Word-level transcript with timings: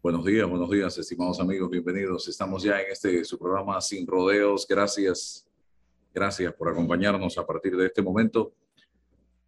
Buenos 0.00 0.24
días, 0.24 0.48
buenos 0.48 0.70
días, 0.70 0.96
estimados 0.96 1.40
amigos, 1.40 1.68
bienvenidos. 1.68 2.28
Estamos 2.28 2.62
ya 2.62 2.80
en 2.80 2.92
este 2.92 3.24
su 3.24 3.36
programa 3.36 3.80
Sin 3.80 4.06
Rodeos. 4.06 4.64
Gracias, 4.68 5.44
gracias 6.14 6.54
por 6.54 6.68
acompañarnos 6.68 7.36
a 7.36 7.44
partir 7.44 7.76
de 7.76 7.86
este 7.86 8.00
momento 8.00 8.52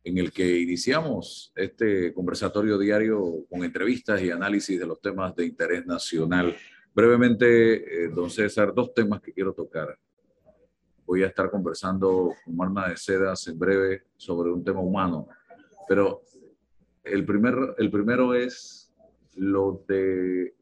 en 0.03 0.19
el 0.19 0.33
que 0.33 0.59
iniciamos 0.59 1.53
este 1.55 2.13
conversatorio 2.13 2.77
diario 2.79 3.47
con 3.49 3.63
entrevistas 3.63 4.21
y 4.23 4.33
análisis 4.33 4.81
de 4.81 4.87
los 4.87 5.01
temas 5.01 5.37
de 5.37 5.47
interés 5.47 5.87
nacional. 5.87 6.57
Brevemente, 6.93 8.07
eh, 8.07 8.09
don 8.09 8.29
César, 8.29 8.75
dos 8.75 8.93
temas 8.93 9.21
que 9.21 9.33
quiero 9.33 9.53
tocar. 9.53 9.97
Voy 11.07 11.23
a 11.23 11.29
estar 11.29 11.49
conversando 11.49 12.35
con 12.45 12.57
Marna 12.57 12.89
de 12.89 12.97
Sedas 12.97 13.47
en 13.47 13.57
breve 13.57 14.03
sobre 14.17 14.51
un 14.51 14.65
tema 14.65 14.81
humano, 14.81 15.29
pero 15.87 16.23
el, 17.05 17.25
primer, 17.25 17.77
el 17.79 17.89
primero 17.89 18.35
es 18.35 18.80
lo 19.35 19.85
de 19.89 20.55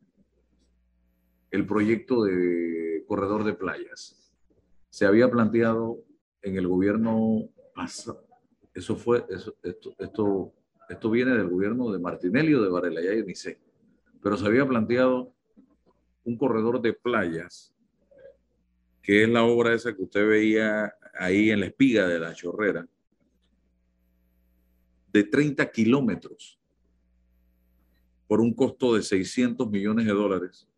el 1.50 1.66
proyecto 1.66 2.24
de 2.24 3.04
corredor 3.06 3.44
de 3.44 3.54
playas. 3.54 4.32
Se 4.90 5.06
había 5.06 5.30
planteado 5.30 6.04
en 6.42 6.56
el 6.56 6.66
gobierno 6.66 7.48
pasado, 7.74 8.26
eso 8.74 8.96
fue, 8.96 9.24
eso, 9.30 9.54
esto, 9.62 9.94
esto, 9.98 10.52
esto 10.88 11.10
viene 11.10 11.32
del 11.32 11.48
gobierno 11.48 11.90
de 11.90 11.98
Martinelli 11.98 12.54
o 12.54 12.62
de 12.62 12.68
Varela, 12.68 13.00
ya 13.00 13.12
ni 13.24 13.34
sé, 13.34 13.58
pero 14.22 14.36
se 14.36 14.46
había 14.46 14.66
planteado 14.66 15.32
un 16.24 16.36
corredor 16.36 16.80
de 16.80 16.92
playas, 16.92 17.74
que 19.02 19.22
es 19.22 19.28
la 19.28 19.44
obra 19.44 19.74
esa 19.74 19.94
que 19.94 20.02
usted 20.02 20.28
veía 20.28 20.92
ahí 21.18 21.50
en 21.50 21.60
la 21.60 21.66
espiga 21.66 22.06
de 22.06 22.18
la 22.18 22.34
chorrera, 22.34 22.86
de 25.12 25.24
30 25.24 25.70
kilómetros 25.70 26.57
por 28.28 28.42
un 28.42 28.52
costo 28.52 28.94
de 28.94 29.02
600 29.02 29.68
millones 29.70 30.06
de 30.06 30.12
dólares, 30.12 30.68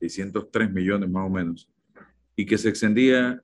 603 0.00 0.72
millones 0.72 1.08
más 1.10 1.26
o 1.26 1.30
menos, 1.30 1.70
y 2.34 2.46
que 2.46 2.58
se 2.58 2.70
extendía 2.70 3.40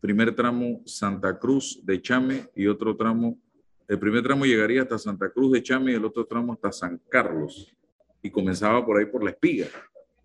primer 0.00 0.34
tramo 0.34 0.80
Santa 0.86 1.36
Cruz 1.38 1.80
de 1.84 2.00
Chame 2.00 2.48
y 2.54 2.68
otro 2.68 2.96
tramo, 2.96 3.36
el 3.88 3.98
primer 3.98 4.22
tramo 4.22 4.46
llegaría 4.46 4.82
hasta 4.82 4.96
Santa 4.96 5.28
Cruz 5.30 5.52
de 5.52 5.62
Chame 5.62 5.92
y 5.92 5.94
el 5.96 6.04
otro 6.04 6.24
tramo 6.24 6.52
hasta 6.52 6.70
San 6.70 7.00
Carlos, 7.08 7.76
y 8.22 8.30
comenzaba 8.30 8.86
por 8.86 8.98
ahí 8.98 9.06
por 9.06 9.24
la 9.24 9.30
espiga. 9.30 9.66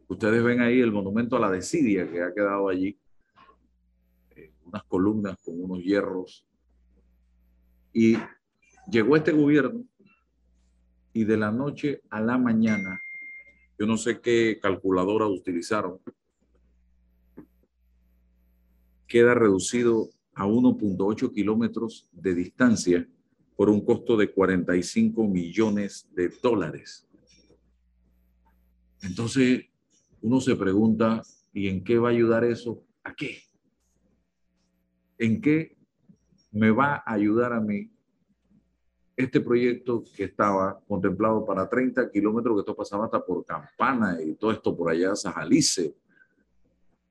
Ustedes 0.07 0.43
ven 0.43 0.61
ahí 0.61 0.79
el 0.79 0.91
monumento 0.91 1.35
a 1.35 1.39
la 1.39 1.49
desidia 1.49 2.09
que 2.09 2.21
ha 2.21 2.33
quedado 2.33 2.69
allí, 2.69 2.99
eh, 4.35 4.51
unas 4.65 4.83
columnas 4.83 5.37
con 5.43 5.59
unos 5.63 5.83
hierros, 5.83 6.45
y 7.91 8.15
llegó 8.87 9.15
este 9.15 9.31
gobierno 9.31 9.83
y 11.13 11.23
de 11.25 11.37
la 11.37 11.51
noche 11.51 12.01
a 12.09 12.21
la 12.21 12.37
mañana, 12.37 13.01
yo 13.77 13.85
no 13.85 13.97
sé 13.97 14.21
qué 14.21 14.59
calculadora 14.61 15.27
utilizaron, 15.27 15.99
queda 19.07 19.33
reducido 19.33 20.09
a 20.33 20.45
1.8 20.45 21.33
kilómetros 21.33 22.07
de 22.11 22.33
distancia 22.33 23.07
por 23.55 23.69
un 23.69 23.83
costo 23.83 24.15
de 24.15 24.31
45 24.31 25.27
millones 25.27 26.07
de 26.13 26.29
dólares. 26.41 27.07
Entonces, 29.01 29.65
uno 30.21 30.39
se 30.39 30.55
pregunta, 30.55 31.21
¿y 31.53 31.67
en 31.67 31.83
qué 31.83 31.97
va 31.97 32.09
a 32.09 32.11
ayudar 32.11 32.43
eso? 32.43 32.83
¿A 33.03 33.13
qué? 33.13 33.43
¿En 35.17 35.41
qué 35.41 35.75
me 36.51 36.71
va 36.71 37.03
a 37.05 37.13
ayudar 37.13 37.53
a 37.53 37.59
mí 37.59 37.91
este 39.15 39.41
proyecto 39.41 40.03
que 40.15 40.25
estaba 40.25 40.79
contemplado 40.87 41.45
para 41.45 41.67
30 41.67 42.09
kilómetros, 42.09 42.55
que 42.55 42.59
esto 42.61 42.75
pasaba 42.75 43.05
hasta 43.05 43.23
por 43.23 43.45
Campana 43.45 44.21
y 44.21 44.35
todo 44.35 44.51
esto 44.51 44.75
por 44.75 44.91
allá, 44.91 45.15
Sajalice, 45.15 45.95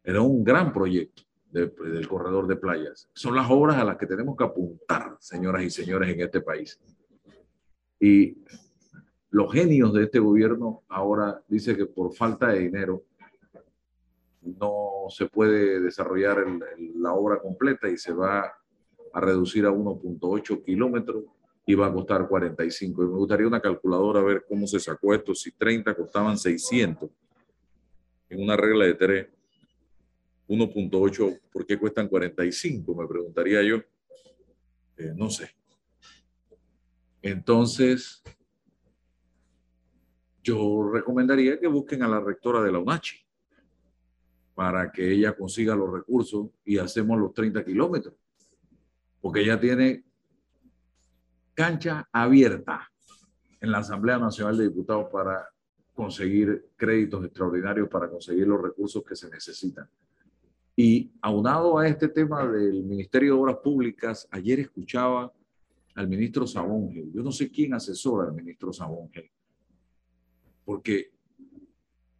era 0.02 0.20
un 0.20 0.42
gran 0.42 0.72
proyecto 0.72 1.22
del 1.50 2.08
corredor 2.08 2.46
de 2.46 2.56
playas. 2.56 3.08
Son 3.12 3.34
las 3.34 3.50
obras 3.50 3.76
a 3.76 3.84
las 3.84 3.96
que 3.96 4.06
tenemos 4.06 4.36
que 4.36 4.44
apuntar, 4.44 5.16
señoras 5.18 5.64
y 5.64 5.70
señores, 5.70 6.08
en 6.08 6.20
este 6.20 6.40
país. 6.40 6.78
Y 7.98 8.38
los 9.30 9.52
genios 9.52 9.92
de 9.92 10.04
este 10.04 10.18
gobierno 10.18 10.82
ahora 10.88 11.42
dicen 11.48 11.76
que 11.76 11.86
por 11.86 12.14
falta 12.14 12.48
de 12.48 12.60
dinero 12.60 13.02
no 14.42 15.06
se 15.10 15.26
puede 15.26 15.80
desarrollar 15.80 16.44
la 16.96 17.12
obra 17.12 17.40
completa 17.40 17.88
y 17.88 17.98
se 17.98 18.12
va 18.12 18.52
a 19.12 19.20
reducir 19.20 19.66
a 19.66 19.70
1.8 19.70 20.64
kilómetros 20.64 21.24
iba 21.66 21.86
a 21.86 21.92
costar 21.92 22.28
45. 22.28 23.02
Y 23.02 23.06
me 23.06 23.16
gustaría 23.16 23.46
una 23.46 23.60
calculadora 23.60 24.20
a 24.20 24.24
ver 24.24 24.44
cómo 24.48 24.66
se 24.66 24.80
sacó 24.80 25.14
esto. 25.14 25.34
Si 25.34 25.52
30 25.52 25.94
costaban 25.94 26.36
600 26.36 27.10
en 28.28 28.42
una 28.42 28.56
regla 28.56 28.86
de 28.86 28.94
3, 28.94 29.26
1.8, 30.48 31.40
¿por 31.52 31.66
qué 31.66 31.78
cuestan 31.78 32.08
45? 32.08 32.94
Me 32.94 33.06
preguntaría 33.06 33.62
yo. 33.62 33.76
Eh, 34.96 35.12
no 35.14 35.30
sé. 35.30 35.50
Entonces, 37.22 38.22
yo 40.42 40.90
recomendaría 40.92 41.58
que 41.60 41.66
busquen 41.66 42.02
a 42.02 42.08
la 42.08 42.20
rectora 42.20 42.62
de 42.62 42.72
la 42.72 42.78
UNACHI 42.78 43.16
para 44.54 44.90
que 44.90 45.12
ella 45.12 45.36
consiga 45.36 45.74
los 45.74 45.92
recursos 45.92 46.48
y 46.64 46.78
hacemos 46.78 47.18
los 47.18 47.32
30 47.32 47.64
kilómetros. 47.64 48.14
Porque 49.20 49.40
ella 49.40 49.60
tiene 49.60 50.04
cancha 51.60 52.08
abierta 52.10 52.90
en 53.60 53.70
la 53.70 53.80
Asamblea 53.80 54.16
Nacional 54.16 54.56
de 54.56 54.70
Diputados 54.70 55.08
para 55.12 55.46
conseguir 55.92 56.70
créditos 56.74 57.22
extraordinarios, 57.22 57.86
para 57.90 58.08
conseguir 58.08 58.46
los 58.46 58.62
recursos 58.62 59.04
que 59.06 59.14
se 59.14 59.28
necesitan. 59.28 59.86
Y 60.74 61.12
aunado 61.20 61.76
a 61.76 61.86
este 61.86 62.08
tema 62.08 62.48
del 62.48 62.82
Ministerio 62.84 63.34
de 63.34 63.40
Obras 63.42 63.56
Públicas, 63.62 64.26
ayer 64.30 64.60
escuchaba 64.60 65.30
al 65.96 66.08
ministro 66.08 66.46
Sabongel. 66.46 67.12
Yo 67.12 67.22
no 67.22 67.30
sé 67.30 67.50
quién 67.50 67.74
asesora 67.74 68.28
al 68.28 68.34
ministro 68.34 68.72
Sabongel, 68.72 69.30
porque 70.64 71.12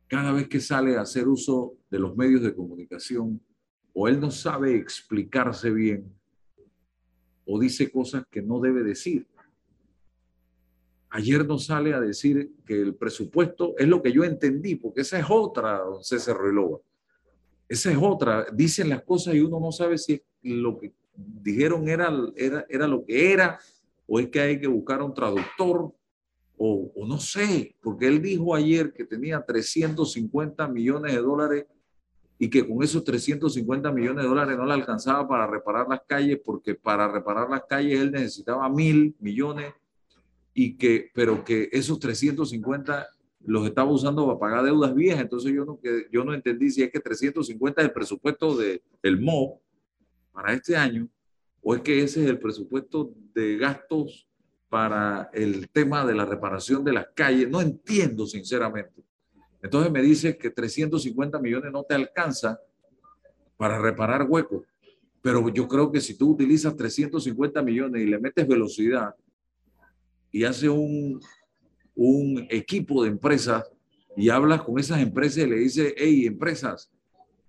cada 0.07 0.33
vez 0.33 0.49
que 0.49 0.61
sale 0.61 0.99
a 0.99 1.01
hacer 1.01 1.27
uso 1.27 1.79
de 1.91 1.99
los 1.99 2.15
medios 2.15 2.43
de 2.43 2.55
comunicación, 2.55 3.41
o 3.95 4.07
él 4.07 4.21
no 4.21 4.31
sabe 4.31 4.77
explicarse 4.77 5.71
bien, 5.71 6.13
o 7.47 7.59
dice 7.59 7.91
cosas 7.91 8.25
que 8.31 8.43
no 8.43 8.61
debe 8.61 8.83
decir. 8.83 9.30
Ayer 11.11 11.45
nos 11.45 11.67
sale 11.67 11.93
a 11.93 12.01
decir 12.01 12.53
que 12.65 12.81
el 12.81 12.95
presupuesto 12.95 13.75
es 13.77 13.89
lo 13.89 14.01
que 14.01 14.13
yo 14.13 14.23
entendí, 14.23 14.77
porque 14.77 15.01
esa 15.01 15.19
es 15.19 15.27
otra, 15.29 15.79
don 15.79 16.05
César 16.05 16.39
Relova. 16.39 16.79
Esa 17.69 17.91
es 17.91 17.99
otra. 18.01 18.47
Dicen 18.53 18.89
las 18.89 19.03
cosas 19.03 19.35
y 19.35 19.41
uno 19.41 19.59
no 19.59 19.73
sabe 19.73 19.99
si 19.99 20.23
lo 20.43 20.79
que 20.79 20.93
dijeron 21.15 21.89
era, 21.89 22.13
era, 22.37 22.65
era 22.69 22.87
lo 22.87 23.05
que 23.05 23.33
era, 23.33 23.59
o 24.07 24.21
es 24.21 24.29
que 24.29 24.41
hay 24.41 24.61
que 24.61 24.69
buscar 24.69 25.03
un 25.03 25.13
traductor, 25.13 25.93
o, 26.57 26.93
o 26.95 27.07
no 27.07 27.19
sé, 27.19 27.75
porque 27.81 28.07
él 28.07 28.21
dijo 28.21 28.55
ayer 28.55 28.93
que 28.93 29.05
tenía 29.05 29.45
350 29.45 30.69
millones 30.69 31.13
de 31.15 31.21
dólares 31.21 31.67
y 32.39 32.49
que 32.49 32.67
con 32.67 32.83
esos 32.83 33.03
350 33.05 33.91
millones 33.93 34.23
de 34.23 34.29
dólares 34.29 34.57
no 34.57 34.65
le 34.65 34.75
alcanzaba 34.75 35.27
para 35.27 35.47
reparar 35.47 35.89
las 35.89 36.03
calles, 36.07 36.41
porque 36.45 36.75
para 36.75 37.07
reparar 37.07 37.51
las 37.51 37.65
calles 37.65 38.01
él 38.01 38.13
necesitaba 38.13 38.69
mil 38.69 39.15
millones, 39.21 39.75
y 40.55 40.77
que, 40.77 41.11
pero 41.15 41.45
que 41.45 41.69
esos 41.73 41.99
350 41.99 43.09
los 43.47 43.67
estaba 43.67 43.91
usando 43.91 44.27
para 44.27 44.39
pagar 44.39 44.65
deudas 44.65 44.95
viejas. 44.95 45.23
Entonces 45.23 45.53
yo 45.53 45.65
no, 45.65 45.79
que, 45.81 46.07
yo 46.13 46.25
no 46.25 46.35
entendí 46.35 46.71
si 46.71 46.83
es 46.83 46.91
que 46.91 47.01
350 47.01 47.81
es 47.81 47.89
el 47.89 47.93
presupuesto 47.93 48.57
del 48.57 48.83
el 49.03 49.21
MO 49.21 49.61
para 50.33 50.53
este 50.53 50.77
año, 50.77 51.09
o 51.63 51.75
es 51.75 51.83
que 51.83 52.03
ese 52.03 52.23
es 52.23 52.31
el 52.31 52.39
presupuesto 52.39 53.13
de 53.35 53.57
gastos 53.57 54.27
para 54.69 55.31
el 55.33 55.69
tema 55.71 56.07
de 56.07 56.15
la 56.15 56.25
reparación 56.25 56.85
de 56.85 56.93
las 56.93 57.09
calles. 57.15 57.49
No 57.49 57.61
entiendo 57.61 58.27
sinceramente. 58.27 59.03
Entonces 59.63 59.93
me 59.93 60.01
dices 60.01 60.37
que 60.37 60.51
350 60.51 61.39
millones 61.39 61.73
no 61.73 61.83
te 61.83 61.95
alcanza 61.95 62.59
para 63.57 63.79
reparar 63.79 64.27
huecos. 64.29 64.65
Pero 65.21 65.47
yo 65.51 65.69
creo 65.69 65.93
que 65.93 66.01
si 66.01 66.17
tú 66.17 66.31
utilizas 66.31 66.75
350 66.77 67.63
millones 67.63 68.03
y 68.03 68.07
le 68.07 68.19
metes 68.19 68.49
velocidad 68.49 69.15
y 70.33 70.45
haces 70.45 70.69
un, 70.69 71.21
un 71.95 72.47
equipo 72.51 73.03
de 73.03 73.11
empresas 73.11 73.71
y 74.17 74.29
hablas 74.29 74.63
con 74.63 74.79
esas 74.79 75.01
empresas 75.01 75.45
y 75.45 75.51
le 75.51 75.57
dices, 75.57 75.95
hey, 75.97 76.27
empresas, 76.27 76.91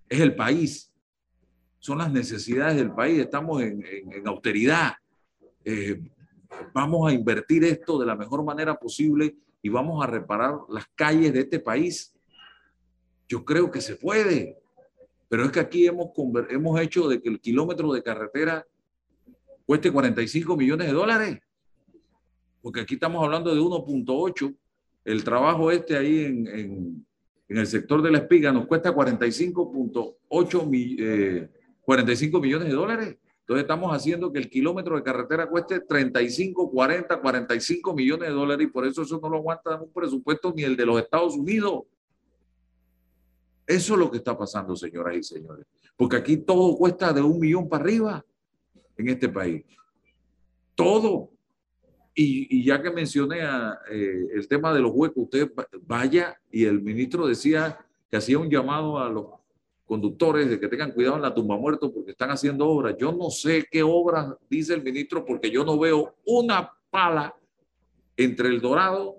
es 0.08 0.20
el 0.20 0.34
país, 0.34 0.92
son 1.78 1.98
las 1.98 2.12
necesidades 2.12 2.76
del 2.76 2.92
país, 2.92 3.18
estamos 3.18 3.62
en, 3.62 3.84
en, 3.84 4.26
austeridad, 4.26 4.92
eh, 5.64 6.00
vamos 6.72 7.10
a 7.10 7.14
invertir 7.14 7.64
esto 7.64 7.98
de 7.98 8.06
la 8.06 8.14
mejor 8.14 8.44
manera 8.44 8.74
posible 8.74 9.36
y 9.60 9.68
vamos 9.68 10.02
a 10.02 10.06
reparar 10.06 10.54
las 10.68 10.86
calles 10.94 11.32
de 11.32 11.40
este 11.40 11.58
país. 11.58 12.14
Yo 13.28 13.44
creo 13.44 13.70
que 13.70 13.80
se 13.80 13.96
puede, 13.96 14.58
pero 15.28 15.44
es 15.44 15.50
que 15.50 15.60
aquí 15.60 15.86
hemos, 15.86 16.10
hemos 16.50 16.80
hecho 16.80 17.08
de 17.08 17.20
que 17.20 17.28
el 17.28 17.40
kilómetro 17.40 17.92
de 17.92 18.02
carretera 18.02 18.66
cueste 19.64 19.90
45 19.90 20.56
millones 20.56 20.88
de 20.88 20.92
dólares, 20.92 21.40
porque 22.62 22.80
aquí 22.80 22.94
estamos 22.94 23.22
hablando 23.22 23.54
de 23.54 23.60
1.8 23.60 24.56
el 25.04 25.24
trabajo 25.24 25.70
este 25.70 25.96
ahí 25.96 26.24
en, 26.24 26.46
en, 26.46 27.06
el 27.48 27.66
sector 27.66 28.00
de 28.00 28.10
la 28.10 28.18
espiga 28.18 28.52
nos 28.52 28.66
cuesta 28.66 28.94
45.8 28.94 31.48
45 31.84 32.36
eh, 32.36 32.40
millones 32.40 32.68
de 32.68 32.74
dólares. 32.74 33.18
Entonces 33.40 33.62
estamos 33.62 33.94
haciendo 33.94 34.32
que 34.32 34.38
el 34.38 34.48
kilómetro 34.48 34.96
de 34.96 35.02
carretera 35.02 35.48
cueste 35.48 35.80
35, 35.80 36.70
40, 36.70 37.20
45 37.20 37.94
millones 37.94 38.28
de 38.28 38.34
dólares 38.34 38.66
y 38.66 38.70
por 38.70 38.86
eso 38.86 39.02
eso 39.02 39.18
no 39.20 39.28
lo 39.28 39.36
aguanta 39.38 39.82
un 39.82 39.92
presupuesto 39.92 40.54
ni 40.56 40.62
el 40.62 40.76
de 40.76 40.86
los 40.86 40.98
Estados 40.98 41.36
Unidos. 41.36 41.82
Eso 43.66 43.94
es 43.94 43.98
lo 43.98 44.10
que 44.10 44.18
está 44.18 44.38
pasando, 44.38 44.76
señoras 44.76 45.16
y 45.16 45.22
señores. 45.22 45.66
Porque 45.96 46.16
aquí 46.16 46.38
todo 46.38 46.76
cuesta 46.76 47.12
de 47.12 47.20
un 47.20 47.38
millón 47.38 47.68
para 47.68 47.84
arriba 47.84 48.24
en 48.96 49.08
este 49.08 49.28
país. 49.28 49.64
Todo. 50.74 51.31
Y, 52.14 52.62
ya 52.62 52.82
que 52.82 52.90
mencioné 52.90 53.40
eh, 53.90 54.28
el 54.34 54.46
tema 54.46 54.72
de 54.74 54.80
los 54.80 54.92
huecos, 54.94 55.24
usted 55.24 55.50
vaya 55.82 56.38
y 56.50 56.64
el 56.64 56.82
ministro 56.82 57.26
decía 57.26 57.78
que 58.10 58.18
hacía 58.18 58.38
un 58.38 58.50
llamado 58.50 58.98
a 58.98 59.08
los 59.08 59.26
conductores 59.86 60.48
de 60.48 60.60
que 60.60 60.68
tengan 60.68 60.92
cuidado 60.92 61.16
en 61.16 61.22
la 61.22 61.34
tumba 61.34 61.56
muerto 61.56 61.92
porque 61.92 62.10
están 62.10 62.30
haciendo 62.30 62.68
obras. 62.68 62.96
Yo 62.98 63.12
no 63.12 63.30
sé 63.30 63.66
qué 63.70 63.82
obras 63.82 64.34
dice 64.48 64.74
el 64.74 64.82
ministro 64.82 65.24
porque 65.24 65.50
yo 65.50 65.64
no 65.64 65.78
veo 65.78 66.16
una 66.26 66.70
pala 66.90 67.34
entre 68.16 68.48
el 68.48 68.60
Dorado 68.60 69.16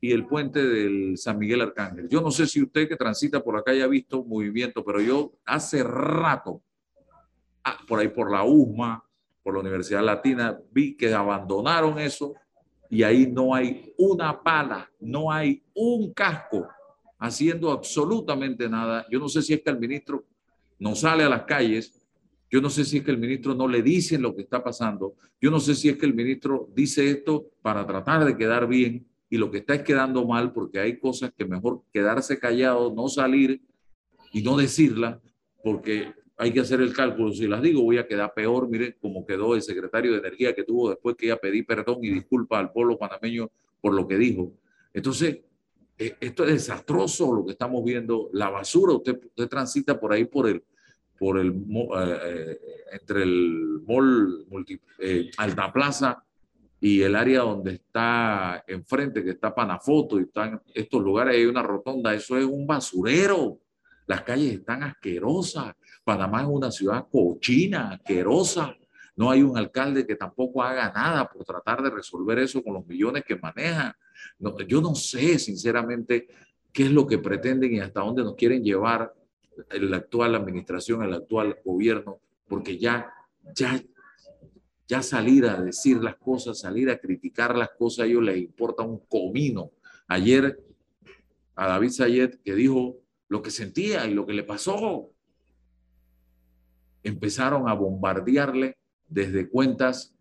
y 0.00 0.12
el 0.12 0.26
puente 0.26 0.64
del 0.64 1.18
San 1.18 1.38
Miguel 1.38 1.62
Arcángel. 1.62 2.08
Yo 2.08 2.20
no 2.20 2.30
sé 2.30 2.46
si 2.46 2.62
usted 2.62 2.88
que 2.88 2.96
transita 2.96 3.42
por 3.42 3.56
acá 3.56 3.72
haya 3.72 3.88
visto 3.88 4.24
movimiento, 4.24 4.84
pero 4.84 5.00
yo 5.00 5.32
hace 5.44 5.82
rato, 5.82 6.62
ah, 7.64 7.78
por 7.88 7.98
ahí 7.98 8.08
por 8.08 8.30
la 8.30 8.44
USMA, 8.44 9.04
por 9.48 9.54
la 9.54 9.60
Universidad 9.60 10.04
Latina, 10.04 10.60
vi 10.72 10.94
que 10.94 11.14
abandonaron 11.14 11.98
eso 11.98 12.34
y 12.90 13.02
ahí 13.02 13.26
no 13.26 13.54
hay 13.54 13.94
una 13.96 14.42
pala, 14.42 14.90
no 15.00 15.32
hay 15.32 15.62
un 15.72 16.12
casco 16.12 16.68
haciendo 17.18 17.70
absolutamente 17.70 18.68
nada. 18.68 19.06
Yo 19.10 19.18
no 19.18 19.26
sé 19.26 19.40
si 19.40 19.54
es 19.54 19.62
que 19.62 19.70
el 19.70 19.78
ministro 19.78 20.26
no 20.78 20.94
sale 20.94 21.24
a 21.24 21.30
las 21.30 21.44
calles, 21.44 21.98
yo 22.50 22.60
no 22.60 22.68
sé 22.68 22.84
si 22.84 22.98
es 22.98 23.02
que 23.02 23.10
el 23.10 23.16
ministro 23.16 23.54
no 23.54 23.66
le 23.66 23.80
dice 23.80 24.18
lo 24.18 24.36
que 24.36 24.42
está 24.42 24.62
pasando, 24.62 25.14
yo 25.40 25.50
no 25.50 25.60
sé 25.60 25.74
si 25.74 25.88
es 25.88 25.96
que 25.96 26.04
el 26.04 26.12
ministro 26.12 26.68
dice 26.74 27.10
esto 27.10 27.46
para 27.62 27.86
tratar 27.86 28.26
de 28.26 28.36
quedar 28.36 28.68
bien 28.68 29.06
y 29.30 29.38
lo 29.38 29.50
que 29.50 29.58
está 29.58 29.76
es 29.76 29.82
quedando 29.82 30.26
mal 30.26 30.52
porque 30.52 30.78
hay 30.78 30.98
cosas 30.98 31.32
que 31.34 31.46
mejor 31.46 31.80
quedarse 31.90 32.38
callado, 32.38 32.92
no 32.94 33.08
salir 33.08 33.62
y 34.30 34.42
no 34.42 34.58
decirla 34.58 35.22
porque 35.64 36.12
hay 36.40 36.52
que 36.52 36.60
hacer 36.60 36.80
el 36.80 36.94
cálculo. 36.94 37.32
Si 37.32 37.48
las 37.48 37.60
digo, 37.60 37.82
voy 37.82 37.98
a 37.98 38.06
quedar 38.06 38.32
peor. 38.32 38.68
Mire 38.68 38.96
cómo 39.00 39.26
quedó 39.26 39.56
el 39.56 39.62
secretario 39.62 40.12
de 40.12 40.18
Energía 40.18 40.54
que 40.54 40.62
tuvo 40.62 40.90
después 40.90 41.16
que 41.16 41.26
ya 41.26 41.36
pedí 41.36 41.62
perdón 41.62 41.98
y 42.02 42.10
disculpa 42.10 42.60
al 42.60 42.70
pueblo 42.70 42.96
panameño 42.96 43.50
por 43.80 43.92
lo 43.92 44.06
que 44.06 44.16
dijo. 44.16 44.52
Entonces, 44.94 45.40
e, 45.98 46.16
esto 46.20 46.44
es 46.44 46.52
desastroso 46.52 47.34
lo 47.34 47.44
que 47.44 47.52
estamos 47.52 47.84
viendo. 47.84 48.30
La 48.32 48.50
basura, 48.50 48.94
usted, 48.94 49.18
transita 49.50 49.98
por 49.98 50.12
ahí 50.12 50.26
por 50.26 50.48
el, 50.48 50.62
por 51.18 51.40
el, 51.40 51.50
eh, 51.50 52.20
eh, 52.24 52.58
entre 52.92 53.24
el 53.24 53.80
mall 53.84 54.46
multi, 54.48 54.80
eh, 55.00 55.30
Alta 55.38 55.72
Plaza 55.72 56.24
y 56.80 57.02
el 57.02 57.16
área 57.16 57.40
donde 57.40 57.72
está 57.72 58.62
enfrente, 58.68 59.24
que 59.24 59.30
está 59.30 59.52
Panafoto 59.52 60.20
y 60.20 60.22
están 60.22 60.62
estos 60.72 61.02
lugares, 61.02 61.34
hay 61.34 61.46
una 61.46 61.64
rotonda, 61.64 62.14
eso 62.14 62.38
es 62.38 62.44
un 62.44 62.64
basurero. 62.64 63.58
Las 64.06 64.22
calles 64.22 64.54
están 64.54 64.84
asquerosas. 64.84 65.74
Panamá 66.08 66.40
es 66.40 66.48
una 66.48 66.70
ciudad 66.70 67.06
cochina, 67.12 67.90
asquerosa. 67.90 68.74
No 69.14 69.30
hay 69.30 69.42
un 69.42 69.58
alcalde 69.58 70.06
que 70.06 70.16
tampoco 70.16 70.62
haga 70.62 70.90
nada 70.90 71.28
por 71.28 71.44
tratar 71.44 71.82
de 71.82 71.90
resolver 71.90 72.38
eso 72.38 72.64
con 72.64 72.72
los 72.72 72.86
millones 72.86 73.24
que 73.26 73.36
maneja. 73.36 73.94
yo 74.66 74.80
no 74.80 74.94
sé, 74.94 75.38
sinceramente, 75.38 76.26
qué 76.72 76.84
es 76.84 76.92
lo 76.92 77.06
que 77.06 77.18
pretenden 77.18 77.74
y 77.74 77.80
hasta 77.80 78.00
dónde 78.00 78.22
nos 78.24 78.36
quieren 78.36 78.64
llevar 78.64 79.14
la 79.70 79.98
actual 79.98 80.34
administración, 80.34 81.02
el 81.02 81.12
actual 81.12 81.58
gobierno, 81.62 82.20
porque 82.48 82.78
ya, 82.78 83.12
ya, 83.54 83.78
ya 84.86 85.02
salir 85.02 85.44
a 85.44 85.60
decir 85.60 85.98
las 85.98 86.16
cosas, 86.16 86.60
salir 86.60 86.88
a 86.88 86.96
criticar 86.96 87.54
las 87.54 87.68
cosas, 87.78 88.04
a 88.04 88.06
ellos 88.06 88.22
les 88.22 88.38
importa 88.38 88.82
un 88.82 89.00
comino. 89.10 89.72
Ayer 90.06 90.58
a 91.54 91.68
David 91.68 91.90
Sayed 91.90 92.36
que 92.42 92.54
dijo 92.54 92.96
lo 93.28 93.42
que 93.42 93.50
sentía 93.50 94.06
y 94.06 94.14
lo 94.14 94.24
que 94.24 94.32
le 94.32 94.44
pasó. 94.44 95.12
Empezaron 97.08 97.66
a 97.70 97.72
bombardearle 97.72 98.76
desde 99.08 99.48
cuentas, 99.48 100.14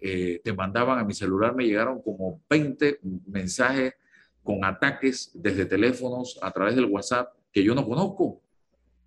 eh, 0.00 0.38
te 0.44 0.52
mandaban 0.52 0.98
a 0.98 1.04
mi 1.04 1.14
celular, 1.14 1.54
me 1.54 1.64
llegaron 1.64 2.02
como 2.02 2.42
20 2.50 3.00
mensajes 3.26 3.94
con 4.42 4.62
ataques 4.66 5.30
desde 5.32 5.64
teléfonos 5.64 6.38
a 6.42 6.50
través 6.50 6.76
del 6.76 6.84
WhatsApp 6.84 7.32
que 7.50 7.64
yo 7.64 7.74
no 7.74 7.86
conozco, 7.86 8.42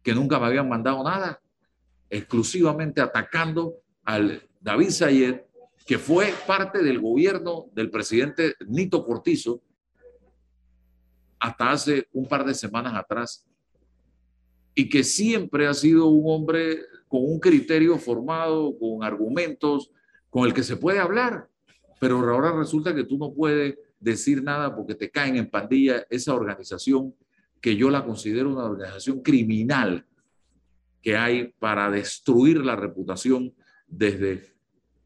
que 0.01 0.15
nunca 0.15 0.39
me 0.39 0.47
habían 0.47 0.67
mandado 0.67 1.03
nada, 1.03 1.39
exclusivamente 2.09 2.99
atacando 2.99 3.75
al 4.03 4.41
David 4.59 4.89
Sayed, 4.89 5.41
que 5.85 5.99
fue 5.99 6.33
parte 6.47 6.81
del 6.81 6.99
gobierno 6.99 7.67
del 7.73 7.91
presidente 7.91 8.55
Nito 8.65 9.05
Cortizo, 9.05 9.61
hasta 11.37 11.69
hace 11.69 12.07
un 12.13 12.27
par 12.27 12.43
de 12.43 12.55
semanas 12.55 12.95
atrás 12.95 13.46
y 14.79 14.89
que 14.89 15.03
siempre 15.03 15.65
ha 15.65 15.73
sido 15.73 16.05
un 16.05 16.21
hombre 16.31 16.81
con 17.07 17.21
un 17.25 17.39
criterio 17.39 17.97
formado, 17.97 18.77
con 18.77 19.03
argumentos, 19.03 19.89
con 20.29 20.45
el 20.45 20.53
que 20.53 20.61
se 20.61 20.77
puede 20.77 20.99
hablar, 20.99 21.49
pero 21.99 22.19
ahora 22.19 22.55
resulta 22.55 22.93
que 22.93 23.03
tú 23.03 23.17
no 23.17 23.33
puedes 23.33 23.75
decir 23.99 24.43
nada 24.43 24.75
porque 24.75 24.93
te 24.93 25.09
caen 25.09 25.35
en 25.35 25.49
pandilla 25.49 26.05
esa 26.11 26.35
organización 26.35 27.15
que 27.59 27.75
yo 27.75 27.89
la 27.89 28.05
considero 28.05 28.51
una 28.51 28.65
organización 28.65 29.23
criminal 29.23 30.05
que 31.01 31.17
hay 31.17 31.55
para 31.57 31.89
destruir 31.89 32.63
la 32.63 32.75
reputación 32.75 33.55
desde 33.87 34.53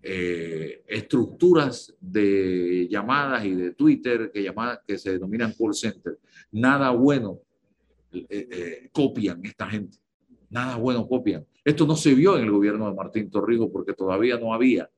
eh, 0.03 0.83
estructuras 0.85 1.95
de 2.01 2.89
llamadas 2.91 3.45
y 3.45 3.55
de 3.55 3.71
Twitter 3.71 4.31
que, 4.33 4.43
llamadas, 4.43 4.79
que 4.85 4.97
se 4.97 5.13
denominan 5.13 5.53
call 5.57 5.73
center. 5.73 6.19
Nada 6.51 6.89
bueno 6.89 7.39
eh, 8.13 8.25
eh, 8.29 8.89
copian 8.91 9.43
esta 9.45 9.67
gente. 9.69 9.97
Nada 10.49 10.75
bueno 10.75 11.07
copian. 11.07 11.45
Esto 11.63 11.85
no 11.85 11.95
se 11.95 12.13
vio 12.13 12.37
en 12.37 12.43
el 12.43 12.51
gobierno 12.51 12.89
de 12.89 12.95
Martín 12.95 13.29
Torrijos 13.29 13.69
porque 13.71 13.93
todavía 13.93 14.37
no 14.37 14.53
había 14.53 14.89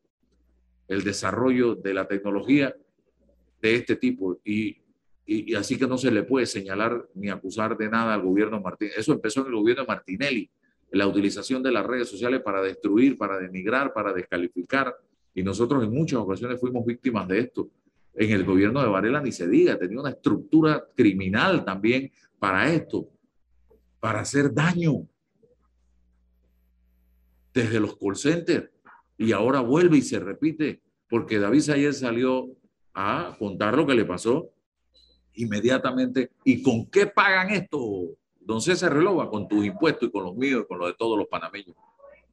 el 0.87 1.03
desarrollo 1.03 1.75
de 1.75 1.93
la 1.93 2.07
tecnología 2.07 2.75
de 3.61 3.75
este 3.75 3.95
tipo 3.95 4.39
y, 4.43 4.77
y, 5.25 5.53
así 5.55 5.77
que 5.77 5.87
no 5.87 5.97
se 5.97 6.11
le 6.11 6.23
puede 6.23 6.45
señalar 6.45 7.07
ni 7.13 7.29
acusar 7.29 7.77
de 7.77 7.89
nada 7.89 8.13
al 8.13 8.21
gobierno 8.21 8.57
de 8.57 8.63
Martín. 8.63 8.89
Eso 8.97 9.13
empezó 9.13 9.41
en 9.41 9.47
el 9.47 9.55
gobierno 9.55 9.83
de 9.83 9.87
Martinelli 9.87 10.49
la 10.91 11.07
utilización 11.07 11.63
de 11.63 11.71
las 11.71 11.85
redes 11.85 12.07
sociales 12.07 12.41
para 12.41 12.61
destruir, 12.61 13.17
para 13.17 13.39
denigrar, 13.39 13.93
para 13.93 14.13
descalificar. 14.13 14.95
Y 15.33 15.41
nosotros 15.41 15.83
en 15.83 15.91
muchas 15.91 16.19
ocasiones 16.19 16.59
fuimos 16.59 16.85
víctimas 16.85 17.27
de 17.27 17.39
esto. 17.39 17.69
En 18.15 18.29
el 18.31 18.43
gobierno 18.43 18.81
de 18.81 18.89
Varela 18.89 19.21
ni 19.21 19.31
se 19.31 19.47
diga, 19.47 19.77
tenía 19.77 19.99
una 19.99 20.11
estructura 20.11 20.87
criminal 20.95 21.65
también 21.65 22.11
para 22.43 22.69
esto, 22.69 23.07
para 24.01 24.19
hacer 24.19 24.53
daño 24.53 25.07
desde 27.53 27.79
los 27.79 27.95
call 27.95 28.17
centers. 28.17 28.69
Y 29.17 29.31
ahora 29.31 29.61
vuelve 29.61 29.99
y 29.99 30.01
se 30.01 30.19
repite, 30.19 30.81
porque 31.07 31.39
David 31.39 31.69
ayer 31.69 31.93
salió 31.93 32.49
a 32.93 33.33
contar 33.39 33.77
lo 33.77 33.87
que 33.87 33.95
le 33.95 34.03
pasó 34.03 34.49
inmediatamente. 35.35 36.31
¿Y 36.43 36.61
con 36.61 36.87
qué 36.87 37.07
pagan 37.07 37.51
esto? 37.51 38.09
Don 38.41 38.59
César 38.59 38.93
Relova, 38.93 39.29
con 39.29 39.47
tus 39.47 39.65
impuestos 39.65 40.09
y 40.09 40.11
con 40.11 40.25
los 40.25 40.35
míos 40.35 40.63
y 40.65 40.67
con 40.67 40.79
los 40.79 40.89
de 40.89 40.95
todos 40.95 41.17
los 41.17 41.29
panameños. 41.29 41.77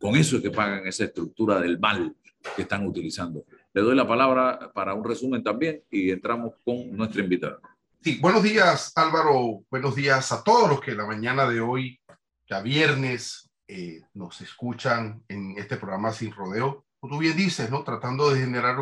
Con 0.00 0.16
eso 0.16 0.38
es 0.38 0.42
que 0.42 0.50
pagan 0.50 0.88
esa 0.88 1.04
estructura 1.04 1.60
del 1.60 1.78
mal 1.78 2.16
que 2.56 2.62
están 2.62 2.84
utilizando. 2.84 3.44
Le 3.72 3.80
doy 3.80 3.94
la 3.94 4.08
palabra 4.08 4.72
para 4.74 4.92
un 4.92 5.04
resumen 5.04 5.44
también 5.44 5.84
y 5.88 6.10
entramos 6.10 6.54
con 6.64 6.96
nuestra 6.96 7.22
invitada. 7.22 7.60
Sí, 8.02 8.18
buenos 8.18 8.42
días 8.42 8.92
Álvaro, 8.96 9.62
buenos 9.70 9.94
días 9.94 10.32
a 10.32 10.42
todos 10.42 10.70
los 10.70 10.80
que 10.80 10.94
la 10.94 11.04
mañana 11.04 11.46
de 11.46 11.60
hoy, 11.60 12.00
ya 12.48 12.62
viernes, 12.62 13.50
eh, 13.68 14.00
nos 14.14 14.40
escuchan 14.40 15.22
en 15.28 15.58
este 15.58 15.76
programa 15.76 16.10
Sin 16.10 16.32
Rodeo. 16.32 16.86
Como 16.98 17.12
tú 17.12 17.20
bien 17.20 17.36
dices, 17.36 17.70
¿no? 17.70 17.84
Tratando 17.84 18.30
de 18.30 18.40
generar 18.40 18.78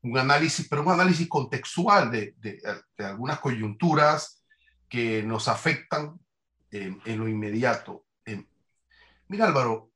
un, 0.00 0.18
análisis, 0.18 0.66
pero 0.66 0.80
un 0.80 0.92
análisis 0.92 1.28
contextual 1.28 2.10
de, 2.10 2.34
de, 2.38 2.58
algunas 3.04 3.38
coyunturas 3.38 4.42
que 4.88 5.22
nos 5.22 5.46
afectan 5.48 6.18
en, 6.70 7.18
lo 7.18 7.28
inmediato. 7.28 8.06
mira 9.28 9.44
Álvaro, 9.44 9.90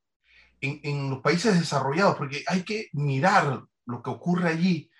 en 0.61 1.09
los 1.09 1.21
países 1.21 1.59
desarrollados, 1.59 2.17
porque 2.17 2.43
hay 2.45 2.61
que 2.61 2.89
mirar 2.93 3.63
lo 3.85 4.03
que 4.03 4.11
ocurre 4.11 4.49
allí, 4.49 4.91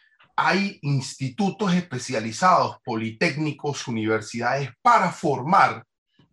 hay 0.41 0.79
institutos 0.83 1.73
especializados, 1.73 2.77
politécnicos, 2.85 3.89
universidades, 3.89 4.69
para 4.81 5.11
formar 5.11 5.85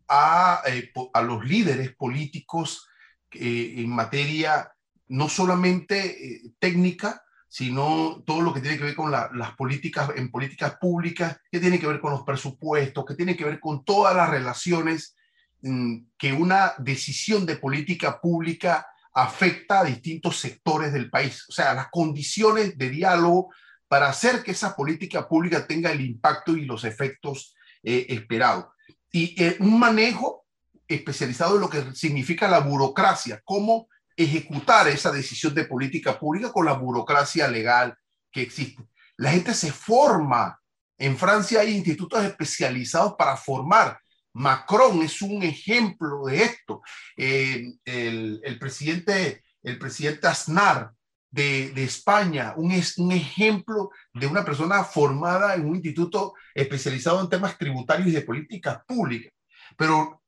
a, 0.06 0.62
eh, 0.68 0.92
a 1.12 1.22
los 1.22 1.44
líderes 1.44 1.92
políticos 1.96 2.86
eh, 3.32 3.74
en 3.78 3.90
materia 3.90 4.72
no 5.08 5.28
solamente 5.28 5.96
eh, 6.06 6.42
técnica, 6.60 7.20
sino 7.48 8.22
todo 8.24 8.42
lo 8.42 8.54
que 8.54 8.60
tiene 8.60 8.78
que 8.78 8.84
ver 8.84 8.94
con 8.94 9.10
las 9.10 9.56
políticas, 9.56 10.10
en 10.14 10.30
políticas 10.30 10.76
públicas, 10.76 11.38
que 11.50 11.58
tiene 11.58 11.80
que 11.80 11.88
ver 11.88 11.98
con 11.98 12.12
los 12.12 12.22
presupuestos, 12.22 13.04
que 13.04 13.14
tiene 13.14 13.36
que 13.36 13.44
ver 13.44 13.58
con 13.58 13.84
todas 13.84 14.14
las 14.14 14.30
relaciones 14.30 15.16
mm, 15.62 15.96
que 16.16 16.32
una 16.32 16.74
decisión 16.78 17.44
de 17.44 17.56
política 17.56 18.20
pública 18.20 18.86
afecta 19.12 19.80
a 19.80 19.84
distintos 19.84 20.38
sectores 20.38 20.92
del 20.92 21.10
país. 21.10 21.44
O 21.48 21.52
sea, 21.52 21.74
las 21.74 21.88
condiciones 21.90 22.78
de 22.78 22.90
diálogo 22.90 23.50
para 23.88 24.08
hacer 24.08 24.42
que 24.42 24.52
esa 24.52 24.74
política 24.74 25.28
pública 25.28 25.66
tenga 25.66 25.90
el 25.90 26.00
impacto 26.00 26.56
y 26.56 26.64
los 26.64 26.84
efectos 26.84 27.54
eh, 27.82 28.06
esperados. 28.08 28.66
Y 29.12 29.40
eh, 29.42 29.56
un 29.60 29.78
manejo 29.78 30.44
especializado 30.88 31.56
en 31.56 31.60
lo 31.60 31.70
que 31.70 31.94
significa 31.94 32.48
la 32.48 32.60
burocracia, 32.60 33.40
cómo 33.44 33.88
ejecutar 34.16 34.88
esa 34.88 35.10
decisión 35.10 35.54
de 35.54 35.64
política 35.64 36.18
pública 36.18 36.52
con 36.52 36.64
la 36.64 36.72
burocracia 36.72 37.48
legal 37.48 37.94
que 38.30 38.42
existe. 38.42 38.82
La 39.16 39.30
gente 39.30 39.54
se 39.54 39.72
forma. 39.72 40.60
En 40.98 41.16
Francia 41.16 41.60
hay 41.60 41.76
institutos 41.76 42.24
especializados 42.24 43.14
para 43.18 43.36
formar. 43.36 43.98
Macron 44.32 45.02
es 45.02 45.22
un 45.22 45.42
ejemplo 45.42 46.26
de 46.26 46.42
esto. 46.42 46.82
Eh, 47.16 47.72
el, 47.84 48.58
presidente, 48.58 49.42
el 49.62 49.78
presidente 49.78 50.26
Aznar 50.26 50.92
de, 51.36 51.84
España, 51.84 52.54
un, 52.56 52.72
un 52.96 53.12
ejemplo 53.12 53.90
de 54.14 54.26
una 54.26 54.44
persona 54.44 54.82
formada 54.84 55.54
en 55.54 55.66
un 55.66 55.76
instituto 55.76 56.34
especializado 56.54 57.20
en 57.20 57.28
temas 57.28 57.58
tributarios 57.58 58.08
y 58.08 58.12
de 58.12 58.22
políticas 58.22 58.82
públicas. 58.86 59.32
Pero 59.76 60.22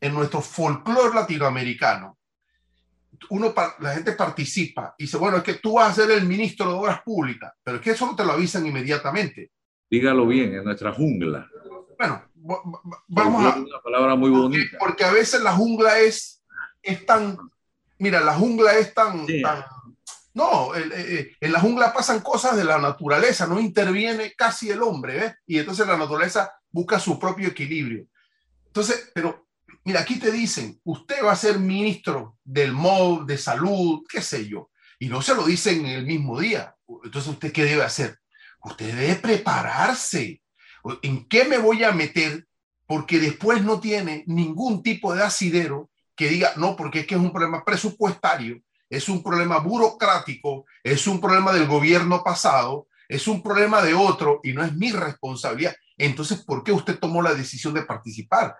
en 0.00 0.12
nuestro 0.12 0.40
folclore 0.40 1.14
latinoamericano, 1.14 2.18
uno, 3.30 3.54
la 3.78 3.94
gente 3.94 4.12
participa 4.12 4.94
y 4.98 5.04
dice, 5.04 5.16
bueno, 5.16 5.36
es 5.36 5.44
que 5.44 5.54
tú 5.54 5.74
vas 5.74 5.90
a 5.90 6.02
ser 6.02 6.10
el 6.10 6.26
ministro 6.26 6.66
de 6.66 6.74
Obras 6.74 7.02
Públicas, 7.02 7.52
pero 7.62 7.76
es 7.76 7.82
que 7.82 7.92
eso 7.92 8.04
no 8.04 8.16
te 8.16 8.24
lo 8.24 8.32
avisan 8.32 8.66
inmediatamente. 8.66 9.52
Dígalo 9.88 10.26
bien, 10.26 10.52
en 10.52 10.64
nuestra 10.64 10.92
jungla. 10.92 11.48
Bueno, 11.96 12.24
vamos 13.06 13.44
a... 13.44 13.56
Una 13.56 13.80
palabra 13.82 14.16
muy 14.16 14.30
bonita. 14.30 14.78
Porque, 14.78 15.04
a 15.04 15.12
veces 15.12 15.40
la 15.42 15.52
jungla 15.52 16.00
es, 16.00 16.42
es 16.82 17.06
tan... 17.06 17.38
Mira, 17.98 18.20
la 18.20 18.34
jungla 18.34 18.74
es 18.74 18.92
tan... 18.92 19.24
no, 20.34 20.74
eh, 20.74 20.88
eh, 20.92 21.36
en 21.40 21.52
la 21.52 21.60
jungla 21.60 21.92
pasan 21.92 22.20
cosas 22.20 22.56
de 22.56 22.64
la 22.64 22.78
naturaleza, 22.78 23.46
no 23.46 23.60
interviene 23.60 24.34
casi 24.34 24.70
el 24.70 24.82
hombre, 24.82 25.14
¿ves? 25.14 25.34
Y 25.46 25.58
entonces 25.58 25.86
la 25.86 25.96
naturaleza 25.96 26.52
busca 26.70 26.98
su 26.98 27.18
propio 27.18 27.48
equilibrio. 27.48 28.06
Entonces, 28.66 29.10
pero 29.14 29.44
Mira, 29.84 30.00
aquí 30.00 30.18
te 30.18 30.32
dicen, 30.32 30.80
usted 30.84 31.22
va 31.22 31.32
a 31.32 31.36
ser 31.36 31.58
ministro 31.58 32.38
del 32.42 32.72
MOB, 32.72 33.26
de 33.26 33.36
salud, 33.36 34.02
qué 34.08 34.22
sé 34.22 34.48
yo, 34.48 34.70
y 34.98 35.08
no 35.08 35.20
se 35.20 35.34
lo 35.34 35.44
dicen 35.44 35.84
en 35.84 35.92
el 35.92 36.06
mismo 36.06 36.40
día. 36.40 36.74
Entonces, 37.04 37.30
¿usted 37.30 37.52
qué 37.52 37.64
debe 37.64 37.82
hacer? 37.82 38.18
Usted 38.62 38.94
debe 38.94 39.16
prepararse. 39.16 40.40
¿En 41.02 41.28
qué 41.28 41.44
me 41.44 41.58
voy 41.58 41.84
a 41.84 41.92
meter? 41.92 42.46
Porque 42.86 43.18
después 43.18 43.62
no 43.62 43.78
tiene 43.78 44.24
ningún 44.26 44.82
tipo 44.82 45.14
de 45.14 45.22
asidero 45.22 45.90
que 46.16 46.28
diga, 46.28 46.54
no, 46.56 46.76
porque 46.76 47.00
es 47.00 47.06
que 47.06 47.14
es 47.14 47.20
un 47.20 47.32
problema 47.32 47.62
presupuestario, 47.62 48.62
es 48.96 49.08
un 49.08 49.22
problema 49.22 49.58
burocrático, 49.58 50.66
es 50.82 51.06
un 51.06 51.20
problema 51.20 51.52
del 51.52 51.66
gobierno 51.66 52.22
pasado, 52.22 52.88
es 53.08 53.26
un 53.28 53.42
problema 53.42 53.82
de 53.82 53.94
otro 53.94 54.40
y 54.42 54.52
no 54.52 54.64
es 54.64 54.74
mi 54.74 54.92
responsabilidad. 54.92 55.74
Entonces, 55.96 56.44
¿por 56.44 56.64
qué 56.64 56.72
usted 56.72 56.98
tomó 56.98 57.22
la 57.22 57.34
decisión 57.34 57.74
de 57.74 57.82
participar? 57.82 58.56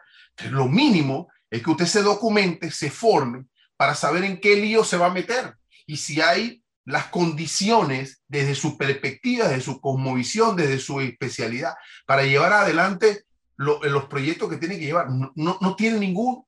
lo 0.51 0.67
mínimo 0.67 1.29
es 1.49 1.63
que 1.63 1.71
usted 1.71 1.87
se 1.87 2.03
documente, 2.03 2.69
se 2.73 2.91
forme 2.91 3.45
para 3.77 3.95
saber 3.95 4.25
en 4.25 4.41
qué 4.41 4.57
lío 4.57 4.83
se 4.83 4.97
va 4.97 5.07
a 5.07 5.15
meter 5.15 5.57
y 5.87 5.97
si 5.97 6.21
hay 6.21 6.65
las 6.85 7.07
condiciones 7.07 8.23
desde 8.29 8.55
su 8.55 8.77
perspectiva, 8.77 9.49
desde 9.49 9.63
su 9.63 9.81
cosmovisión, 9.81 10.57
desde 10.57 10.79
su 10.79 11.01
especialidad, 11.01 11.75
para 12.07 12.25
llevar 12.25 12.53
adelante 12.53 13.25
los 13.57 14.05
proyectos 14.07 14.51
que 14.51 14.57
tiene 14.57 14.79
que 14.79 14.87
llevar. 14.87 15.09
No, 15.11 15.33
no, 15.61 15.77
tiene 15.77 15.99
ningún... 15.99 16.45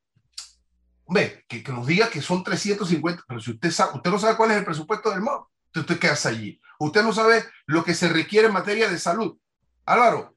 Ve, 1.08 1.44
que, 1.48 1.62
nos 1.68 1.86
diga 1.86 2.10
que 2.10 2.20
son 2.20 2.42
350, 2.42 3.24
pero 3.28 3.40
si 3.40 3.52
usted, 3.52 3.70
sabe, 3.70 3.92
usted 3.94 4.10
no 4.10 4.18
sabe 4.18 4.36
cuál 4.36 4.50
es 4.50 4.56
el 4.56 4.64
presupuesto 4.64 5.10
del 5.10 5.20
MOB, 5.20 5.46
usted, 5.66 5.80
usted 5.82 5.98
queda 5.98 6.16
allí. 6.24 6.60
Usted 6.78 7.02
no 7.02 7.12
sabe 7.12 7.44
lo 7.66 7.84
que 7.84 7.94
se 7.94 8.08
requiere 8.08 8.48
en 8.48 8.52
materia 8.52 8.88
de 8.88 8.98
salud. 8.98 9.36
Álvaro, 9.84 10.36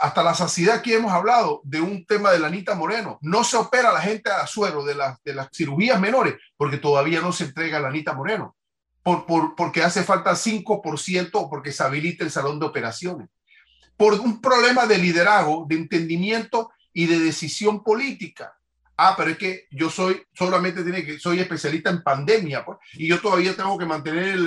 hasta 0.00 0.22
la 0.22 0.34
saciedad 0.34 0.76
aquí 0.76 0.92
hemos 0.92 1.12
hablado 1.12 1.60
de 1.64 1.80
un 1.80 2.06
tema 2.06 2.30
de 2.30 2.38
la 2.38 2.48
Anita 2.48 2.74
Moreno. 2.74 3.18
No 3.22 3.44
se 3.44 3.56
opera 3.56 3.92
la 3.92 4.00
gente 4.00 4.30
a 4.30 4.46
suero 4.46 4.84
de, 4.84 4.94
las 4.94 5.22
de 5.22 5.34
las 5.34 5.48
cirugías 5.52 6.00
menores 6.00 6.34
porque 6.56 6.78
todavía 6.78 7.20
no 7.20 7.32
se 7.32 7.44
entrega 7.44 7.80
la 7.80 7.88
Anita 7.88 8.14
Moreno, 8.14 8.56
por, 9.02 9.26
por, 9.26 9.54
porque 9.54 9.82
hace 9.82 10.02
falta 10.02 10.32
5% 10.32 11.30
o 11.34 11.50
porque 11.50 11.72
se 11.72 11.82
habilita 11.82 12.24
el 12.24 12.30
salón 12.30 12.58
de 12.60 12.66
operaciones. 12.66 13.28
Por 13.96 14.14
un 14.14 14.40
problema 14.40 14.86
de 14.86 14.98
liderazgo, 14.98 15.64
de 15.68 15.76
entendimiento 15.76 16.70
y 16.92 17.06
de 17.06 17.18
decisión 17.18 17.82
política. 17.82 18.56
Ah, 18.98 19.14
pero 19.16 19.30
es 19.30 19.38
que 19.38 19.66
yo 19.70 19.90
soy, 19.90 20.22
solamente 20.32 20.82
tiene 20.82 21.04
que, 21.04 21.18
soy 21.18 21.40
especialista 21.40 21.90
en 21.90 22.02
pandemia, 22.02 22.64
pues, 22.64 22.78
y 22.94 23.08
yo 23.08 23.20
todavía 23.20 23.54
tengo 23.54 23.76
que 23.76 23.84
mantener 23.84 24.38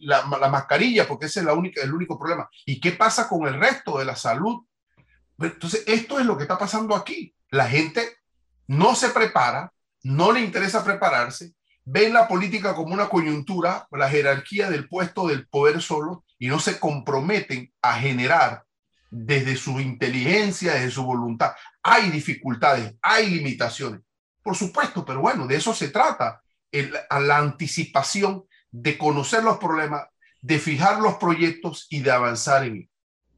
la, 0.00 0.24
mascarilla 0.26 1.06
porque 1.06 1.26
ese 1.26 1.40
es 1.40 1.46
el 1.76 1.92
único 1.92 2.18
problema. 2.18 2.48
¿Y 2.66 2.80
qué 2.80 2.92
pasa 2.92 3.28
con 3.28 3.46
el 3.46 3.58
resto 3.60 3.98
de 3.98 4.04
la 4.04 4.16
salud? 4.16 4.64
Pues, 5.36 5.52
entonces, 5.52 5.84
esto 5.86 6.18
es 6.18 6.26
lo 6.26 6.36
que 6.36 6.42
está 6.42 6.58
pasando 6.58 6.96
aquí. 6.96 7.34
La 7.50 7.68
gente 7.68 8.18
no 8.66 8.96
se 8.96 9.10
prepara, 9.10 9.72
no 10.02 10.32
le 10.32 10.40
interesa 10.40 10.84
prepararse, 10.84 11.54
ven 11.84 12.14
la 12.14 12.26
política 12.26 12.74
como 12.74 12.94
una 12.94 13.08
coyuntura, 13.08 13.86
la 13.92 14.08
jerarquía 14.08 14.70
del 14.70 14.88
puesto 14.88 15.28
del 15.28 15.46
poder 15.46 15.80
solo, 15.80 16.24
y 16.38 16.48
no 16.48 16.58
se 16.58 16.80
comprometen 16.80 17.72
a 17.80 17.94
generar 17.94 18.63
desde 19.16 19.54
su 19.54 19.78
inteligencia, 19.78 20.74
desde 20.74 20.90
su 20.90 21.04
voluntad. 21.04 21.52
Hay 21.82 22.10
dificultades, 22.10 22.94
hay 23.00 23.30
limitaciones, 23.30 24.00
por 24.42 24.56
supuesto, 24.56 25.04
pero 25.04 25.20
bueno, 25.20 25.46
de 25.46 25.56
eso 25.56 25.72
se 25.72 25.88
trata, 25.88 26.42
a 27.08 27.20
la 27.20 27.38
anticipación 27.38 28.44
de 28.72 28.98
conocer 28.98 29.44
los 29.44 29.58
problemas, 29.58 30.06
de 30.40 30.58
fijar 30.58 31.00
los 31.00 31.14
proyectos 31.14 31.86
y 31.88 32.00
de 32.00 32.10
avanzar 32.10 32.64
en 32.64 32.76
ellos. 32.76 32.90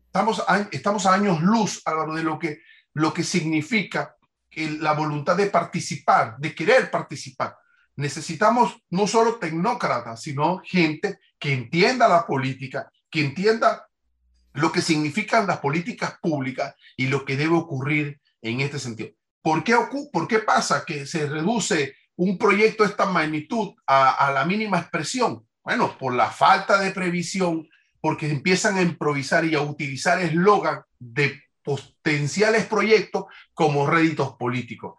Estamos 0.07 0.43
a, 0.49 0.67
estamos 0.73 1.05
a 1.05 1.13
años 1.13 1.43
luz, 1.43 1.83
Álvaro, 1.85 2.15
de 2.15 2.23
lo 2.23 2.39
que, 2.39 2.63
lo 2.95 3.13
que 3.13 3.23
significa 3.23 4.17
la 4.57 4.93
voluntad 4.93 5.37
de 5.37 5.49
participar, 5.49 6.39
de 6.39 6.55
querer 6.55 6.91
participar. 6.91 7.55
Necesitamos 7.97 8.83
no 8.89 9.07
solo 9.07 9.37
tecnócratas, 9.37 10.23
sino 10.23 10.63
gente 10.65 11.19
que 11.39 11.53
entienda 11.53 12.09
la 12.09 12.27
política, 12.27 12.91
que 13.11 13.21
entienda 13.21 13.87
lo 14.57 14.73
que 14.73 14.81
significan 14.81 15.47
las 15.47 15.59
políticas 15.59 16.19
públicas 16.21 16.75
y 16.97 17.09
lo 17.09 17.25
que 17.25 17.37
debe 17.37 17.55
ocurrir 17.55 18.21
en 18.41 18.61
este 18.61 18.79
sentido. 18.79 19.11
¿Por 19.43 19.63
qué, 19.63 19.77
por 20.13 20.27
qué 20.27 20.41
pasa 20.41 20.85
que 20.85 21.07
se 21.07 21.27
reduce 21.27 21.95
un 22.17 22.39
proyecto 22.39 22.83
de 22.83 22.91
esta 22.91 23.05
magnitud 23.05 23.75
a, 23.87 24.31
la 24.33 24.45
mínima 24.47 24.79
expresión? 24.79 25.47
Bueno, 25.63 25.97
por 25.99 26.15
la 26.15 26.31
falta 26.31 26.79
de 26.79 26.91
previsión, 26.91 27.69
porque 28.01 28.31
empiezan 28.31 28.79
a 28.79 28.83
improvisar 28.83 29.45
y 29.45 29.55
a 29.55 29.61
utilizar 29.61 30.21
eslogan 30.23 30.83
de 30.99 31.43
potenciales 31.63 32.65
proyectos 32.65 33.27
como 33.53 33.87
réditos 33.87 34.37
políticos. 34.37 34.95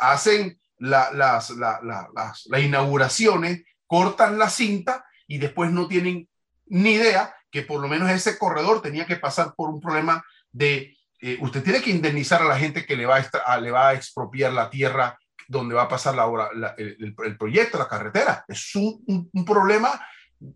Hacen 0.00 0.60
las, 0.78 1.12
las, 1.14 1.50
las 1.50 2.62
inauguraciones, 2.62 3.64
cortan 3.88 4.38
la 4.38 4.48
cinta 4.48 5.04
y 5.26 5.38
después 5.38 5.72
no 5.72 5.88
tienen 5.88 6.28
ni 6.66 6.92
idea 6.92 7.34
que 7.50 7.62
por 7.62 7.80
lo 7.80 7.88
menos 7.88 8.10
ese 8.10 8.38
corredor 8.38 8.80
tenía 8.80 9.06
que 9.06 9.16
pasar 9.16 9.54
por 9.54 9.70
un 9.70 9.80
problema 9.80 10.24
de, 10.52 10.96
eh, 11.20 11.38
usted 11.40 11.62
tiene 11.62 11.82
que 11.82 11.90
indemnizar 11.90 12.42
a 12.42 12.46
la 12.46 12.58
gente 12.58 12.86
que 12.86 12.96
le 12.96 13.06
va 13.06 13.22
a, 13.46 13.60
le 13.60 13.70
va 13.70 13.88
a 13.88 13.94
expropiar 13.94 14.52
la 14.52 14.70
tierra 14.70 15.18
donde 15.48 15.74
va 15.74 15.82
a 15.82 15.88
pasar 15.88 16.14
la 16.14 16.26
obra, 16.26 16.48
el, 16.78 17.36
proyecto, 17.36 17.76
la 17.76 17.88
carretera. 17.88 18.44
Es 18.46 18.74
un, 18.76 19.28
un, 19.32 19.44
problema 19.44 20.00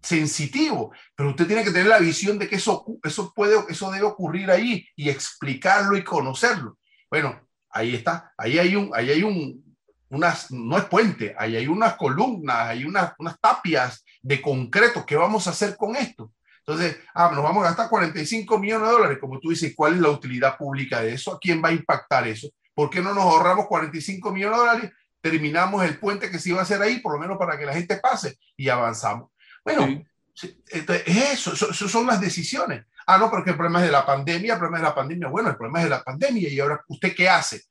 sensitivo, 0.00 0.92
pero 1.16 1.30
usted 1.30 1.48
tiene 1.48 1.64
que 1.64 1.72
tener 1.72 1.88
la 1.88 1.98
visión 1.98 2.38
de 2.38 2.48
que 2.48 2.56
eso, 2.56 2.86
eso, 3.02 3.32
puede, 3.34 3.56
eso 3.68 3.90
debe 3.90 4.06
ocurrir 4.06 4.50
ahí 4.50 4.86
y 4.94 5.10
explicarlo 5.10 5.96
y 5.96 6.04
conocerlo. 6.04 6.78
Bueno, 7.10 7.40
ahí 7.70 7.96
está, 7.96 8.32
ahí 8.38 8.58
hay 8.58 8.76
un, 8.76 8.90
ahí 8.94 9.10
hay 9.10 9.24
un, 9.24 9.76
unas, 10.10 10.52
no 10.52 10.78
es 10.78 10.84
puente, 10.84 11.34
ahí 11.36 11.56
hay 11.56 11.66
unas 11.66 11.96
columnas, 11.96 12.68
hay 12.68 12.84
unas, 12.84 13.12
unas 13.18 13.38
tapias 13.40 14.04
de 14.22 14.40
concreto. 14.40 15.04
¿Qué 15.04 15.16
vamos 15.16 15.46
a 15.46 15.50
hacer 15.50 15.76
con 15.76 15.96
esto? 15.96 16.32
Entonces, 16.66 16.96
ah, 17.14 17.30
nos 17.34 17.44
vamos 17.44 17.62
a 17.62 17.68
gastar 17.68 17.90
45 17.90 18.58
millones 18.58 18.88
de 18.88 18.94
dólares, 18.94 19.18
como 19.20 19.38
tú 19.38 19.50
dices, 19.50 19.74
¿cuál 19.76 19.94
es 19.94 20.00
la 20.00 20.08
utilidad 20.08 20.56
pública 20.56 21.02
de 21.02 21.12
eso? 21.12 21.34
¿A 21.34 21.38
quién 21.38 21.62
va 21.62 21.68
a 21.68 21.72
impactar 21.72 22.26
eso? 22.26 22.48
¿Por 22.74 22.88
qué 22.88 23.02
no 23.02 23.12
nos 23.12 23.24
ahorramos 23.24 23.66
45 23.66 24.32
millones 24.32 24.58
de 24.58 24.64
dólares? 24.64 24.92
Terminamos 25.20 25.84
el 25.84 25.98
puente 25.98 26.30
que 26.30 26.38
se 26.38 26.50
iba 26.50 26.60
a 26.60 26.62
hacer 26.62 26.80
ahí, 26.80 27.00
por 27.00 27.12
lo 27.12 27.18
menos 27.18 27.36
para 27.36 27.58
que 27.58 27.66
la 27.66 27.74
gente 27.74 27.98
pase 27.98 28.38
y 28.56 28.70
avanzamos. 28.70 29.30
Bueno, 29.62 30.04
eso, 30.34 31.52
eso, 31.52 31.88
son 31.88 32.06
las 32.06 32.20
decisiones. 32.20 32.86
Ah, 33.06 33.18
no, 33.18 33.30
porque 33.30 33.50
el 33.50 33.56
problema 33.56 33.80
es 33.80 33.86
de 33.86 33.92
la 33.92 34.06
pandemia, 34.06 34.54
el 34.54 34.58
problema 34.58 34.78
es 34.78 34.82
de 34.82 34.88
la 34.88 34.94
pandemia. 34.94 35.28
Bueno, 35.28 35.50
el 35.50 35.56
problema 35.56 35.80
es 35.80 35.84
de 35.84 35.90
la 35.90 36.02
pandemia 36.02 36.48
y 36.48 36.60
ahora, 36.60 36.82
¿usted 36.88 37.14
qué 37.14 37.28
hace? 37.28 37.62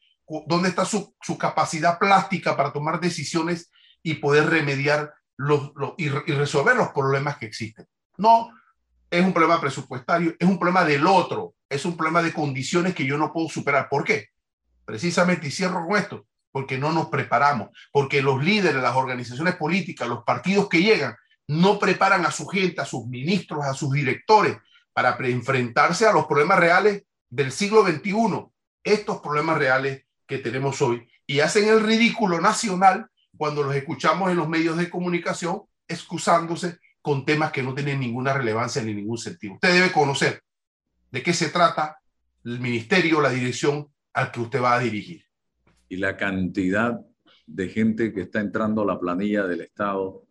¿Dónde 0.48 0.70
está 0.70 0.86
su, 0.86 1.16
su 1.20 1.38
capacidad 1.38 1.98
plástica 1.98 2.56
para 2.56 2.72
tomar 2.72 3.00
decisiones 3.00 3.72
y 4.04 4.16
poder 4.16 4.50
remediar 4.50 5.14
los, 5.36 5.72
los 5.76 5.94
y 5.98 6.10
resolver 6.10 6.76
los 6.76 6.90
problemas 6.90 7.38
que 7.38 7.48
existen? 7.48 7.88
No, 8.18 8.52
es 9.14 9.24
un 9.24 9.32
problema 9.32 9.62
presupuestario, 9.62 10.36
es 10.40 10.48
un 10.48 10.58
problema 10.58 10.84
del 10.84 11.06
otro, 11.06 11.54
es 11.70 11.86
un 11.86 11.96
problema 11.96 12.24
de 12.24 12.34
condiciones 12.34 12.96
que 12.96 13.06
yo 13.06 13.16
no 13.16 13.32
puedo 13.32 13.48
superar. 13.48 13.88
¿Por 13.88 14.04
qué? 14.04 14.30
Precisamente, 14.86 15.48
y 15.48 15.52
cierro 15.52 15.86
con 15.86 15.98
esto, 15.98 16.26
porque 16.52 16.80
no 16.80 16.92
nos 16.92 17.10
preparamos, 17.10 17.70
porque 17.92 18.24
los 18.24 18.44
líderes, 18.44 18.82
las 18.82 18.96
organizaciones 18.96 19.56
políticas, 19.56 20.08
los 20.08 20.24
partidos 20.24 20.68
que 20.68 20.82
llegan, 20.82 21.16
no 21.48 21.78
preparan 21.78 22.26
a 22.26 22.32
su 22.32 22.48
gente, 22.48 22.82
a 22.82 22.86
sus 22.86 23.06
ministros, 23.06 23.64
a 23.64 23.76
sus 23.76 23.92
directores 23.92 24.58
para 24.94 25.16
enfrentarse 25.28 26.08
a 26.08 26.14
los 26.14 26.26
problemas 26.26 26.58
reales 26.58 27.04
del 27.30 27.52
siglo 27.52 27.86
XXI, 27.86 28.48
estos 28.84 29.22
problemas 29.22 29.60
reales 29.60 30.06
que 30.26 30.40
tenemos 30.40 30.82
hoy, 30.82 31.08
y 31.28 31.42
hacen 31.42 31.68
el 31.68 31.82
ridículo 31.82 32.42
nacional 32.42 33.12
cuando 33.38 33.62
los 33.62 33.76
escuchamos 33.76 34.32
en 34.32 34.38
los 34.38 34.50
medios 34.50 34.76
de 34.76 34.90
comunicación 34.90 35.62
excusándose 35.88 36.80
con 37.04 37.26
temas 37.26 37.52
que 37.52 37.62
no 37.62 37.76
tienen 37.76 38.00
ninguna 38.00 38.34
relevancia 38.34 38.82
ni 38.82 38.94
ningún 38.94 39.18
sentido. 39.18 39.56
Usted 39.56 39.74
debe 39.74 39.92
conocer 39.92 40.42
de 41.12 41.22
qué 41.22 41.34
se 41.34 41.50
trata 41.50 42.00
el 42.46 42.62
ministerio, 42.62 43.20
la 43.20 43.30
dirección 43.30 43.90
al 44.14 44.32
que 44.32 44.40
usted 44.40 44.62
va 44.62 44.76
a 44.76 44.80
dirigir. 44.80 45.26
Y 45.90 45.98
la 45.98 46.16
cantidad 46.16 47.00
de 47.46 47.68
gente 47.68 48.14
que 48.14 48.22
está 48.22 48.40
entrando 48.40 48.82
a 48.82 48.86
la 48.86 49.00
planilla 49.00 49.46
del 49.46 49.62
Estado 49.62 50.24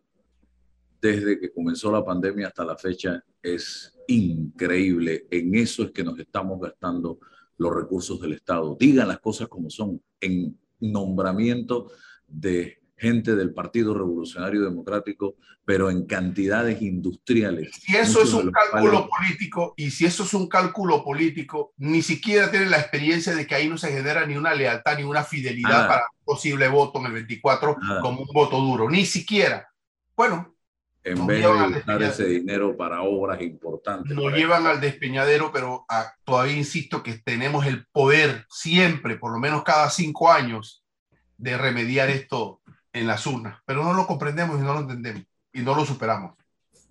desde 0.99 1.39
que 1.39 1.53
comenzó 1.53 1.91
la 1.91 2.03
pandemia 2.03 2.47
hasta 2.47 2.65
la 2.65 2.75
fecha 2.75 3.23
es 3.41 3.95
increíble. 4.07 5.27
En 5.29 5.53
eso 5.53 5.83
es 5.83 5.91
que 5.91 6.03
nos 6.03 6.17
estamos 6.17 6.59
gastando 6.59 7.19
los 7.57 7.75
recursos 7.75 8.19
del 8.19 8.33
Estado. 8.33 8.75
Digan 8.79 9.07
las 9.07 9.19
cosas 9.19 9.47
como 9.47 9.69
son. 9.69 10.01
En 10.19 10.57
nombramiento 10.79 11.91
de 12.27 12.82
gente 13.03 13.35
del 13.35 13.53
Partido 13.53 13.93
Revolucionario 13.93 14.63
Democrático, 14.63 15.35
pero 15.65 15.91
en 15.91 16.05
cantidades 16.05 16.81
industriales. 16.81 17.71
Si 17.75 17.97
eso 17.97 18.23
es 18.23 18.31
un 18.31 18.49
cálculo 18.49 19.09
político, 19.09 19.73
y 19.75 19.91
si 19.91 20.05
eso 20.05 20.23
es 20.23 20.33
un 20.33 20.47
cálculo 20.47 21.03
político, 21.03 21.73
ni 21.77 22.01
siquiera 22.01 22.49
tienen 22.49 22.71
la 22.71 22.79
experiencia 22.79 23.35
de 23.35 23.45
que 23.45 23.55
ahí 23.55 23.67
no 23.67 23.77
se 23.77 23.91
genera 23.91 24.25
ni 24.25 24.37
una 24.37 24.55
lealtad 24.55 24.97
ni 24.97 25.03
una 25.03 25.25
fidelidad 25.25 25.85
para 25.89 26.05
un 26.17 26.23
posible 26.23 26.69
voto 26.69 26.99
en 26.99 27.07
el 27.07 27.11
24 27.11 27.75
como 28.01 28.21
un 28.21 28.29
voto 28.33 28.57
duro, 28.57 28.89
ni 28.89 29.05
siquiera. 29.05 29.67
Bueno, 30.15 30.55
en 31.03 31.27
vez 31.27 31.41
de 31.41 31.49
usar 31.49 32.03
ese 32.03 32.25
dinero 32.25 32.77
para 32.77 33.01
obras 33.01 33.41
importantes. 33.41 34.15
Nos 34.15 34.33
llevan 34.33 34.65
al 34.65 34.79
despeñadero, 34.79 35.51
pero 35.51 35.85
ah, 35.89 36.13
todavía 36.23 36.55
insisto 36.55 37.03
que 37.03 37.15
tenemos 37.15 37.65
el 37.65 37.85
poder 37.87 38.45
siempre, 38.49 39.17
por 39.17 39.33
lo 39.33 39.39
menos 39.39 39.63
cada 39.63 39.89
cinco 39.89 40.31
años, 40.31 40.85
de 41.37 41.57
remediar 41.57 42.09
esto 42.09 42.61
en 42.93 43.07
las 43.07 43.25
urnas, 43.25 43.59
pero 43.65 43.83
no 43.83 43.93
lo 43.93 44.05
comprendemos 44.05 44.59
y 44.59 44.63
no 44.63 44.73
lo 44.73 44.81
entendemos 44.81 45.23
y 45.51 45.61
no 45.61 45.75
lo 45.75 45.85
superamos. 45.85 46.35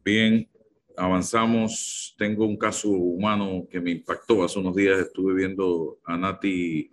Bien, 0.05 0.49
avanzamos. 0.97 2.15
Tengo 2.19 2.45
un 2.45 2.57
caso 2.57 2.89
humano 2.89 3.67
que 3.71 3.81
me 3.81 3.93
impactó. 3.93 4.45
Hace 4.45 4.59
unos 4.59 4.75
días 4.75 4.99
estuve 4.99 5.35
viendo 5.35 5.99
a 6.05 6.17
Nati 6.17 6.91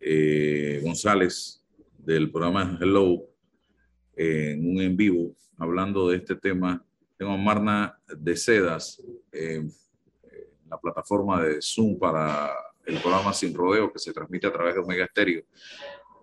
eh, 0.00 0.80
González 0.82 1.62
del 1.98 2.30
programa 2.30 2.78
Hello 2.80 3.24
en 4.16 4.70
un 4.70 4.80
en 4.80 4.96
vivo 4.96 5.34
hablando 5.58 6.08
de 6.08 6.18
este 6.18 6.36
tema. 6.36 6.84
Tengo 7.16 7.32
a 7.32 7.36
Marna 7.36 7.98
de 8.08 8.36
Sedas, 8.36 9.02
en 9.32 9.72
la 10.68 10.78
plataforma 10.78 11.42
de 11.42 11.60
Zoom 11.60 11.98
para 11.98 12.52
el 12.84 12.98
programa 13.00 13.32
Sin 13.32 13.54
Rodeo 13.54 13.92
que 13.92 13.98
se 13.98 14.12
transmite 14.12 14.46
a 14.46 14.52
través 14.52 14.74
de 14.74 14.80
Omega 14.80 15.06
Stereo. 15.06 15.44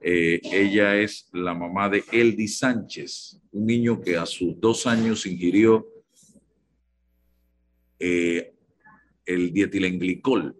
Eh, 0.03 0.41
ella 0.43 0.97
es 0.97 1.29
la 1.31 1.53
mamá 1.53 1.87
de 1.87 2.03
Eldi 2.11 2.47
Sánchez, 2.47 3.39
un 3.51 3.67
niño 3.67 4.01
que 4.01 4.17
a 4.17 4.25
sus 4.25 4.59
dos 4.59 4.87
años 4.87 5.27
ingirió 5.27 5.87
eh, 7.99 8.51
el 9.23 9.53
dietilenglicol 9.53 10.55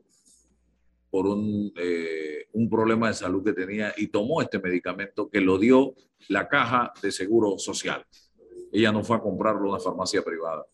por 1.10 1.26
un, 1.26 1.74
eh, 1.76 2.46
un 2.54 2.70
problema 2.70 3.08
de 3.08 3.16
salud 3.16 3.44
que 3.44 3.54
tenía 3.54 3.96
y 3.98 4.08
tomó 4.08 4.44
este 4.44 4.60
medicamento 4.60 5.28
que 5.28 5.42
lo 5.42 5.58
dio 5.58 5.96
la 6.28 6.48
caja 6.48 6.94
de 7.02 7.12
seguro 7.12 7.58
social. 7.58 8.06
Ella 8.72 8.92
no 8.92 9.04
fue 9.04 9.18
a 9.18 9.22
comprarlo 9.22 9.62
en 9.62 9.70
una 9.70 9.80
farmacia 9.80 10.22
privada. 10.22 10.68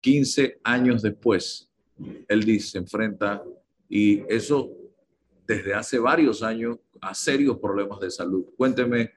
15 0.00 0.58
años 0.64 1.02
después, 1.02 1.70
Eldi 2.26 2.58
se 2.58 2.78
enfrenta 2.78 3.44
y 3.88 4.22
eso 4.28 4.79
desde 5.50 5.74
hace 5.74 5.98
varios 5.98 6.44
años 6.44 6.78
a 7.00 7.12
serios 7.12 7.58
problemas 7.58 7.98
de 7.98 8.08
salud. 8.08 8.54
Cuénteme 8.56 9.14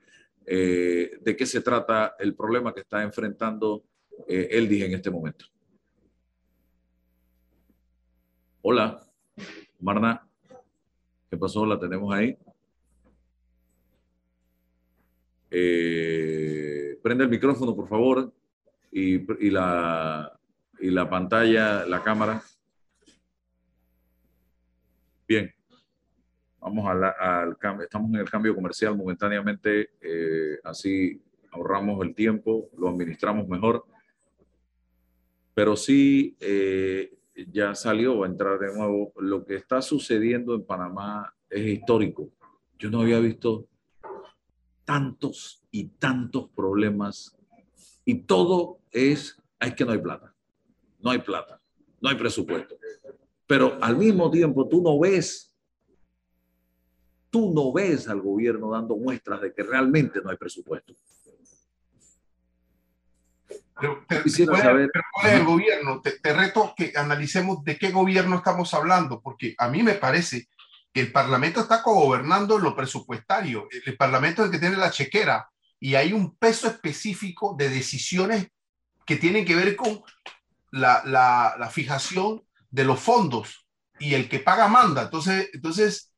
eh, 0.47 1.19
de 1.21 1.35
qué 1.35 1.45
se 1.45 1.61
trata 1.61 2.15
el 2.17 2.33
problema 2.33 2.73
que 2.73 2.79
está 2.79 3.03
enfrentando 3.03 3.83
eh, 4.27 4.47
Eldis 4.49 4.83
en 4.83 4.93
este 4.95 5.11
momento. 5.11 5.45
Hola, 8.63 8.99
Marna. 9.79 10.27
¿Qué 11.29 11.37
pasó? 11.37 11.67
¿La 11.67 11.79
tenemos 11.79 12.11
ahí? 12.11 12.35
Eh, 15.51 16.97
prende 17.03 17.25
el 17.25 17.29
micrófono, 17.29 17.75
por 17.75 17.87
favor, 17.87 18.33
y, 18.91 19.17
y, 19.45 19.51
la, 19.51 20.35
y 20.79 20.89
la 20.89 21.07
pantalla, 21.07 21.85
la 21.85 22.01
cámara. 22.01 22.41
Bien. 25.27 25.53
Vamos 26.63 26.87
al 26.87 27.57
cambio, 27.57 27.83
estamos 27.83 28.09
en 28.13 28.21
el 28.21 28.29
cambio 28.29 28.55
comercial 28.55 28.95
momentáneamente, 28.95 29.89
eh, 29.99 30.59
así 30.63 31.21
ahorramos 31.51 32.01
el 32.05 32.15
tiempo, 32.15 32.69
lo 32.77 32.87
administramos 32.87 33.49
mejor. 33.49 33.83
Pero 35.53 35.75
sí, 35.75 36.37
eh, 36.39 37.13
ya 37.51 37.75
salió, 37.75 38.19
va 38.19 38.27
a 38.27 38.29
entrar 38.29 38.57
de 38.59 38.73
nuevo. 38.73 39.11
Lo 39.17 39.45
que 39.45 39.55
está 39.55 39.81
sucediendo 39.81 40.55
en 40.55 40.65
Panamá 40.65 41.33
es 41.49 41.65
histórico. 41.65 42.29
Yo 42.79 42.89
no 42.89 43.01
había 43.01 43.19
visto 43.19 43.67
tantos 44.85 45.65
y 45.69 45.89
tantos 45.89 46.49
problemas 46.49 47.37
y 48.05 48.21
todo 48.21 48.79
es, 48.89 49.37
es 49.59 49.73
que 49.75 49.83
no 49.83 49.91
hay 49.91 49.99
plata, 49.99 50.33
no 51.01 51.11
hay 51.11 51.19
plata, 51.19 51.61
no 51.99 52.09
hay 52.09 52.15
presupuesto. 52.15 52.77
Pero 53.45 53.77
al 53.81 53.97
mismo 53.97 54.31
tiempo 54.31 54.67
tú 54.67 54.81
no 54.81 54.97
ves 54.97 55.52
tú 57.33 57.51
no 57.51 57.73
ves 57.73 58.07
al 58.07 58.21
gobierno 58.21 58.69
dando 58.69 58.95
muestras 58.95 59.41
de 59.41 59.51
que 59.51 59.63
realmente 59.63 60.21
no 60.23 60.29
hay 60.29 60.37
presupuesto. 60.37 60.93
Pero, 63.81 64.05
te, 64.07 64.29
saber... 64.29 64.91
¿Cuál 65.11 65.27
es 65.27 65.33
el 65.33 65.43
gobierno? 65.43 65.99
Te, 65.99 66.11
te, 66.19 66.31
reto 66.31 66.75
que 66.77 66.93
analicemos 66.95 67.63
de 67.63 67.79
qué 67.79 67.89
gobierno 67.89 68.35
estamos 68.35 68.71
hablando, 68.75 69.19
porque 69.19 69.55
a 69.57 69.67
mí 69.67 69.81
me 69.81 69.95
parece 69.95 70.47
que 70.93 71.01
el 71.01 71.11
Parlamento 71.11 71.59
está 71.61 71.81
cogobernando 71.81 72.59
lo 72.59 72.75
presupuestario. 72.75 73.67
El 73.83 73.97
Parlamento 73.97 74.43
es 74.43 74.45
el 74.45 74.51
que 74.51 74.59
tiene 74.59 74.77
la 74.77 74.91
chequera 74.91 75.49
y 75.79 75.95
hay 75.95 76.13
un 76.13 76.37
peso 76.37 76.67
específico 76.67 77.55
de 77.57 77.69
decisiones 77.69 78.47
que 79.07 79.15
tienen 79.15 79.43
que 79.43 79.55
ver 79.55 79.75
con 79.75 80.03
la, 80.69 81.01
la, 81.03 81.55
la 81.57 81.69
fijación 81.71 82.43
de 82.69 82.83
los 82.83 82.99
fondos 82.99 83.65
y 83.97 84.13
el 84.13 84.29
que 84.29 84.37
paga 84.37 84.67
manda. 84.67 85.01
Entonces, 85.01 85.49
entonces 85.51 86.12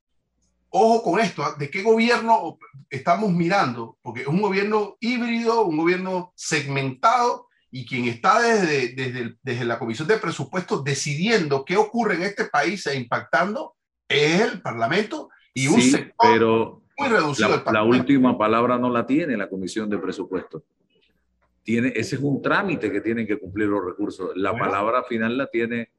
ojo 0.78 1.04
con 1.04 1.20
esto, 1.20 1.44
¿ah? 1.44 1.56
¿de 1.58 1.70
qué 1.70 1.82
gobierno 1.82 2.58
estamos 2.90 3.32
mirando? 3.32 3.98
Porque 4.02 4.22
es 4.22 4.28
un 4.28 4.42
gobierno 4.42 4.98
híbrido, 5.00 5.66
un 5.66 5.78
gobierno 5.78 6.34
segmentado 6.36 7.48
y 7.72 7.86
quien 7.86 8.06
está 8.06 8.42
desde, 8.42 8.90
desde, 8.94 9.36
desde 9.42 9.66
la 9.66 9.80
Comisión 9.80 10.08
de 10.08 10.18
Presupuestos 10.18 10.84
decidiendo 10.84 11.64
qué 11.64 11.78
ocurre 11.78 12.16
en 12.16 12.24
este 12.24 12.46
país 12.46 12.86
e 12.88 12.96
impactando 12.96 13.76
es 14.08 14.42
el 14.42 14.62
Parlamento 14.62 15.30
y 15.54 15.68
un 15.68 15.82
sector 15.82 16.14
pero 16.20 16.82
muy 16.98 17.08
reducido. 17.10 17.64
La, 17.66 17.72
la 17.72 17.84
última 17.84 18.38
palabra 18.38 18.78
no 18.78 18.90
la 18.90 19.06
tiene 19.06 19.38
la 19.38 19.50
Comisión 19.50 19.90
de 19.90 19.98
Presupuestos. 19.98 20.64
Tiene, 21.64 21.94
ese 21.96 22.18
es 22.18 22.22
un 22.22 22.42
trámite 22.42 22.92
que 22.92 23.02
tienen 23.02 23.26
que 23.26 23.40
cumplir 23.40 23.68
los 23.68 23.84
recursos. 23.84 24.32
La 24.36 24.56
palabra 24.56 25.04
final 25.04 25.38
la 25.38 25.48
tiene 25.48 25.90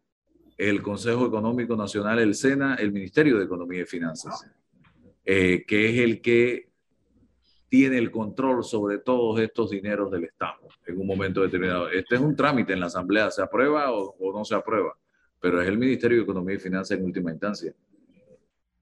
el 0.57 0.83
Consejo 0.83 1.27
Económico 1.27 1.77
Nacional, 1.77 2.19
el 2.19 2.35
SENA, 2.35 2.77
el 2.77 2.93
Ministerio 2.93 3.39
de 3.39 3.45
Economía 3.45 3.83
y 3.83 3.87
Finanzas. 3.87 4.47
Eh, 5.29 5.65
que 5.67 5.91
es 5.91 5.99
el 5.99 6.21
que 6.21 6.69
tiene 7.69 7.99
el 7.99 8.12
control 8.12 8.62
sobre 8.62 8.99
todos 8.99 9.41
estos 9.41 9.71
dineros 9.71 10.09
del 10.09 10.23
Estado 10.23 10.69
en 10.87 11.01
un 11.01 11.07
momento 11.07 11.43
determinado. 11.43 11.89
Este 11.89 12.15
es 12.15 12.21
un 12.21 12.37
trámite 12.37 12.73
en 12.73 12.79
la 12.79 12.87
Asamblea, 12.87 13.29
¿se 13.33 13.43
aprueba 13.43 13.91
o, 13.91 14.15
no 14.33 14.45
se 14.45 14.55
aprueba? 14.55 14.97
Pero 15.41 15.61
es 15.61 15.67
el 15.67 15.79
Ministerio 15.79 16.19
de 16.19 16.23
Economía 16.23 16.55
y 16.55 16.59
Finanzas 16.61 16.97
en 16.97 17.05
última 17.05 17.33
instancia. 17.33 17.75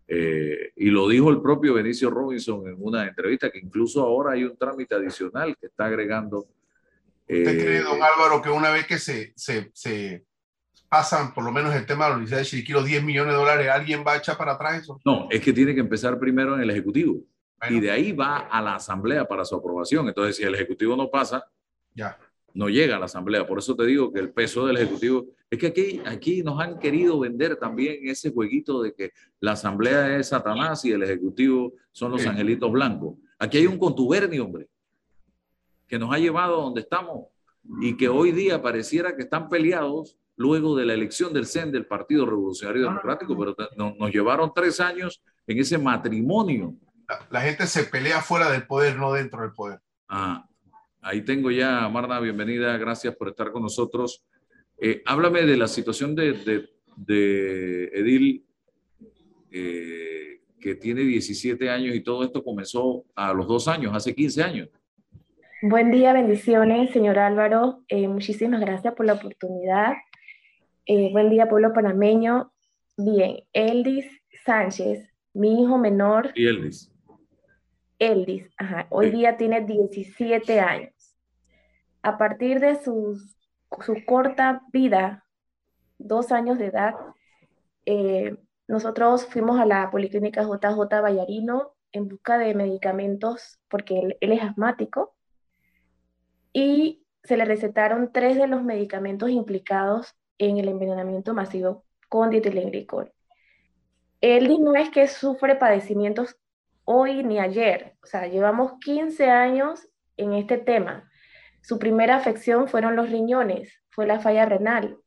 Eh, 0.06 0.72
y 0.76 0.90
lo 0.90 1.08
dijo 1.08 1.30
el 1.30 1.40
propio 1.40 1.72
Benicio 1.72 2.10
Robinson 2.10 2.68
en 2.68 2.76
una 2.78 3.08
entrevista, 3.08 3.50
que 3.50 3.58
incluso 3.58 4.02
ahora 4.02 4.32
hay 4.32 4.44
un 4.44 4.54
trámite 4.54 4.94
adicional 4.94 5.56
que 5.58 5.68
está 5.68 5.86
agregando. 5.86 6.46
¿Usted 7.26 7.58
cree, 7.58 7.80
don 7.80 7.96
eh, 7.96 8.02
Álvaro, 8.02 8.42
que 8.42 8.50
una 8.50 8.70
vez 8.70 8.86
que 8.86 8.98
se, 8.98 9.32
se, 9.34 9.70
se 9.72 10.26
pasan, 10.94 11.34
por 11.34 11.42
lo 11.42 11.50
menos 11.50 11.74
el 11.74 11.86
tema 11.86 12.04
de 12.04 12.10
la 12.10 12.16
Universidad 12.18 12.38
de 12.38 12.44
Chiriquí, 12.44 12.72
los 12.72 12.84
10 12.84 13.02
millones 13.02 13.32
de 13.32 13.36
dólares, 13.36 13.68
¿alguien 13.68 14.04
va 14.06 14.12
a 14.12 14.16
echar 14.18 14.36
para 14.36 14.52
atrás 14.52 14.82
eso? 14.82 15.00
No, 15.04 15.26
es 15.28 15.40
que 15.40 15.52
tiene 15.52 15.74
que 15.74 15.80
empezar 15.80 16.20
primero 16.20 16.54
en 16.54 16.60
el 16.60 16.70
Ejecutivo. 16.70 17.20
Y 17.68 17.80
de 17.80 17.90
ahí 17.90 18.12
va 18.12 18.36
a 18.36 18.62
la 18.62 18.76
Asamblea 18.76 19.26
para 19.26 19.44
su 19.44 19.56
aprobación. 19.56 20.06
Entonces, 20.06 20.36
si 20.36 20.44
el 20.44 20.54
Ejecutivo 20.54 20.94
no 20.94 21.10
pasa, 21.10 21.50
ya. 21.94 22.16
no 22.52 22.68
llega 22.68 22.94
a 22.94 23.00
la 23.00 23.06
Asamblea. 23.06 23.44
Por 23.44 23.58
eso 23.58 23.74
te 23.74 23.84
digo 23.86 24.12
que 24.12 24.20
el 24.20 24.30
peso 24.30 24.66
del 24.66 24.76
Ejecutivo 24.76 25.26
es 25.50 25.58
que 25.58 25.66
aquí, 25.66 26.00
aquí 26.06 26.44
nos 26.44 26.60
han 26.60 26.78
querido 26.78 27.18
vender 27.18 27.56
también 27.56 27.96
ese 28.02 28.30
jueguito 28.30 28.80
de 28.80 28.94
que 28.94 29.10
la 29.40 29.52
Asamblea 29.52 30.16
es 30.16 30.28
Satanás 30.28 30.84
y 30.84 30.92
el 30.92 31.02
Ejecutivo 31.02 31.72
son 31.90 32.12
los 32.12 32.24
angelitos 32.24 32.70
blancos. 32.70 33.16
Aquí 33.40 33.58
hay 33.58 33.66
un 33.66 33.78
contubernio, 33.78 34.44
hombre, 34.44 34.68
que 35.88 35.98
nos 35.98 36.14
ha 36.14 36.20
llevado 36.20 36.60
a 36.60 36.62
donde 36.62 36.82
estamos 36.82 37.26
y 37.80 37.96
que 37.96 38.08
hoy 38.08 38.30
día 38.30 38.62
pareciera 38.62 39.16
que 39.16 39.22
están 39.22 39.48
peleados 39.48 40.16
luego 40.36 40.76
de 40.76 40.84
la 40.84 40.94
elección 40.94 41.32
del 41.32 41.46
CEN 41.46 41.70
del 41.70 41.86
Partido 41.86 42.26
Revolucionario 42.26 42.82
Democrático, 42.82 43.36
pero 43.38 43.54
nos 43.76 44.10
llevaron 44.10 44.52
tres 44.54 44.80
años 44.80 45.22
en 45.46 45.58
ese 45.58 45.78
matrimonio. 45.78 46.74
La, 47.30 47.40
gente 47.42 47.66
se 47.66 47.84
pelea 47.84 48.20
fuera 48.20 48.50
del 48.50 48.66
poder, 48.66 48.96
no 48.96 49.12
dentro 49.12 49.42
del 49.42 49.52
poder. 49.52 49.80
Ah, 50.08 50.48
ahí 51.02 51.22
tengo 51.22 51.50
ya, 51.50 51.88
Marna, 51.88 52.18
bienvenida, 52.20 52.76
gracias 52.78 53.14
por 53.14 53.28
estar 53.28 53.52
con 53.52 53.62
nosotros. 53.62 54.24
Eh, 54.78 55.02
háblame 55.06 55.42
de 55.42 55.56
la 55.56 55.68
situación 55.68 56.14
de, 56.14 56.68
de, 56.96 57.84
Edil, 57.92 58.44
eh, 59.50 60.40
que 60.60 60.74
tiene 60.74 61.02
17 61.02 61.70
años 61.70 61.94
y 61.94 62.00
todo 62.00 62.24
esto 62.24 62.42
comenzó 62.42 63.04
a 63.14 63.32
los 63.32 63.46
dos 63.46 63.68
años, 63.68 63.94
hace 63.94 64.14
15 64.14 64.42
años. 64.42 64.68
Buen 65.66 65.90
día, 65.90 66.12
bendiciones, 66.12 66.90
señor 66.90 67.18
Álvaro. 67.18 67.84
Eh, 67.88 68.06
muchísimas 68.06 68.60
gracias 68.60 68.94
por 68.94 69.06
la 69.06 69.14
oportunidad. 69.14 69.94
Buen 70.86 71.30
día, 71.30 71.48
pueblo 71.48 71.72
panameño. 71.72 72.52
Bien, 72.96 73.38
Eldis 73.52 74.06
Sánchez, 74.44 75.08
mi 75.32 75.62
hijo 75.62 75.78
menor. 75.78 76.30
¿Y 76.34 76.46
Eldis? 76.46 76.90
Eldis, 77.98 78.50
ajá, 78.56 78.86
hoy 78.90 79.10
día 79.10 79.36
tiene 79.36 79.62
17 79.62 80.60
años. 80.60 81.16
A 82.02 82.18
partir 82.18 82.60
de 82.60 82.82
sus 82.82 83.34
su 83.82 84.04
corta 84.04 84.62
vida, 84.72 85.24
dos 85.98 86.32
años 86.32 86.58
de 86.58 86.66
edad, 86.66 86.94
eh, 87.86 88.36
nosotros 88.68 89.26
fuimos 89.26 89.58
a 89.60 89.66
la 89.66 89.90
Policlínica 89.90 90.42
JJ 90.42 91.00
Vallarino 91.02 91.74
en 91.92 92.08
busca 92.08 92.38
de 92.38 92.54
medicamentos 92.54 93.58
porque 93.68 93.98
él, 93.98 94.16
es 94.20 94.42
asmático 94.42 95.14
y 96.52 97.04
se 97.22 97.36
le 97.36 97.44
recetaron 97.44 98.12
tres 98.12 98.36
de 98.36 98.46
los 98.46 98.62
medicamentos 98.62 99.30
implicados 99.30 100.14
en 100.38 100.58
el 100.58 100.68
envenenamiento 100.68 101.34
masivo 101.34 101.84
con 102.08 102.30
dietilenglicol. 102.30 103.12
Él 104.20 104.56
no 104.62 104.74
es 104.74 104.90
que 104.90 105.06
sufre 105.06 105.56
padecimientos 105.56 106.36
hoy 106.84 107.22
ni 107.22 107.38
ayer, 107.38 107.96
o 108.02 108.06
sea, 108.06 108.26
llevamos 108.26 108.74
15 108.80 109.30
años 109.30 109.88
en 110.16 110.32
este 110.32 110.58
tema. 110.58 111.10
Su 111.62 111.78
primera 111.78 112.16
afección 112.16 112.68
fueron 112.68 112.96
los 112.96 113.10
riñones, 113.10 113.82
fue 113.90 114.06
la 114.06 114.20
falla 114.20 114.46
renal. 114.46 114.98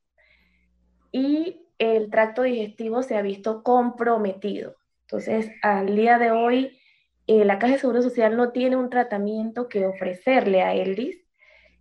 Y 1.11 1.67
el 1.77 2.09
tracto 2.09 2.41
digestivo 2.41 3.03
se 3.03 3.15
ha 3.15 3.21
visto 3.21 3.63
comprometido. 3.63 4.75
Entonces, 5.01 5.51
al 5.61 5.95
día 5.95 6.17
de 6.17 6.31
hoy, 6.31 6.79
eh, 7.27 7.45
la 7.45 7.59
Caja 7.59 7.73
de 7.73 7.79
Seguro 7.79 8.01
Social 8.01 8.35
no 8.35 8.51
tiene 8.51 8.75
un 8.75 8.89
tratamiento 8.89 9.67
que 9.67 9.85
ofrecerle 9.85 10.61
a 10.61 10.73
Eldis. 10.73 11.23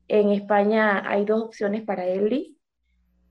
En 0.08 0.30
España 0.30 1.08
hay 1.08 1.24
dos 1.24 1.42
opciones 1.42 1.82
para 1.82 2.06
Eldis. 2.06 2.55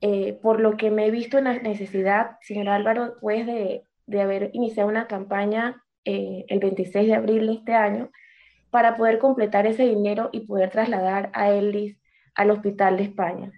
Eh, 0.08 0.38
por 0.40 0.60
lo 0.60 0.78
que 0.78 0.92
me 0.92 1.08
he 1.08 1.10
visto 1.10 1.40
en 1.40 1.46
la 1.46 1.58
necesidad, 1.58 2.38
señor 2.42 2.70
Álvaro, 2.70 3.16
pues 3.22 3.48
de, 3.48 3.86
de 4.06 4.22
haber 4.22 4.52
iniciado 4.54 4.88
una 4.88 5.08
campaña 5.08 5.84
eh, 6.04 6.46
el 6.48 6.60
26 6.60 7.08
de 7.08 7.16
abril 7.16 7.48
de 7.48 7.54
este 7.54 7.74
año, 7.74 8.12
para 8.70 8.98
poder 8.98 9.18
completar 9.18 9.66
ese 9.66 9.82
dinero 9.82 10.30
y 10.32 10.42
poder 10.42 10.70
trasladar 10.70 11.32
a 11.34 11.50
Eldis 11.50 11.98
al 12.36 12.52
Hospital 12.52 12.98
de 12.98 13.04
España. 13.04 13.52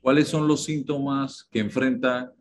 ¿Cuáles 0.00 0.26
son 0.26 0.48
los 0.48 0.64
síntomas 0.64 1.48
que 1.52 1.60
enfrenta 1.60 2.32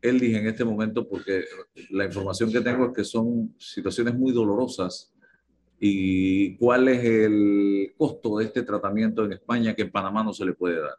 Eldis 0.00 0.36
en 0.36 0.46
este 0.46 0.64
momento? 0.64 1.08
Porque 1.08 1.42
la 1.90 2.04
información 2.04 2.52
que 2.52 2.60
tengo 2.60 2.86
es 2.86 2.92
que 2.94 3.02
son 3.02 3.52
situaciones 3.58 4.14
muy 4.14 4.30
dolorosas. 4.30 5.12
¿Y 5.80 6.56
cuál 6.56 6.86
es 6.86 7.02
el 7.02 7.94
costo 7.96 8.38
de 8.38 8.44
este 8.44 8.62
tratamiento 8.62 9.24
en 9.24 9.32
España 9.32 9.74
que 9.74 9.82
en 9.82 9.90
Panamá 9.90 10.22
no 10.22 10.32
se 10.32 10.44
le 10.44 10.52
puede 10.52 10.80
dar? 10.80 10.98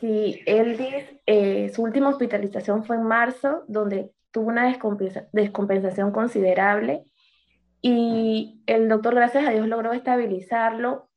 Sí, 0.00 0.42
Eldis, 0.46 1.04
eh, 1.26 1.70
su 1.74 1.82
última 1.82 2.10
hospitalización 2.10 2.84
fue 2.84 2.96
en 2.96 3.04
marzo, 3.04 3.64
donde 3.66 4.10
tuvo 4.30 4.48
una 4.48 4.76
descompensación 5.32 6.12
considerable 6.12 7.04
y 7.88 8.62
el 8.66 8.88
doctor, 8.88 9.14
gracias 9.14 9.46
a 9.46 9.50
Dios, 9.50 9.68
logró 9.68 9.92
estabilizarlo. 9.92 11.08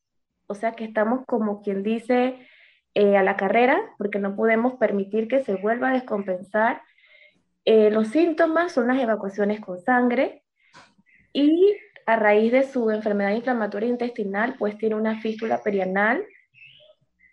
O 0.48 0.54
sea 0.54 0.74
que 0.74 0.84
estamos 0.86 1.26
como 1.26 1.62
quien 1.62 1.84
dice 1.84 2.48
eh, 2.94 3.18
a 3.18 3.24
la 3.24 3.38
carrera, 3.38 3.80
porque 3.98 4.20
no 4.20 4.36
podemos 4.36 4.76
permitir 4.76 5.28
que 5.28 5.44
se 5.44 5.56
vuelva 5.56 5.90
a 5.90 5.94
descompensar. 5.94 6.82
Eh, 7.66 7.90
los 7.92 8.10
síntomas 8.10 8.72
son 8.72 8.88
las 8.88 9.00
evacuaciones 9.00 9.60
con 9.62 9.80
sangre 9.80 10.44
y 11.34 11.76
a 12.06 12.16
raíz 12.16 12.52
de 12.52 12.64
su 12.64 12.90
enfermedad 12.92 13.32
inflamatoria 13.32 13.90
intestinal, 13.90 14.56
pues 14.58 14.78
tiene 14.78 14.96
una 14.96 15.20
fístula 15.22 15.64
perianal 15.64 16.24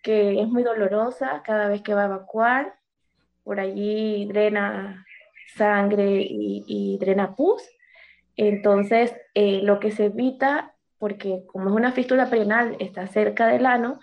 que 0.06 0.40
es 0.40 0.46
muy 0.46 0.62
dolorosa 0.62 1.42
cada 1.44 1.66
vez 1.66 1.82
que 1.82 1.92
va 1.92 2.02
a 2.02 2.06
evacuar. 2.06 2.78
Por 3.42 3.58
allí 3.58 4.24
drena 4.26 5.04
sangre 5.56 6.24
y, 6.28 6.96
drena 7.00 7.34
pus. 7.34 7.60
Entonces, 8.36 9.12
eh, 9.34 9.62
lo 9.64 9.80
que 9.80 9.90
se 9.90 10.04
evita, 10.04 10.76
porque 10.98 11.42
como 11.48 11.70
es 11.70 11.74
una 11.74 11.90
fístula 11.90 12.30
perianal, 12.30 12.76
está 12.78 13.08
cerca 13.08 13.48
del 13.48 13.66
ano, 13.66 13.98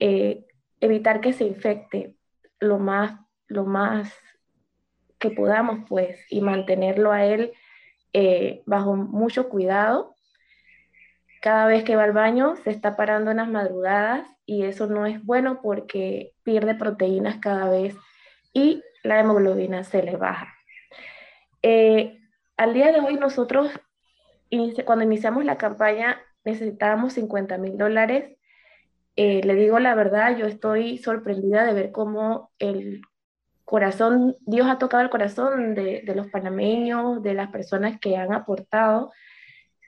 eh, 0.00 0.44
evitar 0.80 1.20
que 1.20 1.32
se 1.32 1.44
infecte 1.44 2.16
lo 2.58 2.80
más, 2.80 3.16
lo 3.46 3.64
más 3.66 4.12
que 5.20 5.30
podamos, 5.30 5.88
pues, 5.88 6.18
y 6.28 6.40
mantenerlo 6.40 7.12
a 7.12 7.24
él 7.24 7.52
eh, 8.12 8.64
bajo 8.66 8.96
mucho 8.96 9.48
cuidado. 9.48 10.15
Cada 11.46 11.66
vez 11.66 11.84
que 11.84 11.94
va 11.94 12.02
al 12.02 12.12
baño 12.12 12.56
se 12.64 12.70
está 12.70 12.96
parando 12.96 13.30
en 13.30 13.36
las 13.36 13.48
madrugadas 13.48 14.28
y 14.46 14.64
eso 14.64 14.88
no 14.88 15.06
es 15.06 15.24
bueno 15.24 15.60
porque 15.62 16.32
pierde 16.42 16.74
proteínas 16.74 17.36
cada 17.36 17.70
vez 17.70 17.94
y 18.52 18.82
la 19.04 19.20
hemoglobina 19.20 19.84
se 19.84 20.02
le 20.02 20.16
baja. 20.16 20.52
Al 21.62 22.74
día 22.74 22.90
de 22.90 22.98
hoy 22.98 23.14
nosotros, 23.14 23.70
cuando 24.84 25.04
iniciamos 25.04 25.44
la 25.44 25.56
campaña, 25.56 26.20
necesitábamos 26.44 27.12
50 27.12 27.58
mil 27.58 27.78
dólares. 27.78 28.36
Eh, 29.14 29.40
le 29.44 29.54
digo 29.54 29.78
la 29.78 29.94
verdad, 29.94 30.36
yo 30.36 30.46
estoy 30.46 30.98
sorprendida 30.98 31.64
de 31.64 31.74
ver 31.74 31.92
cómo 31.92 32.50
el 32.58 33.02
corazón, 33.64 34.34
Dios 34.40 34.66
ha 34.68 34.78
tocado 34.78 35.04
el 35.04 35.10
corazón 35.10 35.76
de, 35.76 36.02
los 36.12 36.26
panameños, 36.26 37.22
de 37.22 37.34
las 37.34 37.50
personas 37.52 38.00
que 38.00 38.16
han 38.16 38.32
aportado, 38.32 39.12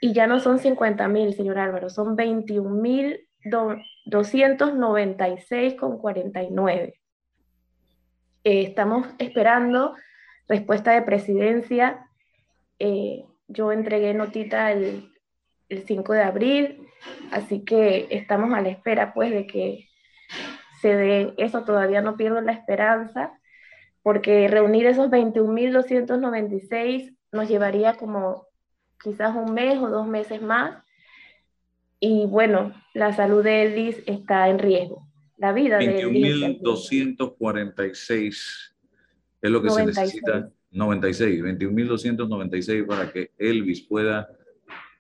y 0.01 0.13
ya 0.13 0.27
no 0.27 0.41
son 0.41 0.59
50 0.59 1.07
mil, 1.09 1.35
señor 1.35 1.59
Álvaro, 1.59 1.91
son 1.91 2.17
21 2.17 2.71
mil 2.71 3.29
296 3.45 5.75
con 5.75 5.99
49. 5.99 6.95
Eh, 8.45 8.63
estamos 8.63 9.07
esperando 9.19 9.95
respuesta 10.49 10.93
de 10.93 11.03
presidencia 11.03 12.09
eh, 12.79 13.25
yo 13.49 13.73
entregué 13.73 14.15
notita 14.15 14.73
el, 14.73 15.13
el 15.69 15.85
5 15.85 16.13
de 16.13 16.23
abril, 16.23 16.87
así 17.33 17.65
que 17.65 18.07
estamos 18.11 18.55
a 18.55 18.61
la 18.61 18.69
espera 18.69 19.13
pues 19.15 19.31
de 19.31 19.47
que 19.47 19.89
se 20.81 20.95
dé 20.95 21.35
eso, 21.39 21.65
todavía 21.65 22.03
no 22.03 22.17
pierdo 22.17 22.41
la 22.41 22.53
esperanza, 22.53 23.33
porque 24.03 24.47
reunir 24.49 24.87
esos 24.87 25.11
21.296 25.11 27.17
nos 27.33 27.49
llevaría 27.49 27.95
como 27.95 28.47
quizás 29.03 29.35
un 29.35 29.55
mes 29.55 29.79
o 29.79 29.89
dos 29.89 30.07
meses 30.07 30.43
más. 30.43 30.83
Y 32.01 32.27
bueno, 32.27 32.75
la 32.95 33.13
salud 33.13 33.43
de 33.43 33.63
Elis 33.63 34.03
está 34.07 34.49
en 34.49 34.59
riesgo. 34.59 35.09
La 35.37 35.53
vida 35.53 35.79
de 35.79 36.01
Elis. 36.01 36.61
21.246 36.63 38.75
es 39.41 39.51
lo 39.51 39.63
que 39.63 39.71
se 39.71 39.87
necesita 39.87 40.51
96, 40.71 41.43
21.296 41.43 42.87
para 42.87 43.13
que 43.13 43.33
Elvis 43.39 43.83
pueda, 43.83 44.29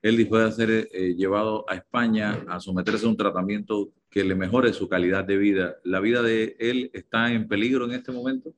Elvis 0.03 0.27
pueda 0.27 0.51
ser 0.51 0.71
eh, 0.71 1.15
llevado 1.17 1.65
a 1.69 1.75
España 1.75 2.45
a 2.49 2.61
someterse 2.61 3.07
a 3.07 3.09
un 3.09 3.17
tratamiento 3.17 3.93
que 4.11 4.25
le 4.25 4.35
mejore 4.35 4.73
su 4.73 4.89
calidad 4.89 5.25
de 5.25 5.37
vida. 5.37 5.77
¿La 5.85 6.01
vida 6.01 6.23
de 6.23 6.57
él 6.59 6.91
está 6.95 7.33
en 7.33 7.49
peligro 7.49 7.85
en 7.85 7.93
este 7.93 8.13
momento? 8.13 8.55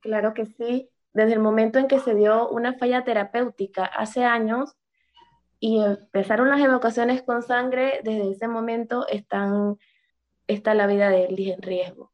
Claro 0.00 0.34
que 0.34 0.46
sí. 0.46 0.88
Desde 1.18 1.32
el 1.32 1.40
momento 1.40 1.80
en 1.80 1.88
que 1.88 1.98
se 1.98 2.14
dio 2.14 2.48
una 2.48 2.74
falla 2.74 3.02
terapéutica 3.02 3.84
hace 3.84 4.22
años 4.22 4.76
y 5.58 5.82
empezaron 5.82 6.48
las 6.48 6.60
evacuaciones 6.60 7.24
con 7.24 7.42
sangre, 7.42 8.02
desde 8.04 8.30
ese 8.30 8.46
momento 8.46 9.04
están, 9.08 9.78
está 10.46 10.74
la 10.74 10.86
vida 10.86 11.10
de 11.10 11.24
Elvis 11.24 11.54
en 11.54 11.62
riesgo. 11.62 12.12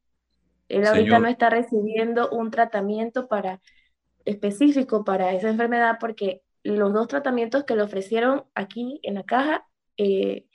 Él 0.71 0.87
ahorita 0.87 1.19
no 1.19 1.29
está 1.29 1.51
recibiendo 1.51 2.31
un 2.31 2.51
tratamiento 2.51 3.29
para 3.29 3.61
específico 4.25 5.05
para 5.05 5.33
esa 5.33 5.51
enfermedad 5.51 5.99
porque 6.01 6.40
los 6.62 6.95
dos 6.95 7.07
tratamientos 7.07 7.64
que 7.64 7.77
le 7.77 7.83
ofrecieron 7.83 8.45
aquí 8.55 9.01
en 9.03 9.17
la 9.17 9.25
caja, 9.25 9.67
eh, 9.99 10.47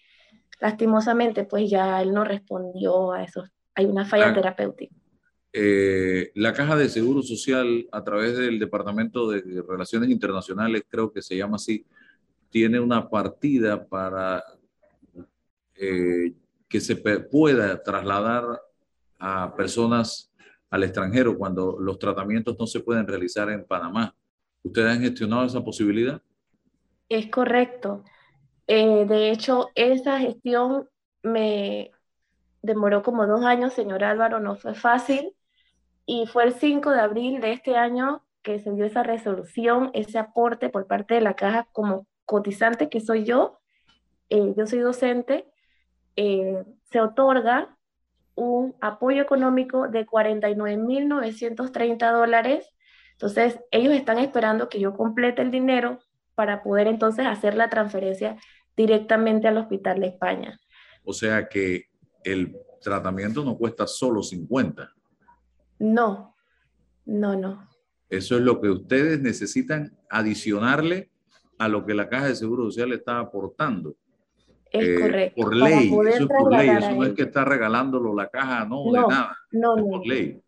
lastimosamente, 0.60 1.44
pues 1.44 1.70
ya 1.70 2.02
él 2.02 2.16
no 2.16 2.24
respondió 2.24 3.12
a 3.12 3.22
eso. 3.22 3.44
Hay 3.76 3.86
una 3.86 4.06
falla 4.06 4.30
ah, 4.30 4.34
terapéutica. 4.34 4.96
Eh, 5.52 6.32
la 6.36 6.54
Caja 6.54 6.76
de 6.76 6.90
Seguro 6.90 7.22
Social, 7.22 7.88
a 7.92 8.04
través 8.04 8.38
del 8.38 8.60
Departamento 8.60 9.30
de 9.30 9.64
Relaciones 9.68 10.10
Internacionales, 10.10 10.84
creo 10.88 11.12
que 11.12 11.22
se 11.22 11.36
llama 11.36 11.56
así, 11.56 11.86
tiene 12.50 12.80
una 12.80 13.10
partida 13.10 13.86
para 13.86 14.44
eh, 15.76 16.34
que 16.68 16.80
se 16.80 16.96
pueda 16.96 17.82
trasladar 17.82 18.62
a 19.18 19.56
personas 19.56 20.32
al 20.70 20.84
extranjero 20.84 21.38
cuando 21.38 21.78
los 21.80 21.98
tratamientos 21.98 22.58
no 22.60 22.68
se 22.68 22.80
pueden 22.82 23.08
realizar 23.08 23.50
en 23.50 23.66
Panamá. 23.66 24.16
¿Ustedes 24.62 24.92
han 24.92 25.02
gestionado 25.02 25.46
esa 25.46 25.64
posibilidad? 25.64 26.22
Es 27.08 27.28
correcto. 27.32 28.04
Eh, 28.68 29.06
de 29.08 29.32
hecho, 29.32 29.70
esa 29.74 30.20
gestión 30.20 30.88
me 31.24 31.92
demoró 32.62 33.02
como 33.02 33.26
dos 33.26 33.44
años, 33.44 33.74
señor 33.74 34.04
Álvaro, 34.04 34.40
no 34.40 34.56
fue 34.56 34.76
fácil. 34.76 35.34
Y 36.12 36.26
fue 36.26 36.46
el 36.46 36.56
5 36.56 36.90
de 36.90 37.02
abril 37.02 37.40
de 37.40 37.52
este 37.52 37.76
año 37.76 38.26
que 38.42 38.58
se 38.58 38.72
dio 38.72 38.84
esa 38.84 39.04
resolución, 39.04 39.92
ese 39.94 40.18
aporte 40.18 40.70
por 40.70 40.88
parte 40.88 41.14
de 41.14 41.22
la 41.22 41.36
caja 41.36 41.68
como 41.72 42.08
cotizante 42.26 42.90
que 42.90 43.00
soy 43.00 43.26
yo. 43.26 43.60
Eh, 44.30 44.56
yo 44.58 44.66
soy 44.66 44.80
docente. 44.80 45.46
Eh, 46.16 46.64
se 46.90 47.00
otorga 47.00 47.78
un 48.34 48.76
apoyo 48.82 49.22
económico 49.22 49.88
de 49.88 50.08
49.930 50.08 52.12
dólares. 52.12 52.68
Entonces, 53.12 53.60
ellos 53.70 53.94
están 53.94 54.18
esperando 54.18 54.68
que 54.68 54.80
yo 54.80 54.96
complete 54.96 55.44
el 55.44 55.52
dinero 55.52 56.00
para 56.34 56.64
poder 56.64 56.88
entonces 56.88 57.28
hacer 57.28 57.54
la 57.54 57.70
transferencia 57.70 58.36
directamente 58.76 59.48
al 59.48 59.60
Hospital 59.60 60.00
de 60.00 60.08
España. 60.08 60.60
O 61.04 61.14
sea 61.14 61.48
que 61.48 61.84
el 62.24 62.58
tratamiento 62.82 63.46
no 63.46 63.56
cuesta 63.56 63.86
solo 63.86 64.24
50. 64.24 64.92
No, 65.80 66.36
no, 67.06 67.36
no. 67.36 67.68
Eso 68.10 68.36
es 68.36 68.42
lo 68.42 68.60
que 68.60 68.70
ustedes 68.70 69.22
necesitan 69.22 69.98
adicionarle 70.10 71.10
a 71.58 71.68
lo 71.68 71.86
que 71.86 71.94
la 71.94 72.10
Caja 72.10 72.28
de 72.28 72.36
Seguro 72.36 72.66
Social 72.66 72.94
está 72.94 73.20
aportando. 73.20 73.96
Es 74.72 74.88
eh, 74.88 75.00
correcto. 75.00 75.42
Por 75.42 75.56
ley, 75.56 75.88
eso 75.88 76.04
es 76.04 76.28
por 76.28 76.52
ley, 76.52 76.70
eso 76.70 76.92
no 76.92 77.04
es 77.04 77.14
que 77.14 77.24
está 77.24 77.44
regalándolo 77.44 78.14
la 78.14 78.30
caja, 78.30 78.66
no, 78.66 78.84
de 78.86 79.00
nada. 79.00 79.36
No, 79.52 79.76
es 79.76 79.84
no. 79.84 79.90
Por 79.90 80.08
ley. 80.08 80.42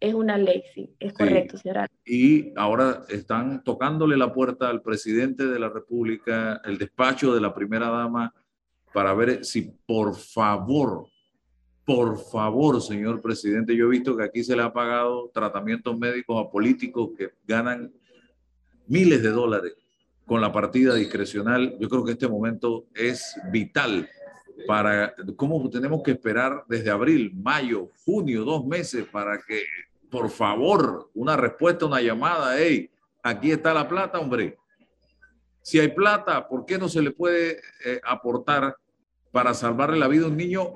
Es 0.00 0.12
una 0.12 0.36
ley, 0.36 0.62
sí, 0.74 0.94
es 0.98 1.14
correcto, 1.14 1.56
señora. 1.56 1.88
Y 2.04 2.52
ahora 2.56 3.04
están 3.08 3.62
tocándole 3.64 4.16
la 4.16 4.32
puerta 4.34 4.68
al 4.68 4.82
presidente 4.82 5.46
de 5.46 5.58
la 5.58 5.68
República, 5.68 6.60
el 6.64 6.76
despacho 6.76 7.34
de 7.34 7.40
la 7.40 7.54
primera 7.54 7.88
dama, 7.88 8.34
para 8.92 9.14
ver 9.14 9.44
si 9.44 9.62
por 9.86 10.14
favor, 10.14 11.06
por 11.84 12.18
favor, 12.18 12.80
señor 12.80 13.20
presidente, 13.20 13.76
yo 13.76 13.86
he 13.86 13.90
visto 13.90 14.16
que 14.16 14.24
aquí 14.24 14.42
se 14.42 14.56
le 14.56 14.62
ha 14.62 14.72
pagado 14.72 15.30
tratamientos 15.34 15.98
médicos 15.98 16.42
a 16.42 16.50
políticos 16.50 17.10
que 17.16 17.30
ganan 17.46 17.92
miles 18.86 19.22
de 19.22 19.30
dólares 19.30 19.74
con 20.26 20.40
la 20.40 20.52
partida 20.52 20.94
discrecional. 20.94 21.76
Yo 21.78 21.88
creo 21.88 22.04
que 22.04 22.12
este 22.12 22.28
momento 22.28 22.86
es 22.94 23.36
vital 23.52 24.08
para 24.66 25.14
cómo 25.36 25.68
tenemos 25.68 26.02
que 26.02 26.12
esperar 26.12 26.64
desde 26.68 26.90
abril, 26.90 27.32
mayo, 27.34 27.90
junio, 28.04 28.44
dos 28.44 28.64
meses 28.64 29.04
para 29.10 29.38
que 29.38 29.62
por 30.14 30.30
favor, 30.30 31.10
una 31.14 31.36
respuesta, 31.36 31.86
una 31.86 32.00
llamada, 32.00 32.56
hey, 32.56 32.88
aquí 33.20 33.50
está 33.50 33.74
la 33.74 33.88
plata, 33.88 34.20
hombre. 34.20 34.56
Si 35.60 35.80
hay 35.80 35.88
plata, 35.88 36.46
¿por 36.46 36.64
qué 36.64 36.78
no 36.78 36.88
se 36.88 37.02
le 37.02 37.10
puede 37.10 37.60
eh, 37.84 38.00
aportar 38.04 38.76
para 39.32 39.52
salvarle 39.54 39.98
la 39.98 40.06
vida 40.06 40.26
a 40.26 40.28
un 40.28 40.36
niño 40.36 40.74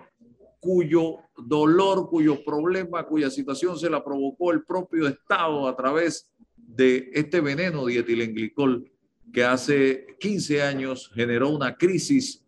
cuyo 0.61 1.19
dolor, 1.37 2.09
cuyo 2.09 2.43
problema, 2.45 3.07
cuya 3.07 3.31
situación 3.31 3.79
se 3.79 3.91
la 3.91 4.05
provocó 4.05 4.53
el 4.53 4.65
propio 4.65 5.07
Estado 5.07 5.69
a 5.69 5.77
través 5.77 6.31
de 6.57 7.11
este 7.15 7.41
veneno 7.41 7.87
dietilenglicol 7.87 8.91
que 9.33 9.45
hace 9.45 10.07
15 10.21 10.63
años 10.63 11.11
generó 11.15 11.51
una 11.51 11.77
crisis 11.77 12.45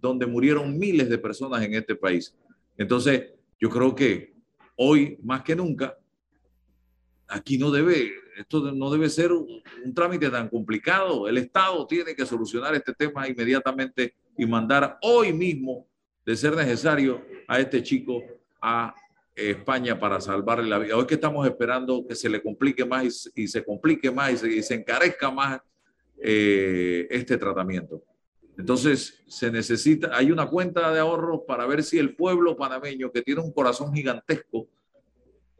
donde 0.00 0.26
murieron 0.26 0.78
miles 0.78 1.08
de 1.08 1.18
personas 1.18 1.62
en 1.62 1.74
este 1.74 1.94
país. 1.94 2.34
Entonces, 2.76 3.32
yo 3.60 3.70
creo 3.70 3.94
que 3.94 4.34
hoy 4.76 5.18
más 5.22 5.42
que 5.42 5.54
nunca 5.54 5.96
aquí 7.28 7.58
no 7.58 7.70
debe, 7.70 8.12
esto 8.36 8.72
no 8.72 8.90
debe 8.90 9.08
ser 9.08 9.32
un, 9.32 9.62
trámite 9.94 10.28
tan 10.30 10.48
complicado. 10.48 11.28
El 11.28 11.38
Estado 11.38 11.86
tiene 11.86 12.14
que 12.14 12.26
solucionar 12.26 12.74
este 12.74 12.92
tema 12.92 13.28
inmediatamente 13.28 14.14
y 14.36 14.46
mandar 14.46 14.98
hoy 15.02 15.32
mismo, 15.32 15.86
de 16.24 16.36
ser 16.36 16.56
necesario, 16.56 17.24
a 17.48 17.60
este 17.60 17.82
chico 17.82 18.22
a 18.60 18.94
España 19.34 19.98
para 19.98 20.20
salvarle 20.20 20.68
la 20.68 20.78
vida. 20.78 20.96
Hoy 20.96 21.06
que 21.06 21.14
estamos 21.14 21.46
esperando 21.46 22.06
que 22.06 22.14
se 22.14 22.28
le 22.28 22.42
complique 22.42 22.84
más 22.84 23.30
y, 23.34 23.48
se 23.48 23.64
complique 23.64 24.10
más 24.10 24.44
y 24.44 24.62
se, 24.62 24.74
encarezca 24.74 25.30
más 25.30 25.60
eh, 26.18 27.06
este 27.10 27.36
tratamiento. 27.36 28.02
Entonces, 28.56 29.22
se 29.26 29.50
necesita, 29.50 30.16
hay 30.16 30.30
una 30.30 30.46
cuenta 30.46 30.92
de 30.92 31.00
ahorros 31.00 31.40
para 31.46 31.66
ver 31.66 31.82
si 31.82 31.98
el 31.98 32.14
pueblo 32.14 32.56
panameño, 32.56 33.10
que 33.10 33.22
tiene 33.22 33.40
un 33.40 33.52
corazón 33.52 33.92
gigantesco, 33.94 34.68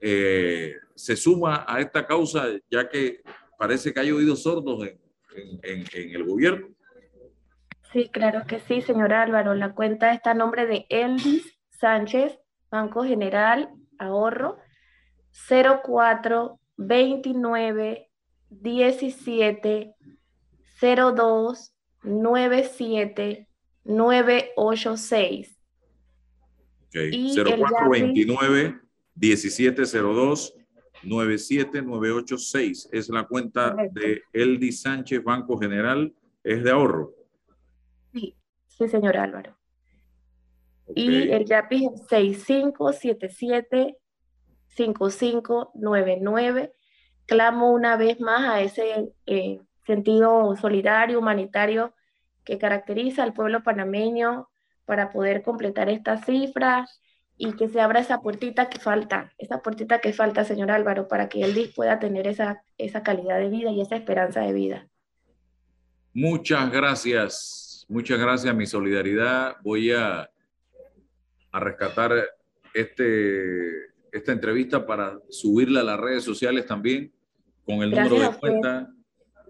eh, 0.01 0.75
se 0.94 1.16
suma 1.16 1.64
a 1.66 1.81
esta 1.81 2.07
causa, 2.07 2.46
ya 2.70 2.88
que 2.88 3.22
parece 3.59 3.92
que 3.92 4.01
hay 4.01 4.12
oídos 4.12 4.42
sordos 4.42 4.87
en, 4.87 5.01
en, 5.62 6.14
el 6.14 6.25
gobierno. 6.25 6.68
Sí, 7.93 8.09
claro 8.09 8.47
que 8.47 8.61
sí, 8.61 8.81
señor 8.81 9.13
Álvaro. 9.13 9.55
La 9.55 9.75
cuenta 9.75 10.13
está 10.15 10.31
a 10.31 10.35
nombre 10.35 10.67
de 10.67 10.87
Elvis 10.89 11.59
Sánchez, 11.69 12.39
Banco 12.71 13.05
General, 13.05 13.71
ahorro, 13.99 14.57
04 15.85 16.59
29 16.77 18.11
17 18.49 19.95
02 20.81 21.75
97 22.03 23.49
986. 23.85 25.59
Okay. 26.89 27.35
0429 27.35 28.81
1702 29.15 30.55
97986 31.05 32.89
es 32.93 33.09
la 33.09 33.25
cuenta 33.25 33.75
de 33.93 34.23
Eldi 34.33 34.73
Sánchez 34.73 35.23
Banco 35.23 35.59
General, 35.59 36.13
es 36.45 36.63
de 36.63 36.71
ahorro. 36.71 37.22
Sí, 38.12 38.37
sí, 38.66 38.88
señor 38.88 39.16
Álvaro. 39.16 39.57
Y 40.94 41.31
el 41.31 41.44
YAPI 41.44 41.87
es 41.87 42.07
6577 42.09 43.98
5599. 44.77 46.72
Clamo 47.27 47.72
una 47.72 47.96
vez 47.96 48.20
más 48.20 48.51
a 48.51 48.61
ese 48.61 49.12
eh, 49.27 49.61
sentido 49.87 50.55
solidario, 50.57 51.18
humanitario 51.18 51.94
que 52.44 52.59
caracteriza 52.59 53.22
al 53.22 53.33
pueblo 53.33 53.62
panameño 53.62 54.48
para 54.85 55.12
poder 55.12 55.42
completar 55.42 55.88
estas 55.88 56.25
cifras 56.25 57.01
y 57.37 57.55
que 57.55 57.68
se 57.68 57.81
abra 57.81 58.01
esa 58.01 58.20
puertita 58.20 58.68
que 58.68 58.79
falta, 58.79 59.33
esa 59.38 59.62
puertita 59.62 60.01
que 60.01 60.12
falta, 60.12 60.44
señor 60.44 60.70
Álvaro, 60.70 61.09
para 61.09 61.29
que 61.29 61.42
él 61.42 61.72
pueda 61.75 61.98
tener 61.98 62.27
esa, 62.27 62.62
esa 62.79 63.03
calidad 63.03 63.38
de 63.38 63.48
vida 63.48 63.70
y 63.70 63.81
esa 63.81 63.96
esperanza 63.96 64.40
de 64.40 64.53
vida. 64.53 64.88
Muchas 66.12 66.70
gracias, 66.70 67.62
muchas 67.93 68.19
gracias, 68.19 68.55
mi 68.55 68.67
solidaridad. 68.67 69.57
Voy 69.63 69.93
a, 69.93 70.29
a 71.53 71.61
rescatar 71.61 72.13
este, 72.75 73.71
esta 74.11 74.33
entrevista 74.33 74.87
para 74.87 75.19
subirla 75.29 75.81
a 75.81 75.85
las 75.85 76.01
redes 76.01 76.25
sociales 76.25 76.67
también 76.67 77.13
con 77.65 77.83
el 77.83 77.91
número 77.91 78.19
de 78.19 78.39
cuenta, 78.39 78.91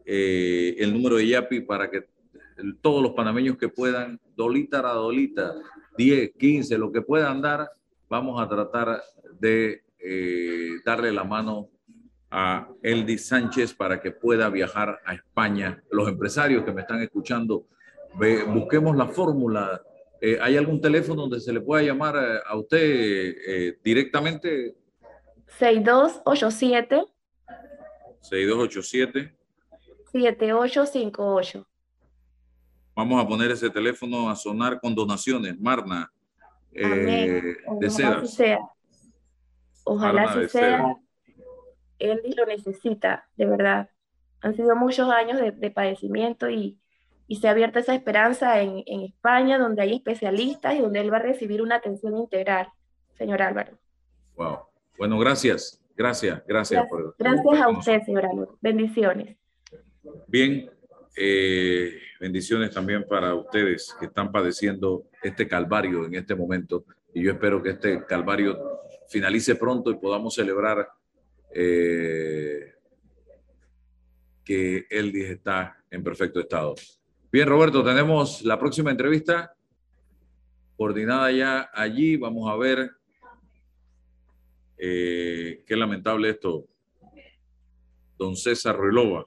eh, 0.04 0.74
el 0.78 0.92
número 0.92 1.16
de 1.16 1.28
YAPI 1.28 1.60
para 1.60 1.90
que 1.90 2.08
todos 2.80 3.02
los 3.02 3.12
panameños 3.12 3.56
que 3.56 3.68
puedan, 3.68 4.20
dolita 4.36 4.80
a 4.80 4.94
dolita, 4.94 5.54
10, 5.96 6.32
15, 6.36 6.78
lo 6.78 6.92
que 6.92 7.02
puedan 7.02 7.40
dar, 7.40 7.70
vamos 8.08 8.42
a 8.42 8.48
tratar 8.48 9.02
de 9.38 9.84
eh, 9.98 10.70
darle 10.84 11.12
la 11.12 11.24
mano 11.24 11.68
a 12.30 12.68
Eldi 12.82 13.18
Sánchez 13.18 13.74
para 13.74 14.00
que 14.00 14.10
pueda 14.10 14.48
viajar 14.48 15.00
a 15.04 15.14
España. 15.14 15.82
Los 15.90 16.08
empresarios 16.08 16.64
que 16.64 16.72
me 16.72 16.80
están 16.80 17.00
escuchando, 17.02 17.66
busquemos 18.14 18.96
la 18.96 19.06
fórmula. 19.08 19.82
Eh, 20.20 20.38
¿Hay 20.40 20.56
algún 20.56 20.80
teléfono 20.80 21.22
donde 21.22 21.40
se 21.40 21.52
le 21.52 21.60
pueda 21.60 21.82
llamar 21.82 22.16
a 22.46 22.56
usted 22.56 22.78
eh, 22.80 23.78
directamente? 23.82 24.76
6287. 25.58 27.04
6287. 28.20 29.36
7858. 30.12 31.66
Vamos 32.94 33.24
a 33.24 33.26
poner 33.26 33.50
ese 33.50 33.70
teléfono 33.70 34.28
a 34.28 34.36
sonar 34.36 34.78
con 34.80 34.94
donaciones. 34.94 35.58
Marna, 35.58 36.12
eh, 36.72 37.56
Ojalá 37.66 38.26
sea. 38.26 38.58
Ojalá 39.84 40.48
sea. 40.48 40.96
Él 41.98 42.20
lo 42.36 42.46
necesita, 42.46 43.28
de 43.36 43.46
verdad. 43.46 43.90
Han 44.40 44.54
sido 44.54 44.74
muchos 44.76 45.08
años 45.08 45.40
de, 45.40 45.70
padecimiento 45.70 46.50
y, 46.50 46.78
y 47.32 47.36
se 47.36 47.48
ha 47.48 47.52
abierto 47.52 47.78
esa 47.78 47.94
esperanza 47.94 48.60
en, 48.60 48.82
en 48.84 49.04
España, 49.04 49.56
donde 49.56 49.80
hay 49.80 49.94
especialistas 49.94 50.74
y 50.74 50.80
donde 50.80 51.00
él 51.00 51.10
va 51.10 51.16
a 51.16 51.22
recibir 51.22 51.62
una 51.62 51.76
atención 51.76 52.14
integral, 52.14 52.68
señor 53.16 53.40
Álvaro. 53.40 53.72
Wow. 54.36 54.58
Bueno, 54.98 55.18
gracias. 55.18 55.82
Gracias, 55.96 56.42
gracias. 56.46 56.84
Gracias, 56.90 57.42
gracias 57.42 57.62
a 57.62 57.68
usted, 57.70 58.02
señor 58.02 58.26
Álvaro. 58.26 58.58
Bendiciones. 58.60 59.38
Bien, 60.26 60.70
eh, 61.16 61.94
bendiciones 62.20 62.70
también 62.70 63.06
para 63.08 63.34
ustedes 63.34 63.96
que 63.98 64.04
están 64.04 64.30
padeciendo 64.30 65.04
este 65.22 65.48
calvario 65.48 66.04
en 66.04 66.16
este 66.16 66.34
momento. 66.34 66.84
Y 67.14 67.22
yo 67.22 67.32
espero 67.32 67.62
que 67.62 67.70
este 67.70 68.04
calvario 68.04 68.58
finalice 69.08 69.54
pronto 69.54 69.90
y 69.90 69.94
podamos 69.94 70.34
celebrar 70.34 70.86
eh, 71.54 72.74
que 74.44 74.84
él 74.90 75.16
está 75.16 75.78
en 75.90 76.04
perfecto 76.04 76.38
estado. 76.38 76.74
Bien, 77.32 77.48
Roberto, 77.48 77.82
tenemos 77.82 78.42
la 78.42 78.58
próxima 78.58 78.90
entrevista 78.90 79.56
coordinada 80.76 81.32
ya 81.32 81.70
allí. 81.72 82.18
Vamos 82.18 82.52
a 82.52 82.56
ver 82.56 82.90
eh, 84.76 85.64
qué 85.66 85.74
lamentable 85.74 86.28
esto. 86.28 86.66
Don 88.18 88.36
César 88.36 88.76
Ruilova 88.76 89.24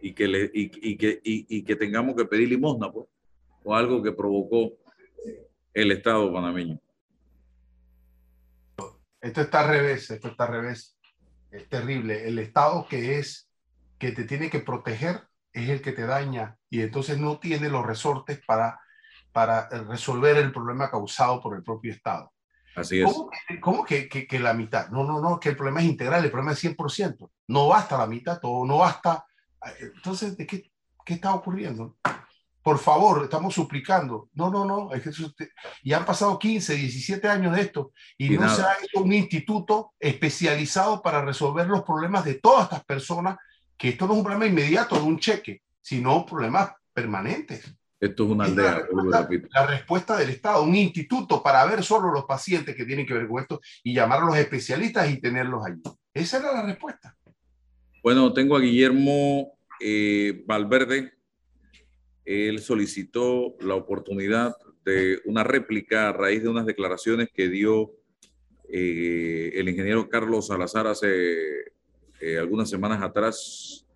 y 0.00 0.12
que, 0.12 0.48
y, 0.54 0.96
que, 0.96 1.20
y, 1.24 1.64
que 1.64 1.74
tengamos 1.74 2.14
que 2.14 2.24
pedir 2.24 2.50
limosna 2.50 2.92
pues, 2.92 3.08
o 3.64 3.74
algo 3.74 4.00
que 4.00 4.12
provocó 4.12 4.72
el 5.72 5.90
Estado 5.90 6.32
panameño. 6.32 6.78
Esto 9.20 9.40
está 9.40 9.62
al 9.62 9.70
revés, 9.70 10.08
esto 10.08 10.28
está 10.28 10.44
al 10.44 10.52
revés. 10.52 10.96
Es 11.50 11.68
terrible. 11.68 12.28
El 12.28 12.38
Estado 12.38 12.86
que 12.88 13.18
es, 13.18 13.50
que 13.98 14.12
te 14.12 14.22
tiene 14.22 14.50
que 14.50 14.60
proteger, 14.60 15.22
es 15.54 15.70
el 15.70 15.80
que 15.80 15.92
te 15.92 16.06
daña 16.06 16.58
y 16.68 16.82
entonces 16.82 17.16
no 17.18 17.38
tiene 17.38 17.70
los 17.70 17.86
resortes 17.86 18.42
para, 18.46 18.78
para 19.32 19.68
resolver 19.68 20.36
el 20.36 20.52
problema 20.52 20.90
causado 20.90 21.40
por 21.40 21.56
el 21.56 21.62
propio 21.62 21.92
Estado. 21.92 22.30
Así 22.76 23.00
es. 23.00 23.10
¿Cómo, 23.60 23.84
que, 23.84 24.08
que, 24.08 24.26
que, 24.26 24.38
la 24.38 24.52
mitad? 24.52 24.88
No, 24.88 25.04
no, 25.04 25.20
no, 25.20 25.40
que 25.40 25.48
el 25.48 25.56
problema 25.56 25.80
es 25.80 25.86
integral, 25.86 26.24
el 26.24 26.30
problema 26.30 26.52
es 26.52 26.64
100%. 26.64 27.30
No 27.48 27.68
basta 27.68 27.96
la 27.96 28.06
mitad, 28.06 28.40
todo, 28.40 28.66
no 28.66 28.78
basta 28.78 29.24
entonces, 29.80 30.36
¿de 30.36 30.46
qué, 30.46 30.70
qué 31.04 31.14
está 31.14 31.34
ocurriendo? 31.34 31.96
Por 32.62 32.78
favor, 32.78 33.24
estamos 33.24 33.54
suplicando. 33.54 34.30
No, 34.32 34.50
no, 34.50 34.64
no. 34.64 34.90
Y 35.82 35.92
han 35.92 36.06
pasado 36.06 36.38
15, 36.38 36.74
17 36.74 37.28
años 37.28 37.54
de 37.54 37.62
esto 37.62 37.92
y, 38.16 38.30
no 38.38 38.48
se 38.48 38.62
ha 38.62 38.76
hecho 38.82 39.02
un 39.02 39.12
instituto 39.12 39.92
especializado 39.98 41.02
para 41.02 41.22
resolver 41.22 41.66
los 41.66 41.82
problemas 41.82 42.24
de 42.24 42.34
todas 42.34 42.64
estas 42.64 42.84
personas, 42.84 43.36
que 43.76 43.90
esto 43.90 44.06
no 44.06 44.12
es 44.12 44.18
un 44.18 44.24
problema 44.24 44.46
inmediato 44.46 44.96
de 44.96 45.02
un 45.02 45.18
cheque, 45.18 45.62
sino 45.80 46.24
problemas 46.24 46.72
permanentes. 46.92 47.74
Esto 48.00 48.24
es 48.24 48.30
una 48.30 48.44
aldea. 48.44 48.64
La 48.64 48.78
respuesta, 49.26 49.28
la 49.52 49.66
respuesta, 49.66 50.16
del 50.16 50.30
Estado, 50.30 50.62
un 50.62 50.74
instituto 50.74 51.42
para 51.42 51.64
ver 51.64 51.82
solo 51.82 52.12
los 52.12 52.24
pacientes 52.24 52.76
que 52.76 52.84
tienen 52.84 53.06
que 53.06 53.14
ver 53.14 53.26
con 53.26 53.40
esto 53.40 53.60
y 53.82 53.94
llamar 53.94 54.22
a 54.22 54.26
los 54.26 54.36
especialistas 54.36 55.10
y 55.10 55.20
tenerlos 55.20 55.64
allí. 55.64 55.80
Esa 56.12 56.38
era 56.38 56.52
la 56.52 56.62
respuesta. 56.66 57.16
Bueno, 58.02 58.32
tengo 58.34 58.56
a 58.56 58.60
Guillermo 58.60 59.56
eh, 59.80 60.44
Valverde. 60.46 61.14
Él 62.24 62.60
solicitó 62.60 63.56
la 63.60 63.74
oportunidad 63.74 64.54
de 64.84 65.20
una 65.24 65.42
réplica 65.42 66.08
a 66.08 66.12
raíz 66.12 66.42
de 66.42 66.48
unas 66.48 66.66
declaraciones 66.66 67.30
que 67.32 67.48
dio 67.48 67.92
eh, 68.68 69.52
el 69.54 69.68
ingeniero 69.68 70.08
Carlos 70.08 70.48
Salazar 70.48 70.86
hace 70.86 71.73
eh, 72.20 72.38
algunas 72.38 72.70
semanas 72.70 73.02
atrás. 73.02 73.86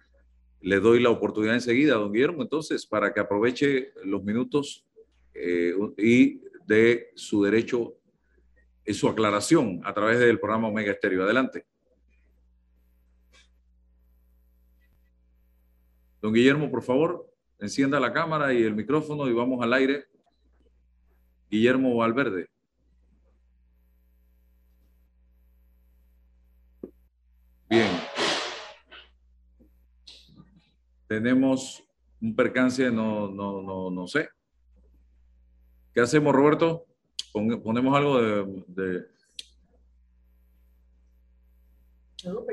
Le 0.61 0.81
doy 0.81 1.01
la 1.01 1.11
oportunidad 1.11 1.55
enseguida, 1.55 1.95
don 1.95 2.13
Guillermo, 2.13 2.43
entonces, 2.43 2.85
para 2.85 3.13
que 3.13 3.21
aproveche 3.21 3.93
los 4.05 4.25
minutos 4.25 4.85
y 5.97 6.41
de 6.67 7.13
su 7.15 7.45
derecho, 7.45 7.95
su 8.87 9.09
aclaración 9.09 9.81
a 9.85 9.95
través 9.95 10.19
del 10.19 10.41
programa 10.41 10.69
Omega 10.69 10.91
Estéreo. 10.91 11.23
Adelante. 11.23 11.65
Don 16.21 16.33
Guillermo, 16.33 16.71
por 16.71 16.83
favor, 16.83 17.33
encienda 17.61 18.01
la 18.01 18.13
cámara 18.13 18.53
y 18.53 18.63
el 18.63 18.75
micrófono 18.75 19.29
y 19.29 19.33
vamos 19.33 19.63
al 19.63 19.73
aire. 19.73 20.07
Guillermo 21.51 21.97
Valverde. 21.97 22.49
Bien. 27.71 28.08
Tenemos 31.09 31.83
un 32.21 32.37
percance, 32.37 32.91
no, 32.91 33.29
no, 33.31 33.63
no, 33.63 33.91
no 33.91 34.07
sé. 34.07 34.29
¿Qué 35.95 36.01
hacemos, 36.01 36.35
Roberto? 36.35 36.85
Ponemos 37.33 37.97
algo 37.97 38.21
de... 38.67 39.07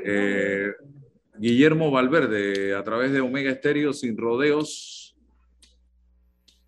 Eh, 0.06 0.72
Guillermo 1.38 1.92
Valverde, 1.92 2.76
a 2.76 2.84
través 2.84 3.12
de 3.12 3.20
Omega 3.20 3.52
Estéreo, 3.52 3.92
sin 3.92 4.18
rodeos. 4.18 5.18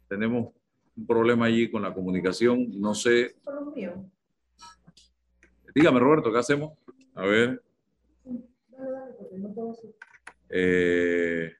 Tenemos 0.09 0.53
un 0.95 1.07
problema 1.07 1.45
allí 1.45 1.69
con 1.69 1.83
la 1.83 1.93
comunicación. 1.93 2.79
No 2.79 2.93
sé. 2.93 3.35
Dígame, 5.73 5.99
Roberto, 5.99 6.31
¿qué 6.31 6.39
hacemos? 6.39 6.73
A 7.13 7.25
ver. 7.25 7.61
Eh, 10.49 11.53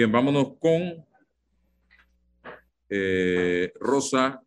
bien, 0.00 0.12
vámonos 0.12 0.56
con 0.58 1.04
eh, 2.88 3.70
Rosa. 3.78 4.42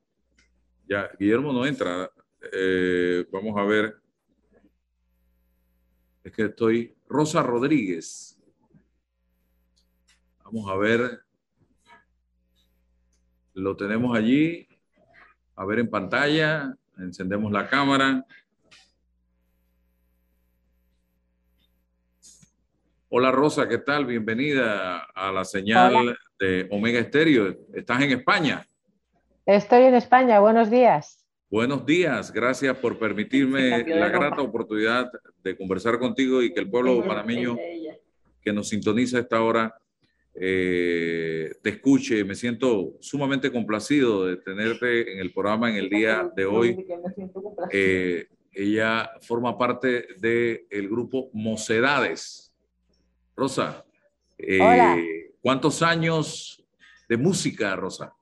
Ya, 0.89 1.11
Guillermo 1.19 1.53
no 1.53 1.63
entra. 1.63 2.09
Eh, 2.51 3.23
vamos 3.31 3.55
a 3.55 3.63
ver. 3.63 3.95
Es 6.23 6.31
que 6.31 6.45
estoy. 6.45 6.95
Rosa 7.07 7.43
Rodríguez. 7.43 8.35
Vamos 10.43 10.67
a 10.71 10.75
ver. 10.75 11.21
Lo 13.53 13.75
tenemos 13.75 14.17
allí. 14.17 14.67
A 15.55 15.65
ver 15.65 15.77
en 15.77 15.89
pantalla. 15.91 16.75
Encendemos 16.97 17.51
la 17.51 17.69
cámara. 17.69 18.25
Hola 23.15 23.29
Rosa, 23.29 23.69
¿qué 23.69 23.77
tal? 23.77 24.07
Bienvenida 24.07 25.05
a 25.13 25.31
la 25.31 25.45
señal 25.45 26.17
de 26.39 26.67
Omega 26.71 26.99
Estéreo. 26.99 27.55
¿Estás 27.71 28.01
en 28.01 28.09
España? 28.09 28.65
Estoy 29.45 29.83
en 29.83 29.93
España, 29.93 30.39
buenos 30.39 30.71
días. 30.71 31.23
Buenos 31.47 31.85
días, 31.85 32.33
gracias 32.33 32.75
por 32.75 32.97
permitirme 32.97 33.85
la 33.87 34.09
grata 34.09 34.41
oportunidad 34.41 35.11
de 35.43 35.55
conversar 35.55 35.99
contigo 35.99 36.41
y 36.41 36.51
que 36.51 36.61
el 36.61 36.71
pueblo 36.71 37.05
panameño 37.05 37.55
que 38.41 38.51
nos 38.51 38.69
sintoniza 38.69 39.17
a 39.17 39.21
esta 39.21 39.43
hora 39.43 39.75
eh, 40.33 41.51
te 41.61 41.69
escuche. 41.69 42.23
Me 42.23 42.33
siento 42.33 42.95
sumamente 42.99 43.51
complacido 43.51 44.25
de 44.25 44.37
tenerte 44.37 45.13
en 45.13 45.19
el 45.19 45.31
programa 45.31 45.69
en 45.69 45.75
el 45.75 45.87
día 45.87 46.31
de 46.35 46.45
hoy. 46.45 46.83
Eh, 47.69 48.25
ella 48.51 49.11
forma 49.21 49.55
parte 49.55 50.07
del 50.17 50.89
grupo 50.89 51.29
Mocedades. 51.31 52.42
Rosa, 53.35 53.83
eh, 54.37 55.33
¿cuántos 55.41 55.81
años 55.81 56.63
de 57.09 57.17
música, 57.17 57.75
Rosa? 57.75 58.13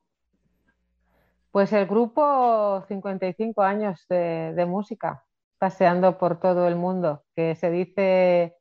Pues 1.51 1.73
el 1.73 1.85
grupo 1.85 2.83
55 2.87 3.61
años 3.61 4.05
de, 4.07 4.65
música, 4.65 5.25
paseando 5.57 6.17
por 6.17 6.39
todo 6.39 6.67
el 6.67 6.77
mundo, 6.77 7.23
que 7.35 7.55
se 7.55 7.69
dice 7.69 8.55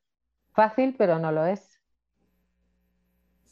fácil, 0.53 0.97
pero 0.99 1.21
no 1.21 1.31
lo 1.31 1.47
es. 1.47 1.81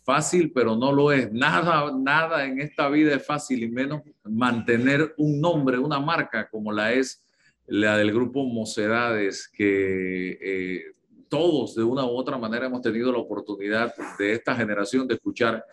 Fácil, 0.02 0.52
pero 0.52 0.74
no 0.74 0.90
lo 0.90 1.12
es. 1.12 1.32
Nada, 1.32 1.92
nada 1.96 2.46
en 2.46 2.61
esta 2.61 2.88
vida 2.88 3.14
es 3.14 3.24
fácil 3.24 3.62
y 3.62 3.68
menos 3.68 4.02
mantener 4.24 5.14
un 5.18 5.40
nombre, 5.40 5.79
una 5.79 6.00
marca 6.00 6.48
como 6.48 6.73
la 6.73 6.92
es 6.92 7.25
la 7.66 7.96
del 7.96 8.12
grupo 8.12 8.44
Mocedades, 8.44 9.46
que 9.46 10.31
eh, 10.40 10.83
todos 11.29 11.74
de 11.74 11.85
una 11.85 12.04
u 12.04 12.16
otra 12.16 12.38
manera 12.38 12.66
hemos 12.66 12.83
tenido 12.83 13.12
la 13.12 13.18
oportunidad 13.18 13.94
de 14.18 14.33
esta 14.33 14.54
generación 14.54 15.06
de 15.06 15.14
escuchar 15.14 15.64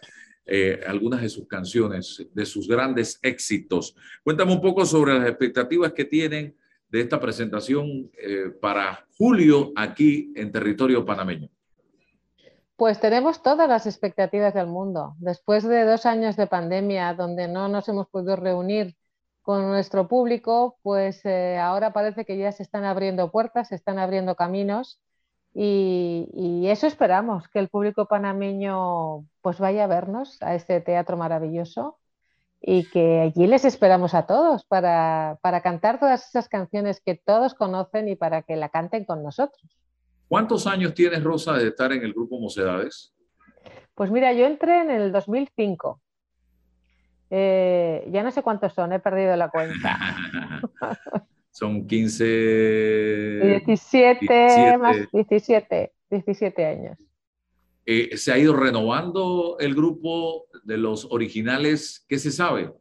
eh, 0.45 0.80
algunas 0.86 1.22
de 1.22 1.30
sus 1.30 1.47
canciones, 1.47 2.24
de 2.32 2.45
sus 2.45 2.68
grandes 2.68 3.20
éxitos. 3.24 3.95
Cuéntame 4.24 4.53
un 4.53 4.62
poco 4.62 4.86
sobre 4.86 5.18
las 5.18 5.28
expectativas 5.28 5.93
que 5.93 6.06
tienen 6.06 6.56
de 6.88 7.01
esta 7.01 7.20
presentación 7.20 8.12
eh, 8.18 8.51
para 8.62 9.08
julio 9.18 9.72
aquí 9.76 10.32
en 10.36 10.51
territorio 10.51 11.03
panameño. 11.03 11.49
Pues 12.76 12.99
tenemos 12.99 13.41
todas 13.41 13.68
las 13.68 13.88
expectativas 13.88 14.53
del 14.53 14.68
mundo. 14.68 15.16
Después 15.20 15.64
de 15.64 15.84
dos 15.84 16.06
años 16.06 16.36
de 16.36 16.45
pandemia 16.45 17.14
donde 17.14 17.47
no 17.47 17.68
nos 17.68 17.89
hemos 17.89 18.08
podido 18.10 18.36
reunir 18.36 18.95
con 19.41 19.68
nuestro 19.68 20.08
público, 20.08 20.78
pues 20.84 21.26
eh, 21.26 21.58
ahora 21.58 21.93
parece 21.93 22.26
que 22.26 22.38
ya 22.38 22.51
se 22.51 22.64
están 22.64 22.84
abriendo 22.84 23.32
puertas, 23.32 23.70
se 23.70 23.76
están 23.76 23.97
abriendo 23.97 24.36
caminos 24.36 24.99
Y, 25.58 26.68
eso 26.68 26.86
esperamos, 26.86 27.47
que 27.47 27.60
el 27.60 27.70
público 27.70 28.08
panameño 28.08 29.26
pues 29.41 29.58
vaya 29.60 29.86
a 29.86 29.88
vernos 29.88 30.41
a 30.41 30.53
este 30.53 30.82
teatro 30.82 31.16
maravilloso 31.16 31.97
y 32.60 32.89
que 32.89 33.22
allí 33.22 33.47
les 33.47 33.64
esperamos 33.64 34.14
a 34.14 34.26
todos 34.26 34.66
para, 34.66 35.38
para 35.41 35.62
cantar 35.62 35.99
todas 35.99 36.28
esas 36.28 36.49
canciones 36.49 36.99
que 36.99 37.16
todos 37.16 37.53
conocen 37.53 38.10
y 38.10 38.18
para 38.18 38.41
que 38.41 38.58
la 38.58 38.68
canten 38.68 39.06
con 39.06 39.24
nosotros. 39.24 39.64
¿Cuántos 40.28 40.68
años 40.68 40.93
tienes, 40.93 41.24
Rosa, 41.24 41.53
de 41.53 41.68
estar 41.70 41.93
en 41.93 42.03
el 42.03 42.12
grupo 42.12 42.38
Mocedades? 42.38 43.14
Pues 43.93 44.12
mira, 44.12 44.34
yo 44.34 44.45
entré 44.45 44.82
en 44.82 44.91
el 44.91 45.14
2005. 45.14 46.01
Eh, 47.30 48.10
ya 48.12 48.24
no 48.24 48.32
sé 48.32 48.43
cuántos 48.43 48.74
son, 48.74 48.91
he 48.91 48.99
perdido 48.99 49.38
la 49.38 49.49
cuenta. 49.49 49.97
son 51.56 51.88
15... 51.88 53.53
17, 53.66 54.78
más 54.78 54.97
17, 55.14 55.93
17 56.10 56.66
años. 56.66 56.97
Eh, 57.86 58.18
¿Se 58.18 58.34
ha 58.34 58.38
ido 58.38 58.53
renovando 58.53 59.56
el 59.62 59.74
grupo 59.74 60.47
de 60.66 60.78
los 60.78 61.06
originales? 61.10 62.06
¿Qué 62.10 62.20
se 62.20 62.32
sabe? 62.32 62.74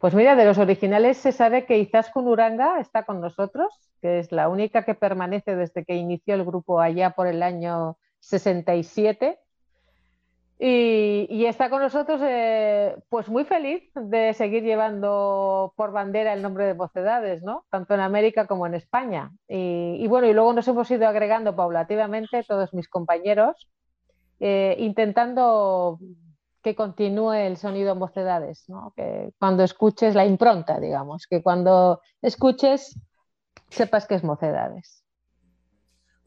Pues 0.00 0.12
mira, 0.12 0.34
de 0.34 0.44
los 0.44 0.58
originales 0.58 1.18
se 1.18 1.30
sabe 1.30 1.66
que 1.66 1.78
Izaskun 1.78 2.26
Uranga 2.26 2.80
está 2.80 3.04
con 3.04 3.20
nosotros, 3.20 3.68
que 4.02 4.18
es 4.18 4.32
la 4.32 4.48
única 4.48 4.84
que 4.84 4.96
permanece 4.96 5.54
desde 5.54 5.84
que 5.84 5.94
inició 5.94 6.34
el 6.34 6.44
grupo 6.44 6.80
allá 6.80 7.10
por 7.10 7.28
el 7.28 7.44
año 7.44 7.96
67 8.18 9.38
y, 10.60 11.44
está 11.46 11.70
con 11.70 11.82
nosotros, 11.82 12.20
eh, 12.24 12.96
pues 13.08 13.28
muy 13.28 13.44
feliz 13.44 13.88
de 13.94 14.34
seguir 14.34 14.64
llevando 14.64 15.72
por 15.76 15.92
bandera 15.92 16.32
el 16.32 16.42
nombre 16.42 16.64
de 16.66 16.72
Vocedades, 16.72 17.44
¿no? 17.44 17.64
Tanto 17.70 17.94
en 17.94 18.00
América 18.00 18.46
como 18.48 18.66
en 18.66 18.74
España. 18.74 19.30
Y, 19.46 20.04
bueno, 20.08 20.26
y 20.26 20.32
luego 20.32 20.52
nos 20.52 20.66
hemos 20.66 20.90
ido 20.90 21.06
agregando 21.06 21.54
paulativamente 21.54 22.42
todos 22.42 22.74
mis 22.74 22.88
compañeros, 22.88 23.68
eh, 24.40 24.74
intentando 24.80 26.00
que 26.60 26.74
continúe 26.74 27.34
el 27.34 27.56
sonido 27.56 27.92
en 27.92 28.00
Vocedades, 28.00 28.64
¿no? 28.68 28.92
Que 28.96 29.32
cuando 29.38 29.62
escuches 29.62 30.16
la 30.16 30.26
impronta, 30.26 30.80
digamos, 30.80 31.28
que 31.28 31.40
cuando 31.40 32.00
escuches 32.20 32.98
sepas 33.70 34.08
que 34.08 34.16
es 34.16 34.24
Mocedades. 34.24 35.04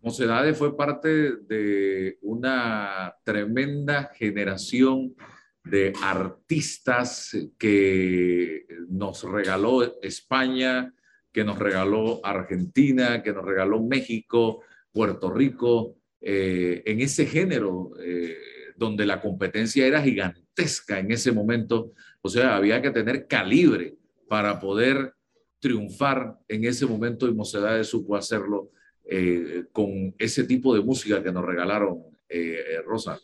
Mocedades 0.02 0.58
fue 0.58 0.76
parte 0.76 1.36
de 1.36 2.18
una 2.22 3.14
tremenda 3.24 4.12
generación 4.16 5.16
de 5.64 5.94
artistas 6.02 7.38
que 7.60 8.66
nos 8.90 9.24
regaló 9.24 10.02
España, 10.02 10.92
que 11.32 11.44
nos 11.44 11.60
regaló 11.60 12.20
Argentina, 12.26 13.22
que 13.22 13.32
nos 13.32 13.46
regaló 13.46 13.80
México, 13.82 14.62
Puerto 14.92 15.32
Rico, 15.32 15.98
eh, 16.20 16.82
en 16.86 17.02
ese 17.02 17.28
género 17.28 17.92
eh, 18.00 18.36
donde 18.76 19.06
la 19.06 19.22
competencia 19.22 19.86
era 19.86 20.02
gigantesca 20.02 20.98
en 20.98 21.12
ese 21.12 21.32
momento. 21.32 21.94
O 22.22 22.30
sea, 22.30 22.56
había 22.56 22.82
que 22.82 22.90
tener 22.90 23.28
calibre 23.28 23.96
para 24.28 24.60
poder 24.60 25.14
triunfar 25.60 26.40
en 26.48 26.66
ese 26.66 26.88
momento 26.88 27.28
y 27.28 27.36
Mocedades 27.36 27.88
supo 27.88 28.16
hacerlo 28.16 28.72
eh, 29.06 29.66
con 29.74 30.14
ese 30.20 30.44
tipo 30.44 30.74
de 30.74 30.82
música 30.82 31.24
que 31.24 31.32
nos 31.32 31.46
regalaron, 31.46 32.04
eh, 32.30 32.82
Rosa? 32.86 33.20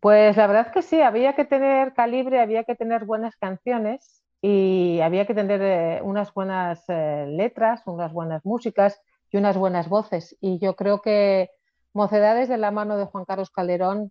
Pues 0.00 0.36
la 0.36 0.46
verdad 0.46 0.66
es 0.66 0.72
que 0.72 0.82
sí, 0.82 1.00
había 1.00 1.34
que 1.34 1.44
tener 1.44 1.94
calibre, 1.94 2.40
había 2.40 2.64
que 2.64 2.74
tener 2.74 3.04
buenas 3.04 3.36
canciones 3.36 4.22
y 4.40 5.00
había 5.00 5.26
que 5.26 5.34
tener 5.34 5.60
eh, 5.62 6.00
unas 6.02 6.34
buenas 6.34 6.84
letras, 6.88 7.82
unas 7.86 8.12
buenas 8.12 8.44
músicas 8.44 9.00
y 9.30 9.36
unas 9.36 9.56
buenas 9.56 9.88
voces. 9.88 10.36
Y 10.40 10.58
yo 10.58 10.74
creo 10.74 11.00
que 11.00 11.50
Mocedades 11.94 12.48
de 12.48 12.56
la 12.56 12.70
mano 12.70 12.96
de 12.96 13.04
Juan 13.04 13.26
Carlos 13.26 13.50
Calderón 13.50 14.10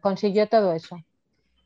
consiguió 0.00 0.48
todo 0.48 0.72
eso. 0.72 0.98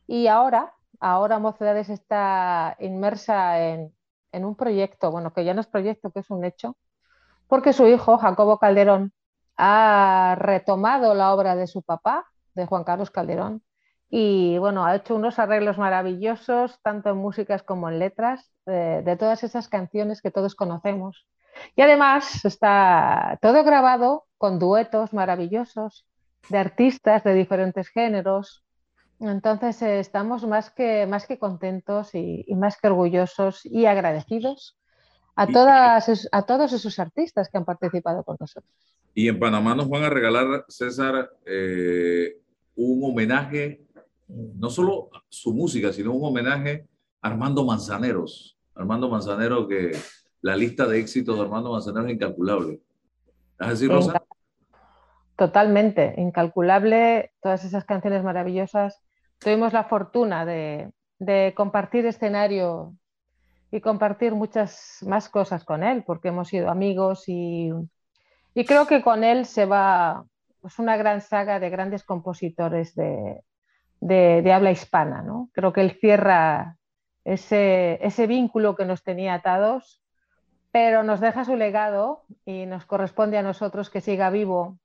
Y 0.07 0.27
ahora, 0.27 0.75
ahora 1.01 1.39
Mocedades 1.39 1.89
está 1.89 2.77
inmersa 2.79 3.67
en, 3.69 3.93
en 4.33 4.45
un 4.45 4.55
proyecto, 4.55 5.11
bueno, 5.11 5.33
que 5.33 5.45
ya 5.45 5.55
no 5.55 5.63
es 5.63 5.67
proyecto, 5.67 6.11
que 6.11 6.21
es 6.21 6.31
un 6.31 6.45
hecho, 6.45 6.77
porque 7.49 7.73
su 7.73 7.87
hijo, 7.87 8.19
Jacobo 8.19 8.59
Calderón, 8.59 9.13
ha 9.57 10.37
retomado 10.39 11.15
la 11.15 11.33
obra 11.33 11.57
de 11.57 11.67
su 11.67 11.83
papá, 11.83 12.27
de 12.55 12.67
Juan 12.67 12.85
Carlos 12.85 13.11
Calderón, 13.11 13.63
y 14.09 14.59
bueno, 14.59 14.85
ha 14.85 14.95
hecho 14.95 15.17
unos 15.17 15.39
arreglos 15.39 15.79
maravillosos, 15.79 16.81
tanto 16.83 17.11
en 17.11 17.17
músicas 17.17 17.63
como 17.63 17.89
en 17.89 17.99
letras, 17.99 18.53
de, 18.65 19.17
todas 19.19 19.43
esas 19.45 19.69
canciones 19.69 20.23
que 20.23 20.31
todos 20.31 20.55
conocemos. 20.55 21.27
Y 21.75 21.83
además 21.83 22.45
está 22.45 23.39
todo 23.41 23.65
grabado 23.65 24.27
con 24.39 24.59
duetos 24.59 25.13
maravillosos 25.13 26.07
de 26.51 26.59
artistas 26.59 27.25
de 27.25 27.35
diferentes 27.35 27.89
géneros. 27.89 28.65
Entonces 29.19 29.81
eh, 29.83 29.99
estamos 29.99 30.47
más 30.47 30.71
que, 30.71 31.07
más 31.07 31.27
que 31.27 31.39
contentos 31.39 32.15
y, 32.15 32.45
más 32.55 32.79
que 32.79 32.89
orgullosos 32.89 33.65
y 33.65 33.87
agradecidos 33.87 34.77
a, 35.37 35.47
todas, 35.47 36.29
a 36.33 36.43
todos 36.43 36.73
esos 36.73 36.99
artistas 36.99 37.49
que 37.49 37.59
han 37.59 37.65
participado 37.65 38.25
con 38.25 38.37
nosotros. 38.41 38.73
Y 39.15 39.29
en 39.29 39.39
Panamá 39.39 39.75
nos 39.75 39.89
van 39.89 40.03
a 40.03 40.11
regalar, 40.11 40.65
César, 40.69 41.31
eh, 41.45 42.39
un 42.75 43.05
homenaje, 43.05 43.85
no 44.29 44.71
solo 44.71 45.11
a 45.15 45.23
su 45.29 45.55
música, 45.55 45.93
sino 45.93 46.13
un 46.13 46.25
homenaje 46.25 46.87
a 47.23 47.29
Armando 47.29 47.65
Manzaneros. 47.65 48.59
Armando 48.75 49.09
Manzanero, 49.09 49.67
que 49.67 49.93
la 50.43 50.57
lista 50.57 50.87
de 50.87 51.01
éxitos 51.01 51.37
de 51.37 51.43
Armando 51.43 51.73
Manzanero 51.73 52.07
es 52.07 52.13
incalculable. 52.13 52.81
¿Es 53.59 53.69
decir, 53.69 53.91
Rosa? 53.91 54.23
Totalmente, 55.37 56.15
incalculable. 56.19 57.33
Todas 57.41 57.65
esas 57.65 57.85
canciones 57.85 58.23
maravillosas. 58.23 59.03
Tuvimos 59.39 59.73
la 59.73 59.85
fortuna 59.85 60.45
de, 60.45 60.93
de 61.19 61.55
compartir 61.57 62.05
escenario 62.07 62.95
y 63.71 63.81
compartir 63.81 64.35
muchas 64.35 64.99
más 65.03 65.29
cosas 65.29 65.65
con 65.65 65.83
él, 65.83 66.05
porque 66.05 66.29
hemos 66.29 66.49
sido 66.49 66.71
amigos 66.71 67.25
y, 67.29 67.71
y 68.55 68.65
creo 68.65 68.87
que 68.87 69.03
con 69.03 69.25
él 69.25 69.47
se 69.47 69.67
va 69.67 70.25
pues, 70.61 70.79
una 70.79 70.97
gran 70.97 71.21
saga 71.21 71.61
de 71.61 71.71
grandes 71.71 72.05
compositores 72.05 72.95
de, 72.95 73.43
de, 74.01 74.53
habla 74.53 74.71
hispana. 74.71 75.23
¿no? 75.23 75.51
Creo 75.53 75.73
que 75.73 75.81
él 75.81 75.99
cierra 76.01 76.77
ese, 77.25 77.99
ese 78.05 78.27
vínculo 78.27 78.77
que 78.77 78.85
nos 78.85 79.03
tenía 79.03 79.35
atados, 79.35 80.03
pero 80.71 81.03
nos 81.03 81.21
deja 81.21 81.45
su 81.45 81.57
legado 81.57 82.25
y 82.45 82.67
nos 82.67 82.87
corresponde 82.87 83.39
a 83.39 83.43
nosotros 83.43 83.91
que 83.91 84.01
siga 84.01 84.31
vivo. 84.31 84.79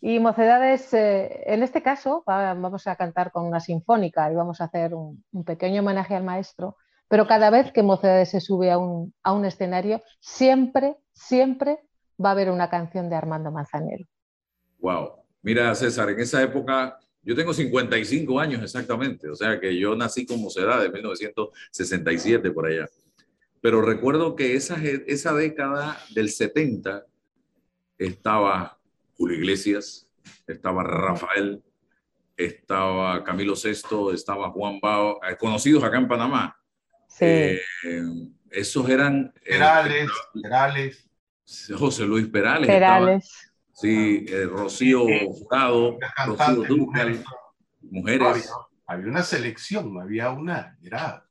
Y 0.00 0.20
Mocedades, 0.20 0.92
eh, 0.94 1.44
en 1.46 1.62
este 1.62 1.82
caso, 1.82 2.22
vamos 2.26 2.86
a 2.86 2.96
cantar 2.96 3.32
con 3.32 3.46
una 3.46 3.58
sinfónica 3.58 4.30
y 4.30 4.34
vamos 4.34 4.60
a 4.60 4.64
hacer 4.64 4.94
un, 4.94 5.24
un 5.32 5.44
pequeño 5.44 5.80
homenaje 5.80 6.14
al 6.14 6.24
maestro 6.24 6.76
pero 7.08 7.26
cada 7.26 7.50
vez 7.50 7.72
que 7.72 7.82
Mocedades 7.82 8.30
se 8.30 8.40
sube 8.40 8.70
a 8.70 8.78
un, 8.78 9.14
a 9.22 9.32
un 9.32 9.44
escenario, 9.44 10.02
siempre, 10.20 10.96
siempre 11.12 11.78
va 12.22 12.30
a 12.30 12.32
haber 12.32 12.50
una 12.50 12.68
canción 12.68 13.08
de 13.08 13.16
Armando 13.16 13.50
Manzanero. 13.50 14.04
Wow. 14.78 15.12
Mira, 15.42 15.74
César, 15.74 16.10
en 16.10 16.20
esa 16.20 16.42
época, 16.42 16.98
yo 17.22 17.34
tengo 17.34 17.52
55 17.52 18.38
años 18.38 18.62
exactamente, 18.62 19.28
o 19.28 19.34
sea 19.34 19.58
que 19.60 19.78
yo 19.78 19.94
nací 19.94 20.26
con 20.26 20.40
Mocedades 20.40 20.84
de 20.84 20.90
1967 20.90 22.50
por 22.50 22.66
allá. 22.66 22.88
Pero 23.60 23.82
recuerdo 23.82 24.36
que 24.36 24.54
esa, 24.54 24.76
esa 25.06 25.34
década 25.34 25.98
del 26.14 26.30
70 26.30 27.04
estaba 27.98 28.78
Julio 29.16 29.36
Iglesias, 29.36 30.06
estaba 30.46 30.84
Rafael, 30.84 31.62
estaba 32.36 33.24
Camilo 33.24 33.54
VI, 33.54 34.14
estaba 34.14 34.50
Juan 34.50 34.78
Bao, 34.80 35.20
eh, 35.24 35.36
conocidos 35.36 35.82
acá 35.82 35.98
en 35.98 36.08
Panamá. 36.08 36.57
Eh, 37.20 37.60
esos 38.50 38.88
eran... 38.88 39.32
Eh, 39.44 39.52
Perales, 39.52 40.10
Perales. 40.42 41.10
José 41.76 42.04
Luis 42.04 42.26
Perales. 42.26 42.66
Perales. 42.66 43.52
sí, 43.72 44.26
eh, 44.28 44.44
Rocío 44.44 45.04
Jurado, 45.26 45.98
Rocío 46.26 46.64
Ducal, 46.64 47.24
mujeres. 47.82 48.50
Había, 48.86 49.06
una 49.06 49.22
selección, 49.22 50.00
había 50.00 50.30
una... 50.30 50.78
Era... 50.82 51.24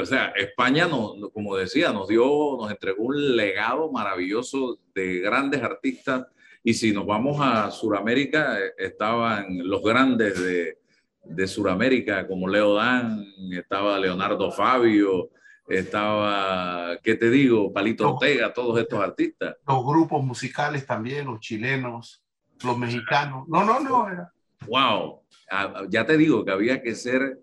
o 0.00 0.04
sea, 0.06 0.32
España, 0.36 0.86
no, 0.86 1.30
como 1.32 1.56
decía, 1.56 1.92
nos 1.92 2.08
dio, 2.08 2.56
nos 2.58 2.70
entregó 2.70 3.04
un 3.04 3.36
legado 3.36 3.90
maravilloso 3.92 4.78
de 4.94 5.20
grandes 5.20 5.62
artistas. 5.62 6.26
Y 6.64 6.74
si 6.74 6.92
nos 6.92 7.06
vamos 7.06 7.38
a 7.40 7.70
Sudamérica, 7.70 8.58
estaban 8.76 9.58
los 9.66 9.82
grandes 9.82 10.40
de, 10.40 10.78
de 11.24 11.46
Sudamérica, 11.46 12.26
como 12.26 12.48
Leo 12.48 12.74
Dan, 12.74 13.24
estaba 13.52 13.98
Leonardo 13.98 14.50
Fabio, 14.50 15.30
estaba, 15.68 16.98
¿qué 17.02 17.14
te 17.14 17.30
digo? 17.30 17.72
Palito 17.72 18.14
Ortega, 18.14 18.52
todos 18.52 18.80
estos 18.80 19.00
artistas. 19.00 19.56
Los 19.66 19.84
grupos 19.84 20.24
musicales 20.24 20.86
también, 20.86 21.26
los 21.26 21.40
chilenos, 21.40 22.24
los 22.64 22.78
mexicanos. 22.78 23.46
No, 23.48 23.64
no, 23.64 23.80
no. 23.80 24.08
Era. 24.08 24.32
Wow, 24.66 25.22
ah, 25.50 25.84
ya 25.88 26.06
te 26.06 26.16
digo 26.16 26.44
que 26.44 26.52
había 26.52 26.82
que 26.82 26.94
ser 26.94 27.38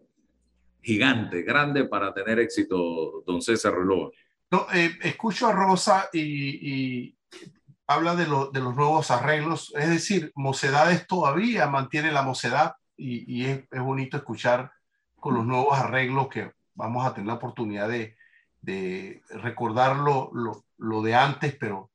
gigante, 0.81 1.43
grande 1.43 1.85
para 1.85 2.13
tener 2.13 2.39
éxito, 2.39 3.23
don 3.25 3.41
César 3.41 3.73
Reloj. 3.73 4.11
No, 4.51 4.67
eh, 4.73 4.91
escucho 5.01 5.47
a 5.47 5.51
Rosa 5.51 6.09
y, 6.13 7.15
habla 7.87 8.15
de, 8.15 8.25
de 8.25 8.59
los 8.59 8.75
nuevos 8.75 9.11
arreglos, 9.11 9.73
es 9.75 9.89
decir, 9.89 10.31
Mocedades 10.35 11.05
todavía 11.05 11.67
mantiene 11.67 12.11
la 12.11 12.23
mocedad 12.23 12.75
y, 12.97 13.45
es, 13.45 13.67
bonito 13.71 14.17
escuchar 14.17 14.71
con 15.19 15.35
los 15.35 15.45
nuevos 15.45 15.77
arreglos 15.77 16.27
que 16.27 16.51
vamos 16.73 17.05
a 17.05 17.13
tener 17.13 17.27
la 17.27 17.35
oportunidad 17.35 17.89
de, 17.89 18.15
de 18.61 19.21
recordar 19.29 19.95
lo, 19.97 21.01
de 21.01 21.15
antes, 21.15 21.55
pero 21.55 21.91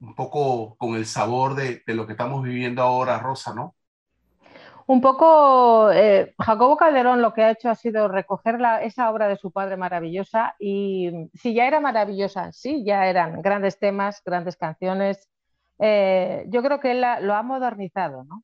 un 0.00 0.14
poco 0.14 0.76
con 0.76 0.94
el 0.94 1.06
sabor 1.06 1.54
de, 1.54 1.82
lo 1.86 2.06
que 2.06 2.12
estamos 2.12 2.42
viviendo 2.42 2.82
ahora, 2.82 3.18
Rosa, 3.18 3.54
¿no? 3.54 3.74
Un 4.86 5.00
poco, 5.00 5.92
eh, 5.92 6.34
Jacobo 6.36 6.76
Calderón 6.76 7.22
lo 7.22 7.32
que 7.32 7.44
ha 7.44 7.52
hecho 7.52 7.70
ha 7.70 7.76
sido 7.76 8.08
recoger 8.08 8.58
esa 8.82 9.08
obra 9.08 9.28
de 9.28 9.36
su 9.36 9.52
padre 9.52 9.76
maravillosa 9.76 10.56
y 10.58 11.28
si 11.32 11.54
ya 11.54 11.68
era 11.68 11.78
maravillosa, 11.78 12.50
sí, 12.50 12.82
ya 12.84 13.06
eran 13.06 13.40
grandes 13.40 13.78
temas, 13.78 14.20
grandes 14.24 14.56
canciones. 14.56 15.28
Eh, 15.78 16.44
yo 16.48 16.60
creo 16.62 16.80
que 16.80 16.90
él 16.90 17.04
lo 17.20 17.34
ha 17.34 17.42
modernizado, 17.44 18.24
¿no? 18.24 18.42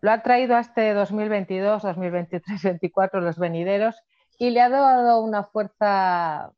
Lo 0.00 0.10
ha 0.10 0.22
traído 0.22 0.56
a 0.56 0.60
este 0.60 0.92
2022, 0.94 1.82
2023, 1.82 2.62
2024, 2.62 3.20
los 3.20 3.38
venideros, 3.38 3.96
y 4.38 4.50
le 4.50 4.60
ha 4.60 4.68
dado 4.68 5.20
una 5.22 5.44
fuerza. 5.44 6.52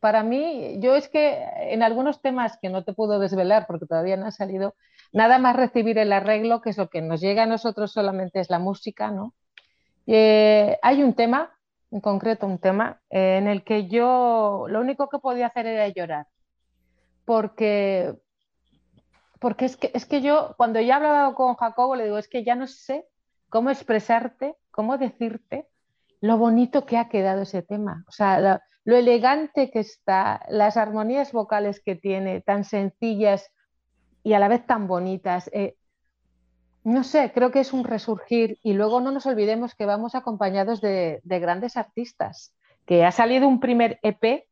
Para 0.00 0.22
mí, 0.22 0.78
yo 0.80 0.96
es 0.96 1.08
que 1.08 1.44
en 1.56 1.82
algunos 1.82 2.20
temas 2.20 2.58
que 2.60 2.70
no 2.70 2.84
te 2.84 2.92
puedo 2.92 3.18
desvelar 3.20 3.66
porque 3.66 3.86
todavía 3.86 4.16
no 4.16 4.26
ha 4.26 4.32
salido, 4.32 4.74
nada 5.12 5.38
más 5.38 5.54
recibir 5.54 5.98
el 5.98 6.12
arreglo, 6.12 6.60
que 6.60 6.70
es 6.70 6.78
lo 6.78 6.88
que 6.88 7.02
nos 7.02 7.20
llega 7.20 7.44
a 7.44 7.46
nosotros 7.46 7.92
solamente 7.92 8.40
es 8.40 8.50
la 8.50 8.58
música, 8.58 9.10
¿no? 9.10 9.34
Eh, 10.06 10.78
hay 10.82 11.02
un 11.02 11.14
tema, 11.14 11.56
en 11.90 12.00
concreto 12.00 12.46
un 12.46 12.58
tema, 12.58 13.00
eh, 13.10 13.36
en 13.38 13.46
el 13.46 13.62
que 13.62 13.86
yo 13.86 14.66
lo 14.68 14.80
único 14.80 15.08
que 15.08 15.18
podía 15.18 15.46
hacer 15.46 15.66
era 15.66 15.86
llorar, 15.88 16.26
porque, 17.24 18.14
porque 19.42 19.64
es, 19.64 19.76
que, 19.76 19.90
es 19.92 20.06
que 20.06 20.22
yo, 20.22 20.54
cuando 20.56 20.80
ya 20.80 20.94
he 20.94 20.96
hablado 20.98 21.34
con 21.34 21.56
Jacobo, 21.56 21.96
le 21.96 22.04
digo, 22.04 22.16
es 22.16 22.28
que 22.28 22.44
ya 22.44 22.54
no 22.54 22.68
sé 22.68 23.04
cómo 23.48 23.70
expresarte, 23.70 24.54
cómo 24.70 24.98
decirte 24.98 25.66
lo 26.20 26.38
bonito 26.38 26.86
que 26.86 26.96
ha 26.96 27.08
quedado 27.08 27.42
ese 27.42 27.60
tema, 27.60 28.04
o 28.06 28.12
sea, 28.12 28.62
lo, 28.84 28.96
elegante 28.96 29.72
que 29.72 29.80
está, 29.80 30.46
las 30.48 30.76
armonías 30.76 31.32
vocales 31.32 31.82
que 31.84 31.96
tiene, 31.96 32.40
tan 32.40 32.62
sencillas, 32.62 33.50
y 34.22 34.34
a 34.34 34.38
la 34.38 34.46
vez 34.46 34.64
tan 34.64 34.86
bonitas. 34.86 35.50
Eh, 35.52 35.74
no 36.84 37.02
sé, 37.02 37.32
creo 37.34 37.50
que 37.50 37.58
es 37.58 37.72
un 37.72 37.82
resurgir 37.82 38.60
y 38.62 38.74
luego 38.74 39.00
no 39.00 39.10
nos 39.10 39.26
olvidemos 39.26 39.74
que 39.74 39.86
vamos 39.86 40.14
acompañados 40.14 40.80
de, 40.80 41.20
grandes 41.24 41.76
artistas, 41.76 42.54
que 42.86 43.04
ha 43.04 43.10
salido 43.10 43.48
un 43.48 43.58
primer 43.58 43.98
EP 44.02 44.44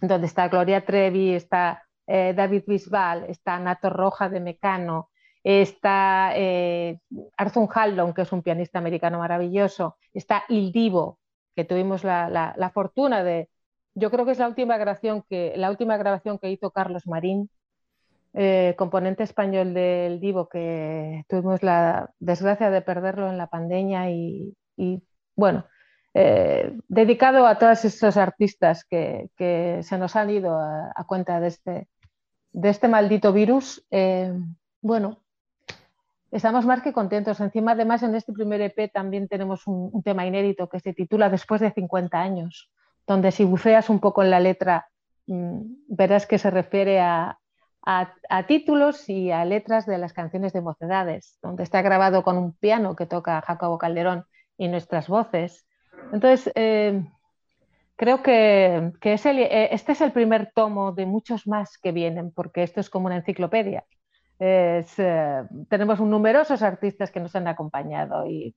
donde 0.00 0.26
está 0.26 0.48
Gloria 0.48 0.86
Trevi, 0.86 1.34
está 1.34 1.82
eh, 2.12 2.34
David 2.34 2.64
Bisbal, 2.66 3.26
está 3.28 3.56
Nato 3.60 3.88
Roja 3.88 4.28
de 4.28 4.40
Mecano, 4.40 5.10
está 5.44 6.32
eh, 6.34 6.98
Arthur 7.36 7.68
Haldon, 7.72 8.12
que 8.14 8.22
es 8.22 8.32
un 8.32 8.42
pianista 8.42 8.80
americano 8.80 9.20
maravilloso, 9.20 9.96
está 10.12 10.42
Il 10.48 10.72
Divo, 10.72 11.20
que 11.54 11.64
tuvimos 11.64 12.02
la, 12.02 12.28
la, 12.28 12.70
fortuna 12.70 13.22
de, 13.22 13.48
yo 13.94 14.10
creo 14.10 14.24
que 14.26 14.32
es 14.32 14.40
la 14.40 14.48
última 14.48 14.76
grabación 14.76 15.22
que, 15.30 15.54
la 15.56 15.70
última 15.70 15.98
grabación 15.98 16.40
que 16.40 16.50
hizo 16.50 16.72
Carlos 16.72 17.06
Marín, 17.06 17.48
eh, 18.34 18.74
componente 18.76 19.22
español 19.22 19.72
del 19.72 20.18
Divo, 20.18 20.48
que 20.48 21.22
tuvimos 21.28 21.62
la 21.62 22.10
desgracia 22.18 22.70
de 22.70 22.82
perderlo 22.82 23.28
en 23.30 23.38
la 23.38 23.46
pandemia 23.46 24.10
y, 24.10 24.52
bueno, 25.36 25.64
dedicado 26.88 27.46
a 27.46 27.56
todos 27.56 27.84
esos 27.84 28.16
artistas 28.16 28.84
que, 28.84 29.30
se 29.82 29.96
nos 29.96 30.16
han 30.16 30.30
ido 30.30 30.58
a, 30.58 31.04
cuenta 31.06 31.38
de 31.38 31.46
este, 31.46 31.88
de 32.52 32.68
este 32.68 32.88
maldito 32.88 33.32
virus. 33.32 33.84
Eh, 33.90 34.32
bueno, 34.80 35.18
estamos 36.30 36.66
más 36.66 36.82
que 36.82 36.92
contentos. 36.92 37.40
Encima, 37.40 37.72
además, 37.72 38.02
en 38.02 38.14
este 38.14 38.32
primer 38.32 38.60
EP 38.60 38.92
también 38.92 39.28
tenemos 39.28 39.66
un, 39.66 40.02
tema 40.02 40.26
inédito 40.26 40.68
que 40.68 40.80
se 40.80 40.92
titula 40.92 41.30
Después 41.30 41.60
de 41.60 41.72
50 41.72 42.18
años, 42.18 42.70
donde 43.06 43.32
si 43.32 43.44
buceas 43.44 43.90
un 43.90 44.00
poco 44.00 44.22
en 44.22 44.30
la 44.30 44.40
letra, 44.40 44.88
mm, 45.26 45.60
verás 45.88 46.26
que 46.26 46.38
se 46.38 46.50
refiere 46.50 47.00
a, 47.00 47.38
a, 47.82 48.46
títulos 48.46 49.08
y 49.08 49.30
a 49.30 49.44
letras 49.44 49.86
de 49.86 49.98
las 49.98 50.12
canciones 50.12 50.52
de 50.52 50.60
Mocedades, 50.60 51.38
donde 51.42 51.62
está 51.62 51.82
grabado 51.82 52.22
con 52.22 52.36
un 52.36 52.52
piano 52.52 52.96
que 52.96 53.06
toca 53.06 53.40
Jacobo 53.42 53.78
Calderón 53.78 54.24
y 54.58 54.68
nuestras 54.68 55.08
voces. 55.08 55.66
Entonces, 56.12 56.52
eh, 56.54 57.02
creo 58.00 58.22
que, 58.22 58.92
eh, 59.04 59.68
este 59.72 59.92
es 59.92 60.00
el 60.00 60.10
primer 60.10 60.52
tomo 60.54 60.92
de 60.92 61.04
muchos 61.04 61.46
más 61.46 61.76
que 61.76 61.92
vienen, 61.92 62.32
porque 62.32 62.62
esto 62.62 62.80
es 62.80 62.88
como 62.88 63.08
una 63.08 63.16
enciclopedia. 63.16 63.84
Eh, 64.38 64.82
tenemos 65.68 66.00
numerosos 66.00 66.62
artistas 66.62 67.10
que 67.10 67.20
nos 67.20 67.36
han 67.36 67.46
acompañado 67.46 68.26
y 68.26 68.56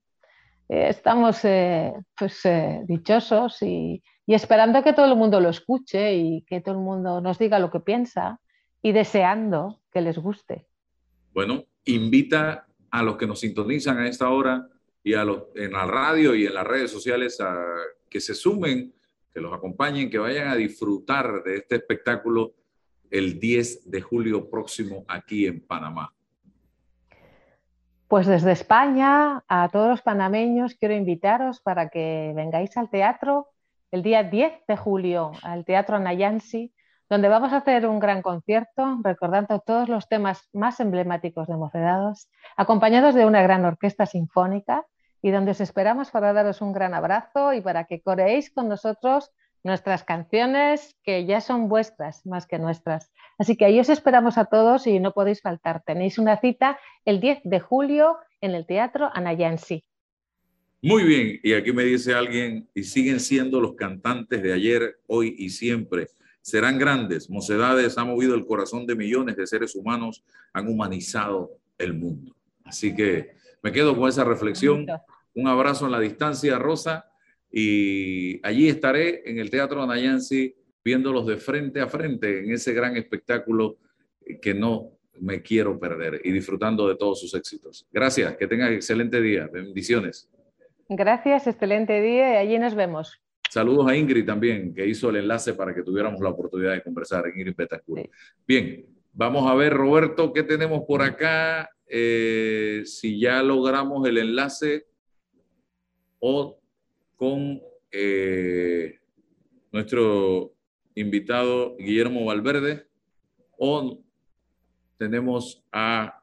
estamos 0.66 1.42
pues, 1.42 2.42
dichosos 2.86 3.60
y, 3.60 4.02
y 4.24 4.32
esperando 4.32 4.82
que 4.82 4.94
todo 4.94 5.12
el 5.12 5.16
mundo 5.18 5.40
lo 5.40 5.50
escuche 5.50 6.14
y 6.14 6.40
que 6.48 6.62
todo 6.62 6.76
el 6.76 6.80
mundo 6.80 7.20
nos 7.20 7.38
diga 7.38 7.58
lo 7.58 7.70
que 7.70 7.80
piensa 7.80 8.40
y 8.80 8.92
deseando 8.92 9.82
que 9.92 10.00
les 10.00 10.16
guste. 10.16 10.66
Bueno, 11.34 11.64
invita 11.84 12.66
a 12.90 13.02
los 13.02 13.18
que 13.18 13.26
nos 13.26 13.40
sintonizan 13.40 13.98
a 13.98 14.08
esta 14.08 14.30
hora 14.30 14.66
y 15.02 15.12
a 15.12 15.22
los 15.22 15.48
en 15.54 15.72
la 15.72 15.84
radio 15.84 16.34
y 16.34 16.46
en 16.46 16.54
las 16.54 16.66
redes 16.66 16.90
sociales 16.90 17.38
a 17.42 17.62
que 18.08 18.20
se 18.20 18.34
sumen, 18.34 18.94
que 19.34 19.40
los 19.40 19.52
acompañen, 19.52 20.08
que 20.08 20.18
vayan 20.18 20.48
a 20.48 20.54
disfrutar 20.54 21.42
de 21.42 21.56
este 21.56 21.76
espectáculo 21.76 22.54
el 23.10 23.40
10 23.40 23.90
de 23.90 24.00
julio 24.00 24.48
próximo 24.48 25.04
aquí 25.08 25.46
en 25.46 25.66
Panamá. 25.66 26.14
Pues 28.08 28.26
desde 28.26 28.52
España 28.52 29.42
a 29.48 29.68
todos 29.70 29.88
los 29.88 30.02
panameños 30.02 30.76
quiero 30.76 30.94
invitaros 30.94 31.60
para 31.60 31.88
que 31.88 32.32
vengáis 32.36 32.76
al 32.76 32.88
teatro 32.88 33.48
el 33.90 34.02
día 34.02 34.22
10 34.24 34.66
de 34.66 34.76
julio, 34.76 35.32
al 35.42 35.64
Teatro 35.64 35.96
Anayansi, 35.96 36.72
donde 37.08 37.28
vamos 37.28 37.52
a 37.52 37.58
hacer 37.58 37.86
un 37.86 38.00
gran 38.00 38.22
concierto 38.22 38.98
recordando 39.04 39.60
todos 39.60 39.88
los 39.88 40.08
temas 40.08 40.48
más 40.52 40.80
emblemáticos 40.80 41.46
de 41.46 41.56
Mocedades, 41.56 42.28
acompañados 42.56 43.14
de 43.14 43.24
una 43.24 43.42
gran 43.42 43.64
orquesta 43.64 44.06
sinfónica 44.06 44.84
y 45.24 45.30
donde 45.30 45.52
os 45.52 45.60
esperamos 45.62 46.10
para 46.10 46.34
daros 46.34 46.60
un 46.60 46.74
gran 46.74 46.92
abrazo 46.92 47.54
y 47.54 47.62
para 47.62 47.86
que 47.86 48.02
coreéis 48.02 48.50
con 48.50 48.68
nosotros 48.68 49.30
nuestras 49.62 50.04
canciones 50.04 50.96
que 51.02 51.24
ya 51.24 51.40
son 51.40 51.70
vuestras 51.70 52.26
más 52.26 52.46
que 52.46 52.58
nuestras. 52.58 53.10
Así 53.38 53.56
que 53.56 53.64
ahí 53.64 53.80
os 53.80 53.88
esperamos 53.88 54.36
a 54.36 54.44
todos 54.44 54.86
y 54.86 55.00
no 55.00 55.12
podéis 55.12 55.40
faltar. 55.40 55.82
Tenéis 55.82 56.18
una 56.18 56.38
cita 56.38 56.78
el 57.06 57.22
10 57.22 57.40
de 57.44 57.58
julio 57.58 58.18
en 58.42 58.50
el 58.50 58.66
Teatro 58.66 59.08
Anayansi. 59.14 59.82
Muy 60.82 61.04
bien, 61.04 61.40
y 61.42 61.54
aquí 61.54 61.72
me 61.72 61.84
dice 61.84 62.12
alguien, 62.12 62.68
y 62.74 62.82
siguen 62.82 63.18
siendo 63.18 63.62
los 63.62 63.76
cantantes 63.76 64.42
de 64.42 64.52
ayer, 64.52 64.98
hoy 65.06 65.34
y 65.38 65.48
siempre 65.48 66.08
serán 66.42 66.78
grandes. 66.78 67.30
Mocedades 67.30 67.96
ha 67.96 68.04
movido 68.04 68.34
el 68.34 68.44
corazón 68.44 68.86
de 68.86 68.94
millones 68.94 69.36
de 69.36 69.46
seres 69.46 69.74
humanos, 69.74 70.22
han 70.52 70.68
humanizado 70.68 71.52
el 71.78 71.94
mundo. 71.94 72.36
Así 72.62 72.94
que 72.94 73.36
me 73.62 73.72
quedo 73.72 73.96
con 73.96 74.10
esa 74.10 74.24
reflexión. 74.24 74.86
Un 75.34 75.48
abrazo 75.48 75.86
en 75.86 75.92
la 75.92 76.00
distancia, 76.00 76.58
Rosa, 76.58 77.10
y 77.50 78.44
allí 78.46 78.68
estaré 78.68 79.28
en 79.28 79.38
el 79.38 79.50
Teatro 79.50 79.82
Anayansi 79.82 80.54
viéndolos 80.84 81.26
de 81.26 81.36
frente 81.36 81.80
a 81.80 81.88
frente 81.88 82.40
en 82.40 82.52
ese 82.52 82.72
gran 82.72 82.96
espectáculo 82.96 83.78
que 84.42 84.54
no 84.54 84.90
me 85.20 85.42
quiero 85.42 85.78
perder 85.78 86.20
y 86.24 86.32
disfrutando 86.32 86.88
de 86.88 86.96
todos 86.96 87.20
sus 87.20 87.34
éxitos. 87.34 87.86
Gracias, 87.92 88.36
que 88.36 88.46
tengan 88.46 88.72
excelente 88.72 89.20
día. 89.20 89.48
Bendiciones. 89.52 90.28
Gracias, 90.88 91.46
excelente 91.46 92.00
día 92.02 92.34
y 92.34 92.36
allí 92.36 92.58
nos 92.58 92.74
vemos. 92.74 93.20
Saludos 93.48 93.86
a 93.88 93.96
Ingrid 93.96 94.26
también, 94.26 94.74
que 94.74 94.86
hizo 94.86 95.10
el 95.10 95.16
enlace 95.16 95.54
para 95.54 95.74
que 95.74 95.82
tuviéramos 95.82 96.20
la 96.20 96.30
oportunidad 96.30 96.72
de 96.72 96.82
conversar, 96.82 97.24
Ingrid 97.28 97.54
Betancourt. 97.56 98.10
Bien, 98.46 98.84
vamos 99.12 99.48
a 99.48 99.54
ver, 99.54 99.72
Roberto, 99.72 100.32
¿qué 100.32 100.42
tenemos 100.42 100.82
por 100.86 101.02
acá? 101.02 101.70
Eh, 101.86 102.82
si 102.84 103.20
ya 103.20 103.42
logramos 103.42 104.06
el 104.08 104.18
enlace 104.18 104.86
o 106.26 106.58
con 107.16 107.60
eh, 107.92 108.98
nuestro 109.70 110.54
invitado 110.94 111.76
Guillermo 111.76 112.24
Valverde 112.24 112.86
o 113.58 113.98
tenemos 114.96 115.62
a 115.70 116.22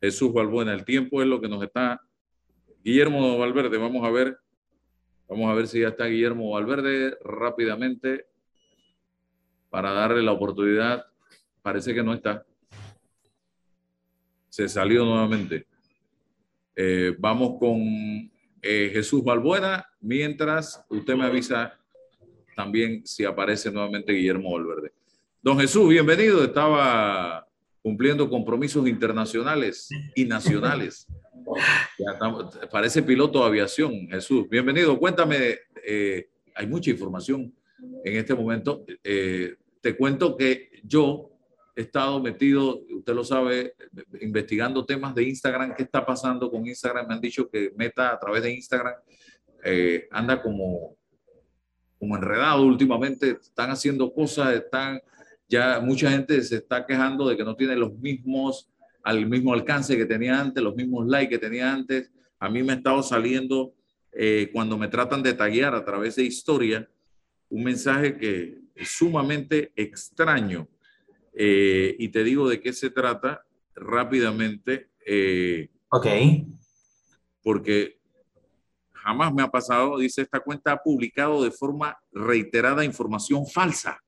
Jesús 0.00 0.32
Balbuena. 0.32 0.74
El 0.74 0.84
tiempo 0.84 1.22
es 1.22 1.28
lo 1.28 1.40
que 1.40 1.48
nos 1.48 1.62
está... 1.62 2.00
Guillermo 2.82 3.38
Valverde, 3.38 3.78
vamos 3.78 4.04
a 4.04 4.10
ver 4.10 4.36
Vamos 5.28 5.48
a 5.48 5.54
ver 5.54 5.68
si 5.68 5.80
ya 5.80 5.88
está 5.88 6.06
Guillermo 6.06 6.50
Valverde 6.50 7.16
rápidamente 7.24 8.26
para 9.70 9.92
darle 9.92 10.22
la 10.22 10.32
oportunidad. 10.32 11.06
Parece 11.62 11.94
que 11.94 12.02
no 12.02 12.12
está. 12.12 12.44
Se 14.48 14.68
salió 14.68 15.04
nuevamente. 15.04 15.66
Eh, 16.74 17.14
vamos 17.18 17.58
con 17.60 18.31
eh, 18.62 18.90
Jesús 18.92 19.24
Valbuena, 19.24 19.84
mientras 20.00 20.84
usted 20.88 21.16
me 21.16 21.24
avisa 21.24 21.76
también 22.54 23.04
si 23.04 23.24
aparece 23.24 23.72
nuevamente 23.72 24.12
Guillermo 24.12 24.52
Valverde. 24.52 24.92
Don 25.42 25.58
Jesús, 25.58 25.88
bienvenido. 25.88 26.44
Estaba 26.44 27.48
cumpliendo 27.82 28.30
compromisos 28.30 28.86
internacionales 28.86 29.88
y 30.14 30.24
nacionales. 30.24 31.08
parece 32.70 33.02
piloto 33.02 33.40
de 33.40 33.46
aviación, 33.46 34.08
Jesús. 34.08 34.48
Bienvenido. 34.48 34.96
Cuéntame, 34.96 35.58
eh, 35.84 36.28
hay 36.54 36.66
mucha 36.68 36.90
información 36.90 37.52
en 38.04 38.16
este 38.16 38.34
momento. 38.34 38.84
Eh, 39.02 39.56
te 39.80 39.96
cuento 39.96 40.36
que 40.36 40.70
yo 40.84 41.31
he 41.74 41.82
estado 41.82 42.20
metido, 42.20 42.82
usted 42.90 43.14
lo 43.14 43.24
sabe, 43.24 43.74
investigando 44.20 44.84
temas 44.84 45.14
de 45.14 45.24
Instagram, 45.24 45.74
qué 45.74 45.84
está 45.84 46.04
pasando 46.04 46.50
con 46.50 46.66
Instagram. 46.66 47.08
Me 47.08 47.14
han 47.14 47.20
dicho 47.20 47.48
que 47.48 47.72
Meta 47.76 48.12
a 48.12 48.18
través 48.18 48.42
de 48.42 48.52
Instagram 48.52 48.94
eh, 49.64 50.08
anda 50.10 50.42
como, 50.42 50.96
como 51.98 52.16
enredado 52.16 52.62
últimamente, 52.62 53.38
están 53.40 53.70
haciendo 53.70 54.12
cosas, 54.12 54.54
están, 54.54 55.00
ya 55.48 55.80
mucha 55.80 56.10
gente 56.10 56.42
se 56.42 56.56
está 56.56 56.84
quejando 56.84 57.28
de 57.28 57.36
que 57.36 57.44
no 57.44 57.56
tiene 57.56 57.76
los 57.76 57.94
mismos, 57.94 58.70
al 59.02 59.26
mismo 59.26 59.52
alcance 59.54 59.96
que 59.96 60.06
tenía 60.06 60.38
antes, 60.40 60.62
los 60.62 60.74
mismos 60.74 61.06
likes 61.06 61.30
que 61.30 61.38
tenía 61.38 61.72
antes. 61.72 62.10
A 62.38 62.50
mí 62.50 62.62
me 62.62 62.72
ha 62.72 62.76
estado 62.76 63.02
saliendo 63.02 63.74
eh, 64.12 64.50
cuando 64.52 64.76
me 64.76 64.88
tratan 64.88 65.22
de 65.22 65.32
taguear 65.32 65.74
a 65.74 65.84
través 65.84 66.16
de 66.16 66.24
historia, 66.24 66.88
un 67.48 67.64
mensaje 67.64 68.16
que 68.18 68.58
es 68.74 68.88
sumamente 68.90 69.72
extraño. 69.76 70.68
Eh, 71.34 71.96
y 71.98 72.08
te 72.08 72.24
digo 72.24 72.48
de 72.48 72.60
qué 72.60 72.72
se 72.72 72.90
trata 72.90 73.44
rápidamente. 73.74 74.90
Eh, 75.06 75.70
ok. 75.90 76.06
Porque 77.42 77.98
jamás 78.92 79.32
me 79.32 79.42
ha 79.42 79.48
pasado, 79.48 79.98
dice, 79.98 80.22
esta 80.22 80.40
cuenta 80.40 80.72
ha 80.72 80.82
publicado 80.82 81.42
de 81.42 81.50
forma 81.50 81.98
reiterada 82.12 82.84
información 82.84 83.46
falsa. 83.46 83.98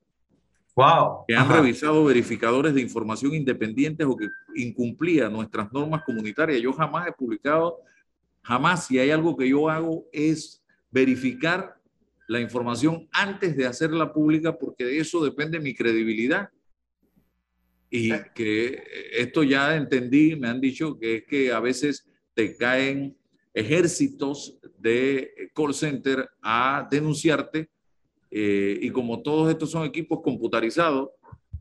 Wow. 0.77 1.25
Que 1.29 1.37
han 1.37 1.49
revisado 1.49 2.05
verificadores 2.05 2.75
de 2.75 2.81
información 2.81 3.35
independientes 3.35 4.07
o 4.07 4.17
que 4.17 4.29
incumplía 4.57 5.29
nuestras 5.29 5.73
normas 5.73 6.03
comunitarias. 6.05 6.61
Yo 6.61 6.73
jamás 6.73 7.07
he 7.07 7.13
publicado 7.13 7.79
Jamás 8.45 8.87
si 8.87 8.99
hay 8.99 9.11
algo 9.11 9.37
que 9.37 9.49
yo 9.49 9.71
hago 9.71 10.07
es 10.13 10.63
verificar 10.91 11.81
la 12.29 12.41
información 12.41 13.09
antes 13.11 13.57
de 13.57 13.67
hacerla 13.67 14.13
pública 14.13 14.57
porque 14.59 14.85
de 14.85 14.99
eso 14.99 15.25
depende 15.25 15.59
mi 15.59 15.75
credibilidad. 15.75 16.51
Y 17.91 18.11
que 18.35 18.83
esto 19.13 19.43
ya 19.43 19.77
entendí, 19.77 20.35
me 20.37 20.49
han 20.49 20.61
dicho 20.61 20.99
que 20.99 21.17
es 21.17 21.25
que 21.25 21.53
a 21.53 21.61
veces 21.61 22.09
te 22.35 22.57
caen 22.57 23.17
ejércitos 23.53 24.59
de 24.79 25.51
call 25.55 25.73
center 25.73 26.29
a 26.43 26.89
denunciarte 26.91 27.69
eh, 28.31 28.79
y 28.83 28.91
como 28.91 29.23
todos 29.23 29.49
estos 29.49 29.71
son 29.71 29.87
equipos 29.87 30.21
computarizados, 30.23 31.11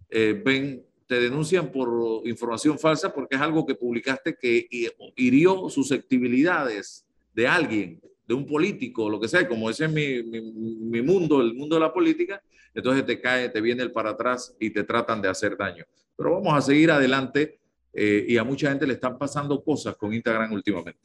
eh, 0.10 0.42
ven 0.44 0.84
te 1.08 1.20
denuncian 1.20 1.72
por 1.72 2.28
información 2.28 2.80
falsa 2.80 3.14
porque 3.14 3.36
es 3.36 3.42
algo 3.42 3.66
que 3.66 3.76
publicaste 3.76 4.36
que 4.36 4.68
hirió 5.16 5.70
susceptibilidades 5.70 7.06
de 7.36 7.48
alguien, 7.48 8.02
de 8.28 8.34
un 8.34 8.46
político, 8.46 9.10
lo 9.10 9.20
que 9.20 9.28
sea, 9.28 9.48
como 9.48 9.70
ese 9.70 9.86
es 9.86 9.92
mi, 9.92 10.24
mi, 10.24 11.02
mundo, 11.02 11.42
el 11.42 11.54
mundo 11.54 11.76
de 11.76 11.82
la 11.82 11.94
política, 11.94 12.42
entonces 12.74 13.06
te 13.06 13.20
cae, 13.22 13.50
te 13.50 13.62
viene 13.62 13.84
el 13.84 13.92
para 13.92 14.12
atrás 14.12 14.56
y 14.60 14.70
te 14.70 14.84
tratan 14.84 15.22
de 15.22 15.30
hacer 15.30 15.56
daño. 15.58 15.86
Pero 16.16 16.34
vamos 16.34 16.54
a 16.54 16.62
seguir 16.62 16.92
adelante 16.92 17.60
eh, 17.94 18.26
y 18.28 18.38
a 18.38 18.44
mucha 18.44 18.70
gente 18.70 18.88
le 18.88 18.94
están 18.94 19.18
pasando 19.18 19.64
cosas 19.64 19.96
con 19.96 20.14
Instagram 20.14 20.52
últimamente. 20.52 21.00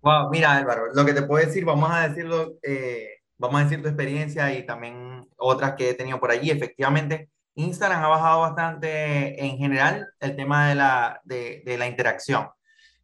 Wow, 0.00 0.30
mira 0.30 0.54
Álvaro, 0.56 0.92
lo 0.92 1.04
que 1.04 1.14
te 1.14 1.22
puedo 1.22 1.44
decir, 1.44 1.64
vamos 1.64 1.90
a 1.90 2.08
decirlo, 2.08 2.58
eh, 2.62 3.08
vamos 3.38 3.60
a 3.60 3.64
decir 3.64 3.80
tu 3.80 3.88
experiencia 3.88 4.52
y 4.56 4.66
también 4.66 5.26
otras 5.36 5.74
que 5.74 5.90
he 5.90 5.94
tenido 5.94 6.20
por 6.20 6.30
allí. 6.30 6.50
Efectivamente, 6.50 7.30
Instagram 7.54 8.02
ha 8.02 8.08
bajado 8.08 8.40
bastante 8.40 9.42
en 9.42 9.56
general 9.56 10.06
el 10.20 10.36
tema 10.36 10.68
de 10.68 10.74
la, 10.74 11.20
de, 11.24 11.62
de 11.64 11.78
la 11.78 11.86
interacción. 11.86 12.48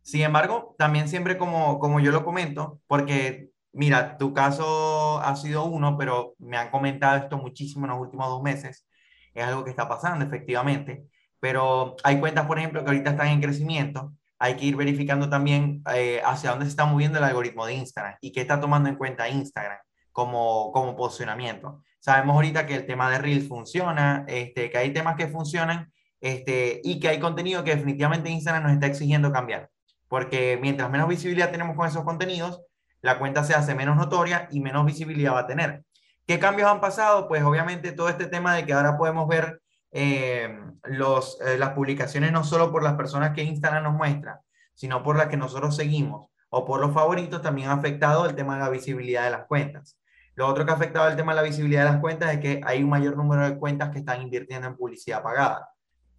Sin 0.03 0.23
embargo, 0.23 0.75
también 0.79 1.09
siempre 1.09 1.39
como, 1.39 1.79
como 1.79 2.01
yo 2.01 2.11
lo 2.11 2.25
comento, 2.25 2.81
porque 2.87 3.50
mira, 3.73 4.17
tu 4.19 4.33
caso 4.35 5.21
ha 5.21 5.37
sido 5.37 5.65
uno, 5.65 5.97
pero 5.97 6.35
me 6.39 6.57
han 6.57 6.71
comentado 6.71 7.17
esto 7.17 7.39
muchísimo 7.39 7.87
en 7.87 7.93
los 7.93 8.01
últimos 8.01 8.29
dos 8.29 8.43
meses. 8.43 8.87
Es 9.35 9.45
algo 9.45 9.65
que 9.65 9.71
está 9.71 9.89
pasando, 9.89 10.25
efectivamente. 10.25 11.05
Pero 11.41 11.97
hay 12.05 12.21
cuentas, 12.21 12.47
por 12.47 12.59
ejemplo, 12.59 12.83
que 12.83 12.91
ahorita 12.91 13.11
están 13.11 13.29
en 13.29 13.41
crecimiento. 13.41 14.13
Hay 14.39 14.57
que 14.57 14.67
ir 14.67 14.77
verificando 14.77 15.29
también 15.29 15.83
eh, 15.95 16.21
hacia 16.25 16.51
dónde 16.51 16.67
se 16.67 16.71
está 16.71 16.87
moviendo 16.87 17.19
el 17.19 17.25
algoritmo 17.25 17.67
de 17.67 17.75
Instagram 17.75 18.17
y 18.21 18.33
qué 18.33 18.41
está 18.41 18.61
tomando 18.61 18.89
en 18.89 18.97
cuenta 18.97 19.29
Instagram 19.29 19.79
como, 20.13 20.73
como 20.73 20.97
posicionamiento. 20.97 21.83
Sabemos 22.01 22.35
ahorita 22.35 22.67
que 22.67 22.75
el 22.75 22.87
tema 22.87 23.11
de 23.11 23.19
Reels 23.19 23.49
funciona, 23.49 24.25
este, 24.29 24.71
que 24.71 24.79
hay 24.79 24.93
temas 24.93 25.17
que 25.17 25.29
funcionan 25.29 25.93
este, 26.21 26.81
y 26.83 26.99
que 27.01 27.09
hay 27.09 27.21
contenido 27.21 27.65
que 27.65 27.77
definitivamente 27.77 28.31
Instagram 28.31 28.65
nos 28.65 28.73
está 28.73 28.87
exigiendo 28.87 29.33
cambiar. 29.33 29.71
Porque 30.09 30.59
mientras 30.61 30.91
menos 30.91 31.09
visibilidad 31.09 31.51
tenemos 31.51 31.77
con 31.77 31.87
esos 31.87 32.05
contenidos, 32.05 32.63
la 33.03 33.19
cuenta 33.19 33.45
se 33.45 33.55
hace 33.55 33.75
menos 33.75 33.97
notoria 33.97 34.49
y 34.51 34.61
menos 34.61 34.87
visibilidad 34.87 35.35
va 35.35 35.41
a 35.41 35.47
tener. 35.47 35.85
¿Qué 36.27 36.39
cambios 36.39 36.71
han 36.71 36.81
pasado? 36.81 37.29
Pues 37.29 37.43
obviamente 37.43 37.93
todo 37.93 38.09
este 38.09 38.27
tema 38.27 38.55
de 38.55 38.65
que 38.65 38.73
ahora 38.73 38.97
podemos 38.97 39.27
ver 39.27 39.61
eh, 39.93 40.57
los, 40.85 41.41
eh, 41.41 41.59
las 41.59 41.71
publicaciones 41.71 42.33
no 42.33 42.45
solo 42.45 42.71
por 42.71 42.83
las 42.83 42.95
personas 42.95 43.33
que 43.35 43.43
Instagram 43.43 43.83
nos 43.83 43.95
muestra, 43.95 44.41
sino 44.75 45.03
por 45.03 45.17
las 45.17 45.29
que 45.29 45.37
nosotros 45.37 45.75
seguimos 45.75 46.29
o 46.51 46.65
por 46.65 46.81
los 46.81 46.93
favoritos, 46.93 47.43
también 47.43 47.69
ha 47.69 47.75
afectado 47.75 48.27
el 48.27 48.35
tema 48.35 48.55
de 48.55 48.61
la 48.61 48.69
visibilidad 48.69 49.25
de 49.25 49.31
las 49.31 49.47
cuentas. 49.47 49.99
Lo 50.35 50.47
otro 50.49 50.65
que 50.65 50.73
ha 50.73 50.75
afectado 50.75 51.09
el 51.09 51.17
tema 51.17 51.33
de 51.33 51.37
la 51.37 51.43
visibilidad 51.43 51.85
de 51.85 51.93
las 51.93 52.01
cuentas 52.01 52.33
es 52.33 52.41
que 52.41 52.61
hay 52.65 52.83
un 52.83 52.91
mayor 52.91 53.17
número 53.17 53.49
de 53.49 53.57
cuentas 53.57 53.91
que 53.91 54.01
están 54.01 54.21
invirtiendo 54.23 54.67
en 54.67 54.77
publicidad 54.77 55.23
pagada. 55.23 55.69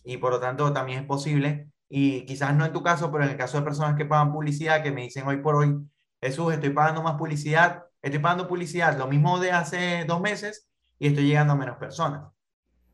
Y 0.03 0.17
por 0.17 0.31
lo 0.31 0.39
tanto 0.39 0.71
también 0.71 0.99
es 0.99 1.05
posible, 1.05 1.71
y 1.89 2.25
quizás 2.25 2.55
no 2.55 2.65
en 2.65 2.71
tu 2.71 2.81
caso, 2.81 3.11
pero 3.11 3.25
en 3.25 3.31
el 3.31 3.37
caso 3.37 3.57
de 3.57 3.63
personas 3.63 3.95
que 3.95 4.05
pagan 4.05 4.31
publicidad, 4.31 4.81
que 4.81 4.91
me 4.91 5.01
dicen 5.01 5.27
hoy 5.27 5.37
por 5.37 5.55
hoy, 5.55 5.77
Jesús, 6.21 6.53
estoy 6.53 6.69
pagando 6.69 7.01
más 7.01 7.15
publicidad, 7.15 7.85
estoy 8.01 8.19
pagando 8.19 8.47
publicidad, 8.47 8.97
lo 8.97 9.07
mismo 9.07 9.39
de 9.39 9.51
hace 9.51 10.05
dos 10.05 10.21
meses, 10.21 10.69
y 10.99 11.07
estoy 11.07 11.25
llegando 11.25 11.53
a 11.53 11.55
menos 11.55 11.77
personas. 11.77 12.31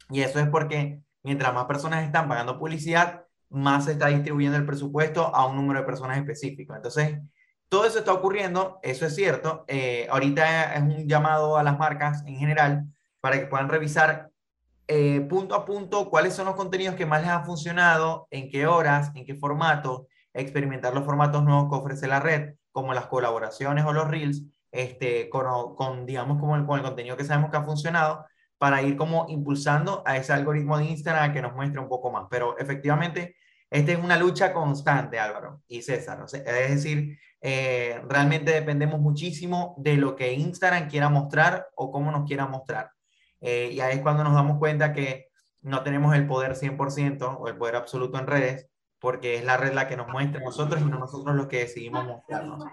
Y 0.09 0.21
eso 0.21 0.39
es 0.39 0.47
porque 0.47 1.01
mientras 1.23 1.53
más 1.53 1.65
personas 1.65 2.05
están 2.05 2.30
pagando 2.30 2.57
publicidad, 2.57 3.25
más 3.49 3.86
se 3.86 3.93
está 3.93 4.07
distribuyendo 4.07 4.57
el 4.57 4.65
presupuesto 4.65 5.36
a 5.36 5.45
un 5.45 5.57
número 5.57 5.82
de 5.82 5.86
personas 5.86 6.17
específico. 6.17 6.73
Entonces, 6.73 7.19
todo 7.69 7.86
eso 7.86 7.99
está 7.99 8.13
ocurriendo, 8.13 8.80
eso 8.82 9.05
es 9.05 9.13
cierto. 9.13 9.65
Eh, 9.67 10.07
ahorita 10.09 10.75
es 10.75 10.82
un 10.82 11.07
llamado 11.07 11.57
a 11.57 11.63
las 11.63 11.78
marcas 11.78 12.23
en 12.25 12.38
general 12.38 12.86
para 13.19 13.39
que 13.39 13.47
puedan 13.47 13.67
revisar 13.67 14.30
eh, 14.88 15.19
punto 15.21 15.53
a 15.53 15.65
punto 15.65 16.09
cuáles 16.09 16.34
son 16.34 16.45
los 16.45 16.55
contenidos 16.55 16.95
que 16.95 17.05
más 17.05 17.21
les 17.21 17.30
han 17.30 17.45
funcionado, 17.45 18.28
en 18.32 18.49
qué 18.49 18.67
horas, 18.67 19.11
en 19.15 19.25
qué 19.25 19.36
formato, 19.36 20.07
experimentar 20.34 20.93
los 20.93 21.03
formatos 21.03 21.43
nuevos 21.43 21.69
que 21.69 21.75
ofrece 21.75 22.07
la 22.07 22.21
red, 22.21 22.53
como 22.78 22.93
las 22.93 23.07
colaboraciones 23.07 23.86
o 23.86 23.91
los 23.91 24.07
reels, 24.07 24.43
este, 24.71 25.30
con, 25.30 26.05
digamos, 26.05 26.38
como 26.39 26.55
el, 26.55 26.63
con 26.63 26.78
el 26.78 26.86
contenido 26.86 27.17
que 27.17 27.23
sabemos 27.23 27.49
que 27.49 27.57
ha 27.57 27.63
funcionado, 27.63 28.23
para 28.59 28.84
ir 28.84 28.95
como 28.95 29.25
impulsando 29.30 30.03
a 30.05 30.15
ese 30.15 30.32
algoritmo 30.32 30.78
de 30.78 30.86
Instagram 30.86 31.34
que 31.34 31.41
nos 31.41 31.55
muestre 31.55 31.80
un 31.80 31.89
poco 31.89 32.11
más. 32.11 32.28
Pero 32.30 32.55
efectivamente, 32.59 33.36
esta 33.71 33.93
es 33.93 33.97
una 33.97 34.15
lucha 34.15 34.53
constante, 34.53 35.17
Álvaro 35.17 35.63
y 35.67 35.82
César. 35.82 36.23
es 36.32 36.69
decir, 36.69 37.17
eh, 37.41 37.99
realmente 38.07 38.51
dependemos 38.51 38.99
muchísimo 38.99 39.73
de 39.80 39.97
lo 39.97 40.15
que 40.15 40.34
Instagram 40.34 40.88
quiera 40.88 41.09
mostrar 41.09 41.69
o 41.75 41.89
cómo 41.89 42.11
nos 42.11 42.28
quiera 42.28 42.45
mostrar. 42.45 42.91
Eh, 43.41 43.71
y 43.73 43.80
ahí 43.80 43.95
es 43.95 44.01
cuando 44.03 44.23
nos 44.23 44.36
damos 44.36 44.59
cuenta 44.59 44.93
que 44.93 45.30
no 45.63 45.82
tenemos 45.82 46.15
el 46.15 46.28
poder 46.28 46.53
100% 46.53 47.38
o 47.39 47.47
el 47.47 47.57
poder 47.57 47.75
absoluto 47.75 48.19
en 48.19 48.28
redes, 48.28 48.67
porque 48.99 49.35
es 49.35 49.43
la 49.43 49.57
red 49.57 49.73
la 49.73 49.87
que 49.87 49.97
nos 49.97 50.07
muestra 50.07 50.41
a 50.41 50.43
nosotros 50.43 50.81
y 50.81 50.85
no 50.85 50.99
nosotros 50.99 51.35
los 51.35 51.47
que 51.47 51.59
decidimos 51.59 52.05
mostrarnos 52.05 52.65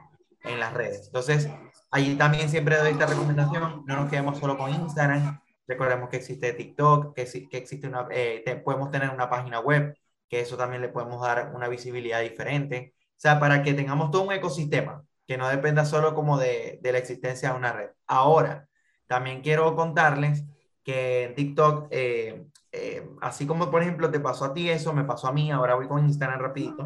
en 0.43 0.61
las 0.61 0.73
redes. 0.73 1.07
Entonces, 1.07 1.49
ahí 1.91 2.17
también 2.17 2.49
siempre 2.49 2.77
doy 2.77 2.93
esta 2.93 3.07
recomendación, 3.07 3.85
no 3.87 3.97
nos 3.97 4.11
quedemos 4.11 4.39
solo 4.39 4.57
con 4.57 4.71
Instagram, 4.71 5.41
recordemos 5.67 6.09
que 6.09 6.17
existe 6.17 6.53
TikTok, 6.53 7.15
que, 7.15 7.49
que 7.51 7.57
existe 7.57 7.89
una, 7.89 8.07
eh, 8.11 8.63
podemos 8.65 8.91
tener 8.91 9.11
una 9.11 9.31
página 9.31 9.61
web, 9.61 9.97
que 10.29 10.41
eso 10.41 10.57
también 10.57 10.83
le 10.83 10.89
podemos 10.89 11.23
dar 11.23 11.53
una 11.55 11.69
visibilidad 11.69 12.21
diferente. 12.21 12.95
O 12.97 13.21
sea, 13.25 13.39
para 13.39 13.63
que 13.63 13.75
tengamos 13.75 14.11
todo 14.11 14.23
un 14.23 14.33
ecosistema, 14.33 15.05
que 15.27 15.39
no 15.39 15.49
dependa 15.49 15.85
solo 15.85 16.15
como 16.15 16.39
de, 16.39 16.79
de 16.83 16.93
la 16.93 16.99
existencia 16.99 17.51
de 17.51 17.57
una 17.57 17.73
red. 17.73 17.91
Ahora, 18.07 18.69
también 19.07 19.43
quiero 19.43 19.75
contarles 19.77 20.45
que 20.83 21.25
en 21.25 21.35
TikTok, 21.35 21.89
eh, 21.91 22.47
eh, 22.77 23.09
así 23.21 23.47
como 23.47 23.71
por 23.71 23.83
ejemplo 23.83 24.11
te 24.11 24.19
pasó 24.19 24.47
a 24.47 24.55
ti 24.55 24.69
eso, 24.69 24.93
me 24.93 25.05
pasó 25.05 25.29
a 25.29 25.33
mí, 25.33 25.53
ahora 25.53 25.77
voy 25.77 25.87
con 25.87 26.05
Instagram 26.05 26.41
rapidito, 26.41 26.85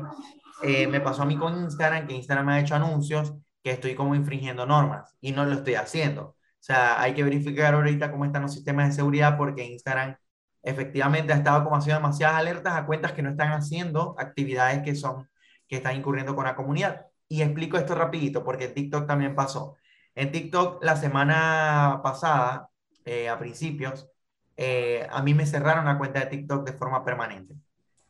eh, 0.62 0.86
me 0.86 1.00
pasó 1.00 1.22
a 1.22 1.24
mí 1.24 1.36
con 1.38 1.56
Instagram, 1.56 2.06
que 2.06 2.14
Instagram 2.14 2.46
me 2.46 2.52
ha 2.52 2.60
hecho 2.60 2.74
anuncios 2.74 3.32
que 3.62 3.70
estoy 3.70 3.94
como 3.94 4.14
infringiendo 4.14 4.66
normas 4.66 5.16
y 5.20 5.32
no 5.32 5.46
lo 5.46 5.54
estoy 5.54 5.76
haciendo. 5.76 6.22
O 6.22 6.36
sea, 6.60 7.00
hay 7.00 7.14
que 7.14 7.24
verificar 7.24 7.72
ahorita 7.74 8.10
cómo 8.10 8.26
están 8.26 8.42
los 8.42 8.52
sistemas 8.52 8.88
de 8.88 8.94
seguridad 8.96 9.38
porque 9.38 9.64
Instagram 9.64 10.16
efectivamente 10.62 11.32
ha 11.32 11.36
estado 11.36 11.64
como 11.64 11.76
haciendo 11.76 12.00
demasiadas 12.00 12.36
alertas 12.36 12.74
a 12.74 12.84
cuentas 12.84 13.12
que 13.12 13.22
no 13.22 13.30
están 13.30 13.52
haciendo 13.52 14.14
actividades 14.18 14.82
que 14.82 14.94
son, 14.94 15.28
que 15.68 15.76
están 15.76 15.96
incurriendo 15.96 16.36
con 16.36 16.44
la 16.44 16.54
comunidad. 16.54 17.06
Y 17.28 17.42
explico 17.42 17.78
esto 17.78 17.94
rapidito, 17.94 18.44
porque 18.44 18.64
en 18.66 18.74
TikTok 18.74 19.06
también 19.06 19.34
pasó. 19.34 19.76
En 20.14 20.32
TikTok 20.32 20.84
la 20.84 20.96
semana 20.96 22.00
pasada, 22.02 22.68
eh, 23.04 23.28
a 23.28 23.38
principios, 23.38 24.10
eh, 24.58 25.06
a 25.10 25.22
mí 25.22 25.34
me 25.34 25.46
cerraron 25.46 25.86
la 25.86 25.98
cuenta 25.98 26.20
de 26.20 26.26
TikTok 26.26 26.66
de 26.66 26.74
forma 26.74 27.04
permanente. 27.04 27.54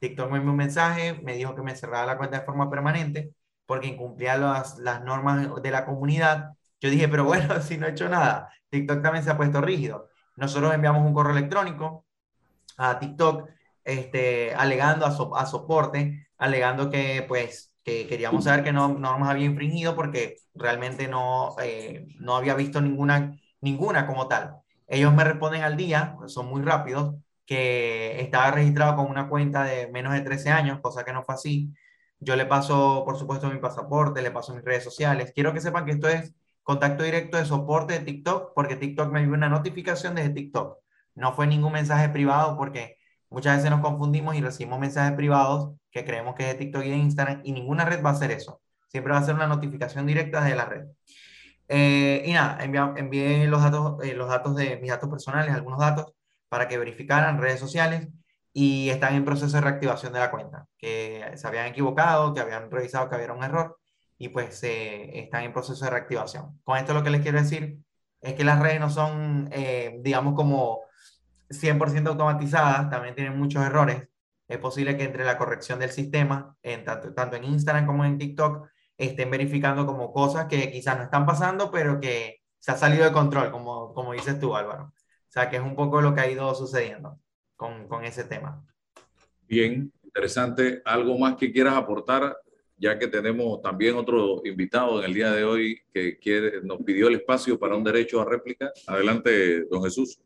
TikTok 0.01 0.31
me 0.31 0.39
envió 0.39 0.53
un 0.53 0.57
mensaje, 0.57 1.15
me 1.23 1.35
dijo 1.35 1.55
que 1.55 1.63
me 1.63 1.77
cerraba 1.77 2.07
la 2.07 2.19
cuenta 2.19 2.41
de 2.41 2.47
forma 2.47 2.71
permanente 2.71 3.33
porque 3.67 3.89
incumplía 3.89 4.37
las, 4.39 4.79
las 4.79 5.05
normas 5.05 5.63
de 5.63 5.71
la 5.71 5.85
comunidad. 5.85 6.53
Yo 6.81 6.91
dije, 6.91 7.09
pero 7.09 7.25
bueno, 7.25 7.61
si 7.63 7.79
no 7.79 7.87
he 7.87 7.91
hecho 7.91 8.09
nada, 8.09 8.51
TikTok 8.71 9.03
también 9.03 9.25
se 9.25 9.31
ha 9.31 9.37
puesto 9.37 9.61
rígido. 9.61 10.09
Nosotros 10.37 10.75
enviamos 10.75 11.07
un 11.07 11.15
correo 11.15 11.37
electrónico 11.37 12.07
a 12.79 12.99
TikTok 12.99 13.49
este, 13.85 14.55
alegando 14.55 15.07
a, 15.07 15.41
a 15.41 15.47
soporte, 15.47 16.29
alegando 16.39 16.91
que 16.91 17.25
pues 17.29 17.75
que 17.89 18.07
queríamos 18.07 18.45
saber 18.45 18.65
que 18.65 18.73
no 18.73 18.89
nos 18.99 19.29
había 19.29 19.47
infringido 19.47 19.95
porque 19.97 20.37
realmente 20.55 21.09
no, 21.09 21.57
eh, 21.63 22.07
no 22.19 22.37
había 22.37 22.55
visto 22.55 22.81
ninguna, 22.81 23.39
ninguna 23.61 24.07
como 24.07 24.29
tal. 24.29 24.59
Ellos 24.89 25.15
me 25.15 25.25
responden 25.25 25.63
al 25.63 25.77
día, 25.77 26.17
son 26.27 26.47
muy 26.49 26.63
rápidos, 26.63 27.15
que 27.47 28.21
estaba 28.21 28.51
registrado 28.51 28.97
con 28.97 29.07
una 29.07 29.29
cuenta 29.29 29.65
de 29.65 29.89
menos 29.89 30.13
de 30.13 30.23
13 30.23 30.51
años, 30.51 30.81
cosa 30.81 31.05
que 31.05 31.13
no 31.13 31.23
fue 31.23 31.35
así. 31.35 31.73
Yo 32.21 32.37
le 32.37 32.47
paso, 32.47 33.05
por 33.05 33.17
supuesto, 33.19 33.51
mi 33.51 33.59
pasaporte, 33.59 34.23
le 34.23 34.31
paso 34.31 34.55
mis 34.55 34.65
redes 34.65 34.85
sociales. 34.85 35.33
Quiero 35.35 35.53
que 35.55 35.61
sepan 35.61 35.85
que 35.87 35.93
esto 35.93 36.09
es 36.09 36.35
contacto 36.63 37.03
directo 37.05 37.39
de 37.39 37.45
soporte 37.47 37.95
de 37.95 38.01
TikTok, 38.01 38.53
porque 38.55 38.77
TikTok 38.77 39.11
me 39.13 39.21
envió 39.21 39.35
una 39.35 39.49
notificación 39.49 40.15
desde 40.15 40.31
TikTok. 40.31 40.79
No 41.15 41.33
fue 41.33 41.47
ningún 41.47 41.73
mensaje 41.73 42.09
privado, 42.09 42.57
porque 42.57 42.97
muchas 43.31 43.57
veces 43.57 43.71
nos 43.71 43.81
confundimos 43.81 44.35
y 44.37 44.41
recibimos 44.41 44.79
mensajes 44.79 45.17
privados 45.17 45.75
que 45.91 46.05
creemos 46.05 46.35
que 46.35 46.51
es 46.51 46.59
de 46.59 46.65
TikTok 46.65 46.85
y 46.85 46.91
de 46.91 46.97
Instagram, 46.97 47.41
y 47.45 47.53
ninguna 47.53 47.85
red 47.85 48.03
va 48.05 48.11
a 48.11 48.13
hacer 48.13 48.31
eso. 48.31 48.61
Siempre 48.89 49.13
va 49.13 49.19
a 49.19 49.25
ser 49.25 49.35
una 49.35 49.47
notificación 49.47 50.07
directa 50.07 50.43
de 50.45 50.55
la 50.55 50.65
red. 50.65 50.87
Eh, 51.69 52.23
y 52.25 52.33
nada, 52.33 52.59
envié, 52.65 53.47
los, 53.47 53.63
datos, 53.63 54.03
eh, 54.03 54.15
los 54.15 54.29
datos 54.29 54.57
de 54.57 54.79
mis 54.79 54.91
datos 54.91 55.09
personales, 55.11 55.55
algunos 55.55 55.79
datos, 55.79 56.07
para 56.49 56.67
que 56.67 56.79
verificaran 56.79 57.41
redes 57.41 57.61
sociales 57.61 58.09
y 58.53 58.89
están 58.89 59.15
en 59.15 59.25
proceso 59.25 59.57
de 59.57 59.61
reactivación 59.61 60.13
de 60.15 60.19
la 60.19 60.31
cuenta, 60.31 60.67
que 60.79 61.31
se 61.37 61.47
habían 61.47 61.67
equivocado, 61.67 62.33
que 62.33 62.41
habían 62.41 62.71
revisado 62.71 63.09
que 63.09 63.17
había 63.17 63.33
un 63.33 63.45
error 63.45 63.79
y 64.17 64.31
pues 64.31 64.63
eh, 64.65 65.21
están 65.21 65.45
en 65.45 65.53
proceso 65.53 65.85
de 65.85 65.91
reactivación. 65.91 66.59
Con 66.65 66.79
esto 66.79 66.95
lo 66.95 67.05
que 67.05 67.11
les 67.11 67.21
quiero 67.21 67.39
decir 67.39 67.79
es 68.21 68.35
que 68.35 68.45
las 68.45 68.59
redes 68.59 68.81
no 68.81 68.91
son, 68.91 69.49
digamos, 70.03 70.35
como 70.35 70.81
100% 71.51 72.09
automatizadas, 72.09 72.91
también 72.91 73.15
tienen 73.15 73.39
muchos 73.39 73.65
errores. 73.65 74.09
Es 74.49 74.59
posible 74.59 74.97
que 74.97 75.05
entre 75.05 75.25
la 75.25 75.39
corrección 75.39 75.79
del 75.79 75.91
sistema, 75.91 76.57
en 76.63 76.85
tanto, 76.85 77.13
tanto 77.15 77.37
en 77.37 77.45
Instagram 77.45 77.87
como 77.87 78.05
en 78.05 78.19
TikTok, 78.19 78.69
estén 78.99 79.31
verificando 79.31 79.87
como 79.87 80.13
cosas 80.13 80.47
que 80.47 80.71
quizás 80.71 80.99
no 80.99 81.05
están 81.05 81.25
pasando, 81.25 81.71
pero 81.71 82.01
que 82.01 82.43
se 82.59 82.73
ha 82.73 82.77
salido 82.77 83.05
de 83.05 83.13
control, 83.13 83.51
como, 83.51 83.95
como 83.95 84.13
dices 84.13 84.39
tú, 84.39 84.55
Álvaro. 84.57 84.93
O 84.93 85.31
sea, 85.31 85.49
que 85.49 85.57
es 85.57 85.63
un 85.63 85.77
poco 85.77 86.01
lo 86.01 86.15
que 86.15 86.21
ha 86.21 86.31
ido 86.31 86.55
sucediendo 86.55 87.19
con, 87.57 87.87
con 87.87 88.05
ese 88.05 88.25
tema. 88.25 88.65
Bien, 89.47 89.93
interesante. 90.03 90.83
¿Algo 90.85 91.17
más 91.17 91.37
que 91.37 91.53
quieras 91.53 91.75
aportar? 91.75 92.37
Ya 92.77 92.99
que 92.99 93.09
tenemos 93.09 93.61
también 93.63 93.97
otro 93.97 94.41
invitado 94.45 94.99
en 94.99 95.07
el 95.07 95.15
día 95.15 95.33
de 95.33 95.45
hoy 95.45 95.81
que 95.93 96.19
quiere, 96.19 96.61
nos 96.63 96.79
pidió 96.83 97.09
el 97.09 97.17
espacio 97.17 97.59
para 97.59 97.77
un 97.77 97.85
derecho 97.85 98.21
a 98.21 98.25
réplica. 98.25 98.71
Adelante, 98.87 99.65
don 99.65 99.83
Jesús. 99.83 100.21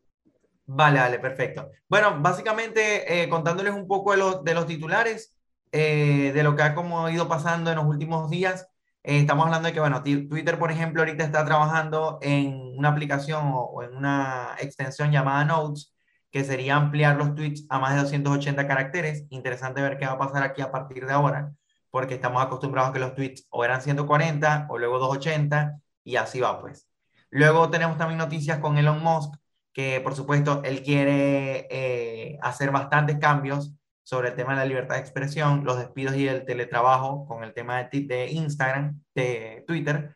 Vale, 0.65 0.99
vale, 0.99 1.19
perfecto. 1.19 1.69
Bueno, 1.87 2.17
básicamente 2.21 3.23
eh, 3.23 3.27
contándoles 3.27 3.73
un 3.73 3.87
poco 3.87 4.11
de, 4.11 4.17
los, 4.17 4.43
de 4.43 4.53
los 4.53 4.65
titulares, 4.65 5.35
eh, 5.73 6.31
de 6.33 6.43
lo 6.43 6.55
que 6.55 6.63
ha 6.63 6.75
como 6.75 7.09
ido 7.09 7.27
pasando 7.27 7.71
en 7.71 7.77
los 7.77 7.85
últimos 7.85 8.29
días. 8.29 8.67
Eh, 9.03 9.19
estamos 9.19 9.45
hablando 9.45 9.67
de 9.67 9.73
que, 9.73 9.79
bueno, 9.79 10.03
Twitter, 10.03 10.59
por 10.59 10.71
ejemplo, 10.71 11.01
ahorita 11.01 11.23
está 11.23 11.43
trabajando 11.45 12.19
en 12.21 12.77
una 12.77 12.89
aplicación 12.89 13.51
o, 13.53 13.81
en 13.83 13.95
una 13.95 14.55
extensión 14.59 15.11
llamada 15.11 15.45
Notes, 15.45 15.93
que 16.31 16.43
sería 16.43 16.75
ampliar 16.75 17.17
los 17.17 17.35
tweets 17.35 17.65
a 17.69 17.79
más 17.79 17.95
de 17.95 18.01
280 18.01 18.67
caracteres. 18.67 19.25
Interesante 19.29 19.81
ver 19.81 19.97
qué 19.97 20.05
va 20.05 20.13
a 20.13 20.17
pasar 20.19 20.43
aquí 20.43 20.61
a 20.61 20.71
partir 20.71 21.05
de 21.07 21.13
ahora, 21.13 21.53
porque 21.89 22.15
estamos 22.15 22.43
acostumbrados 22.43 22.91
a 22.91 22.93
que 22.93 22.99
los 22.99 23.15
tweets 23.15 23.47
o 23.49 23.65
eran 23.65 23.81
140 23.81 24.67
o 24.69 24.77
luego 24.77 24.99
280 24.99 25.79
y 26.03 26.17
así 26.17 26.39
va, 26.39 26.61
pues. 26.61 26.87
Luego 27.29 27.69
tenemos 27.71 27.97
también 27.97 28.19
noticias 28.19 28.59
con 28.59 28.77
Elon 28.77 29.01
Musk, 29.03 29.35
que 29.73 30.01
por 30.01 30.15
supuesto 30.15 30.61
él 30.63 30.83
quiere 30.83 31.67
eh, 31.71 32.37
hacer 32.43 32.71
bastantes 32.71 33.17
cambios 33.19 33.73
sobre 34.03 34.29
el 34.29 34.35
tema 34.35 34.51
de 34.51 34.59
la 34.59 34.65
libertad 34.65 34.95
de 34.95 35.01
expresión, 35.01 35.63
los 35.63 35.77
despidos 35.77 36.15
y 36.15 36.27
el 36.27 36.45
teletrabajo 36.45 37.25
con 37.25 37.43
el 37.43 37.53
tema 37.53 37.83
de, 37.83 38.01
de 38.01 38.31
Instagram, 38.31 39.01
de 39.15 39.63
Twitter. 39.65 40.15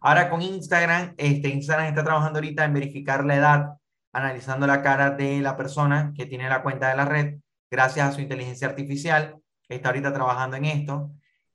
Ahora 0.00 0.30
con 0.30 0.42
Instagram, 0.42 1.14
este, 1.16 1.48
Instagram 1.48 1.86
está 1.86 2.04
trabajando 2.04 2.38
ahorita 2.38 2.64
en 2.64 2.72
verificar 2.72 3.24
la 3.24 3.36
edad, 3.36 3.66
analizando 4.12 4.66
la 4.66 4.82
cara 4.82 5.10
de 5.10 5.40
la 5.40 5.56
persona 5.56 6.12
que 6.14 6.26
tiene 6.26 6.48
la 6.48 6.62
cuenta 6.62 6.88
de 6.88 6.96
la 6.96 7.04
red, 7.04 7.38
gracias 7.70 8.08
a 8.08 8.12
su 8.12 8.20
inteligencia 8.20 8.68
artificial, 8.68 9.36
está 9.68 9.88
ahorita 9.88 10.12
trabajando 10.12 10.56
en 10.56 10.64
esto. 10.64 11.10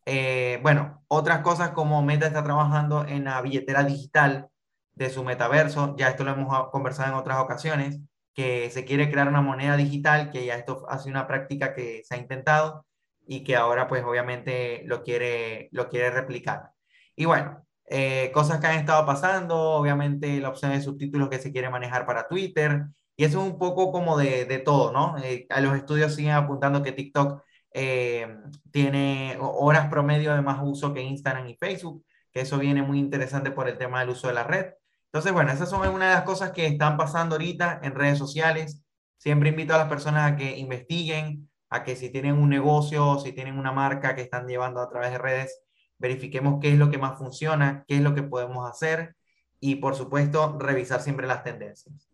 Eh, 0.05 0.59
bueno, 0.63 1.03
otras 1.07 1.39
cosas 1.39 1.69
como 1.71 2.01
Meta 2.03 2.27
está 2.27 2.43
trabajando 2.43 3.05
en 3.05 3.25
la 3.25 3.41
billetera 3.41 3.83
digital 3.83 4.49
de 4.93 5.09
su 5.09 5.23
metaverso, 5.23 5.95
ya 5.97 6.09
esto 6.09 6.23
lo 6.23 6.31
hemos 6.31 6.69
conversado 6.69 7.09
en 7.09 7.15
otras 7.15 7.39
ocasiones, 7.39 7.99
que 8.33 8.69
se 8.71 8.85
quiere 8.85 9.11
crear 9.11 9.27
una 9.27 9.41
moneda 9.41 9.77
digital, 9.77 10.31
que 10.31 10.45
ya 10.45 10.55
esto 10.55 10.85
ha 10.89 10.97
sido 10.99 11.11
una 11.11 11.27
práctica 11.27 11.73
que 11.73 12.01
se 12.05 12.15
ha 12.15 12.17
intentado 12.17 12.85
y 13.27 13.43
que 13.43 13.55
ahora 13.55 13.87
pues 13.87 14.03
obviamente 14.03 14.83
lo 14.85 15.03
quiere, 15.03 15.69
lo 15.71 15.89
quiere 15.89 16.11
replicar. 16.11 16.71
Y 17.15 17.25
bueno, 17.25 17.65
eh, 17.87 18.31
cosas 18.33 18.59
que 18.59 18.67
han 18.67 18.79
estado 18.79 19.05
pasando, 19.05 19.57
obviamente 19.57 20.39
la 20.39 20.49
opción 20.49 20.71
de 20.71 20.81
subtítulos 20.81 21.29
que 21.29 21.39
se 21.39 21.51
quiere 21.51 21.69
manejar 21.69 22.05
para 22.05 22.27
Twitter, 22.27 22.85
y 23.15 23.25
eso 23.25 23.41
es 23.41 23.51
un 23.51 23.59
poco 23.59 23.91
como 23.91 24.17
de, 24.17 24.45
de 24.45 24.59
todo, 24.59 24.91
¿no? 24.91 25.17
Eh, 25.23 25.45
a 25.49 25.61
los 25.61 25.75
estudios 25.75 26.15
siguen 26.15 26.31
apuntando 26.33 26.81
que 26.81 26.93
TikTok 26.93 27.43
eh, 27.73 28.27
tiene 28.71 29.37
horas 29.39 29.89
promedio 29.89 30.33
de 30.33 30.41
más 30.41 30.59
uso 30.63 30.93
que 30.93 31.01
Instagram 31.01 31.47
y 31.47 31.55
Facebook, 31.55 32.05
que 32.31 32.41
eso 32.41 32.57
viene 32.57 32.81
muy 32.81 32.99
interesante 32.99 33.51
por 33.51 33.67
el 33.67 33.77
tema 33.77 33.99
del 33.99 34.09
uso 34.09 34.27
de 34.27 34.33
la 34.33 34.43
red. 34.43 34.73
Entonces, 35.11 35.33
bueno, 35.33 35.51
esas 35.51 35.69
son 35.69 35.83
algunas 35.83 36.07
de 36.07 36.15
las 36.15 36.23
cosas 36.23 36.51
que 36.51 36.65
están 36.65 36.95
pasando 36.95 37.35
ahorita 37.35 37.81
en 37.83 37.95
redes 37.95 38.17
sociales. 38.17 38.81
Siempre 39.17 39.49
invito 39.49 39.75
a 39.75 39.77
las 39.77 39.89
personas 39.89 40.31
a 40.31 40.35
que 40.37 40.57
investiguen, 40.57 41.49
a 41.69 41.83
que 41.83 41.97
si 41.97 42.09
tienen 42.09 42.37
un 42.37 42.49
negocio, 42.49 43.19
si 43.19 43.33
tienen 43.33 43.59
una 43.59 43.73
marca 43.73 44.15
que 44.15 44.21
están 44.21 44.47
llevando 44.47 44.79
a 44.79 44.89
través 44.89 45.11
de 45.11 45.17
redes, 45.17 45.61
verifiquemos 45.99 46.59
qué 46.61 46.71
es 46.71 46.79
lo 46.79 46.89
que 46.89 46.97
más 46.97 47.17
funciona, 47.17 47.83
qué 47.89 47.97
es 47.97 48.01
lo 48.01 48.15
que 48.15 48.23
podemos 48.23 48.69
hacer 48.69 49.17
y, 49.59 49.75
por 49.75 49.95
supuesto, 49.95 50.57
revisar 50.57 51.01
siempre 51.01 51.27
las 51.27 51.43
tendencias. 51.43 52.09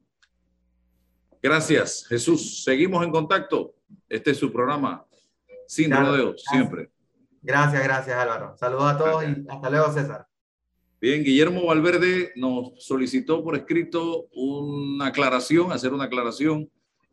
Gracias, 1.42 2.06
Jesús. 2.08 2.64
Seguimos 2.64 3.06
en 3.06 3.12
contacto. 3.12 3.76
Este 4.10 4.32
es 4.32 4.38
su 4.38 4.52
programa, 4.52 5.06
Sin 5.68 5.92
Rodeos, 5.92 6.44
siempre. 6.50 6.90
Gracias, 7.44 7.84
gracias, 7.84 8.18
Álvaro. 8.18 8.58
Saludos 8.58 8.92
a 8.92 8.98
todos 8.98 9.24
y 9.24 9.46
hasta 9.48 9.70
luego, 9.70 9.94
César. 9.94 10.27
Bien, 11.00 11.24
Guillermo 11.24 11.64
Valverde 11.64 12.32
nos 12.38 12.72
solicitó 12.84 13.44
por 13.44 13.56
escrito 13.56 14.30
una 14.34 15.08
aclaración, 15.08 15.72
hacer 15.72 15.94
una 15.94 16.06
aclaración 16.06 16.72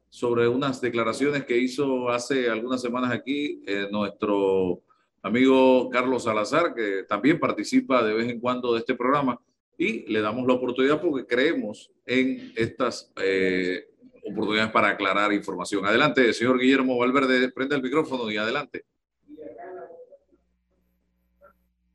sobre 0.08 0.48
unas 0.48 0.80
declaraciones 0.80 1.44
que 1.44 1.58
hizo 1.58 2.08
hace 2.08 2.48
algunas 2.48 2.80
semanas 2.80 3.12
aquí 3.12 3.62
eh, 3.66 3.86
nuestro 3.90 4.80
amigo 5.20 5.90
Carlos 5.90 6.24
Salazar, 6.24 6.74
que 6.74 7.02
también 7.06 7.38
participa 7.38 8.02
de 8.02 8.14
vez 8.14 8.30
en 8.30 8.40
cuando 8.40 8.72
de 8.72 8.78
este 8.78 8.94
programa, 8.94 9.38
y 9.76 10.10
le 10.10 10.22
damos 10.22 10.46
la 10.46 10.54
oportunidad 10.54 10.98
porque 10.98 11.26
creemos 11.26 11.90
en 12.06 12.54
estas 12.56 13.12
eh, 13.20 13.88
oportunidades 14.24 14.72
para 14.72 14.88
aclarar 14.88 15.30
información. 15.34 15.84
Adelante, 15.84 16.32
señor 16.32 16.58
Guillermo 16.58 16.96
Valverde, 16.96 17.50
prende 17.52 17.76
el 17.76 17.82
micrófono 17.82 18.30
y 18.30 18.38
adelante. 18.38 18.86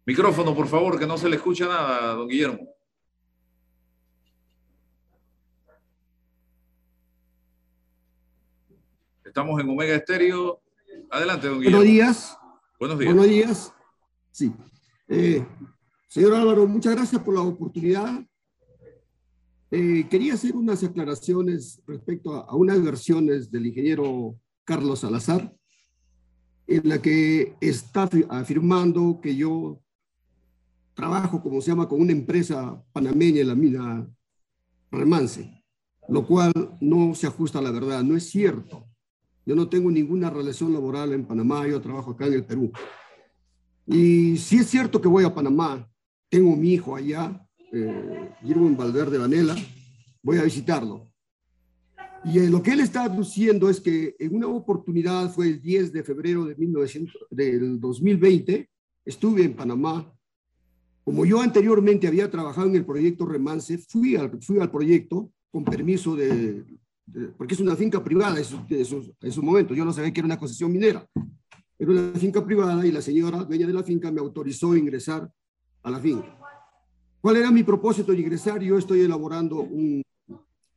Micrófono, 0.09 0.55
por 0.55 0.67
favor, 0.67 0.97
que 0.97 1.05
no 1.05 1.19
se 1.19 1.29
le 1.29 1.35
escucha 1.35 1.67
nada, 1.67 2.15
don 2.15 2.27
Guillermo. 2.27 2.67
Estamos 9.23 9.61
en 9.61 9.69
Omega 9.69 9.93
Estéreo. 9.93 10.63
Adelante, 11.11 11.45
don 11.45 11.59
Guillermo. 11.59 11.77
Buenos 11.77 11.93
días. 11.93 12.37
Buenos 12.79 12.97
días. 12.97 13.13
Buenos 13.13 13.29
días. 13.29 13.73
Sí. 14.31 14.51
Eh, 15.09 15.45
señor 16.07 16.33
Álvaro, 16.33 16.65
muchas 16.65 16.95
gracias 16.95 17.21
por 17.21 17.35
la 17.35 17.41
oportunidad. 17.41 18.19
Eh, 19.69 20.07
quería 20.09 20.33
hacer 20.33 20.55
unas 20.55 20.83
aclaraciones 20.83 21.83
respecto 21.85 22.33
a, 22.33 22.45
a, 22.49 22.55
unas 22.55 22.83
versiones 22.83 23.51
del 23.51 23.67
ingeniero 23.67 24.35
Carlos 24.63 25.01
Salazar, 25.01 25.53
en 26.65 26.89
la 26.89 26.99
que 26.99 27.55
está 27.61 28.09
afirmando 28.31 29.19
que 29.21 29.35
yo 29.35 29.79
trabajo, 30.99 31.41
como 31.41 31.61
se 31.61 31.71
llama, 31.71 31.87
con 31.87 32.01
una 32.01 32.11
empresa 32.11 32.83
panameña 32.91 33.39
en 33.39 33.47
la 33.47 33.55
mina 33.55 34.07
Remance, 34.91 35.63
lo 36.09 36.27
cual 36.27 36.51
no 36.81 37.15
se 37.15 37.27
ajusta 37.27 37.59
a 37.59 37.61
la 37.61 37.71
verdad, 37.71 38.03
no 38.03 38.17
es 38.17 38.29
cierto. 38.29 38.85
Yo 39.45 39.55
no 39.55 39.69
tengo 39.69 39.89
ninguna 39.89 40.29
relación 40.29 40.73
laboral 40.73 41.13
en 41.13 41.25
Panamá, 41.25 41.65
yo 41.65 41.79
trabajo 41.79 42.11
acá 42.11 42.27
en 42.27 42.33
el 42.33 42.45
Perú. 42.45 42.71
Y 43.87 44.35
si 44.37 44.57
es 44.57 44.67
cierto 44.67 44.99
que 44.99 45.07
voy 45.07 45.23
a 45.23 45.33
Panamá, 45.33 45.89
tengo 46.27 46.53
mi 46.55 46.73
hijo 46.73 46.95
allá, 46.95 47.47
eh, 47.71 48.29
Valverde 48.77 49.17
Vanela, 49.17 49.55
voy 50.21 50.37
a 50.37 50.43
visitarlo. 50.43 51.09
Y 52.25 52.45
lo 52.47 52.61
que 52.61 52.73
él 52.73 52.81
está 52.81 53.07
diciendo 53.07 53.69
es 53.69 53.79
que 53.79 54.17
en 54.19 54.35
una 54.35 54.47
oportunidad 54.47 55.31
fue 55.31 55.47
el 55.47 55.61
10 55.61 55.93
de 55.93 56.03
febrero 56.03 56.43
de 56.43 56.55
1900, 56.55 57.27
del 57.29 57.79
2020, 57.79 58.69
estuve 59.05 59.43
en 59.43 59.55
Panamá. 59.55 60.13
Como 61.09 61.25
yo 61.25 61.41
anteriormente 61.41 62.07
había 62.07 62.29
trabajado 62.29 62.67
en 62.67 62.75
el 62.75 62.85
proyecto 62.85 63.25
Remance, 63.25 63.79
fui 63.79 64.15
al, 64.15 64.39
fui 64.43 64.59
al 64.59 64.69
proyecto 64.69 65.31
con 65.49 65.65
permiso 65.65 66.15
de, 66.15 66.63
porque 67.35 67.55
es 67.55 67.59
una 67.59 67.75
finca 67.75 68.03
privada 68.03 68.37
en 68.37 68.85
su, 69.31 69.41
momento. 69.41 69.73
Yo 69.73 69.83
no 69.83 69.91
sabía 69.91 70.13
que 70.13 70.19
era 70.19 70.27
una 70.27 70.37
concesión 70.37 70.71
minera. 70.71 71.03
Era 71.79 71.91
una 71.91 72.11
finca 72.11 72.45
privada 72.45 72.85
y 72.85 72.91
la 72.91 73.01
señora 73.01 73.39
dueña 73.39 73.65
de 73.65 73.73
la 73.73 73.81
finca 73.81 74.11
me 74.11 74.19
autorizó 74.19 74.73
a 74.73 74.77
ingresar 74.77 75.27
a 75.81 75.89
la 75.89 75.99
finca. 75.99 76.37
¿Cuál 77.19 77.37
era 77.37 77.49
mi 77.49 77.63
propósito 77.63 78.11
de 78.11 78.19
ingresar? 78.19 78.61
Yo 78.61 78.77
estoy 78.77 79.01
elaborando 79.01 79.67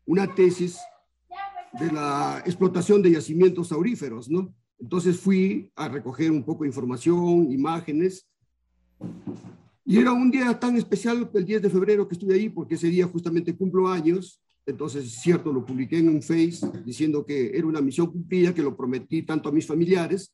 una 0.06 0.34
tesis 0.34 0.78
de 1.78 1.92
la 1.92 2.42
explotación 2.46 3.02
de 3.02 3.10
yacimientos 3.10 3.70
auríferos, 3.70 4.30
¿no? 4.30 4.54
Entonces 4.78 5.20
fui 5.20 5.70
a 5.76 5.88
recoger 5.88 6.30
un 6.30 6.42
poco 6.42 6.64
de 6.64 6.68
información, 6.68 7.52
imágenes, 7.52 8.26
y 9.84 9.98
era 9.98 10.12
un 10.12 10.30
día 10.30 10.58
tan 10.58 10.76
especial 10.76 11.28
el 11.34 11.44
10 11.44 11.62
de 11.62 11.70
febrero 11.70 12.06
que 12.06 12.14
estuve 12.14 12.34
ahí, 12.34 12.48
porque 12.48 12.76
ese 12.76 12.88
día 12.88 13.06
justamente 13.06 13.56
cumplo 13.56 13.88
años, 13.88 14.40
entonces 14.64 15.10
cierto, 15.10 15.52
lo 15.52 15.64
publiqué 15.64 15.98
en 15.98 16.08
un 16.08 16.22
Face 16.22 16.60
diciendo 16.84 17.26
que 17.26 17.56
era 17.56 17.66
una 17.66 17.80
misión 17.80 18.06
cumplida, 18.06 18.54
que 18.54 18.62
lo 18.62 18.76
prometí 18.76 19.22
tanto 19.22 19.48
a 19.48 19.52
mis 19.52 19.66
familiares 19.66 20.32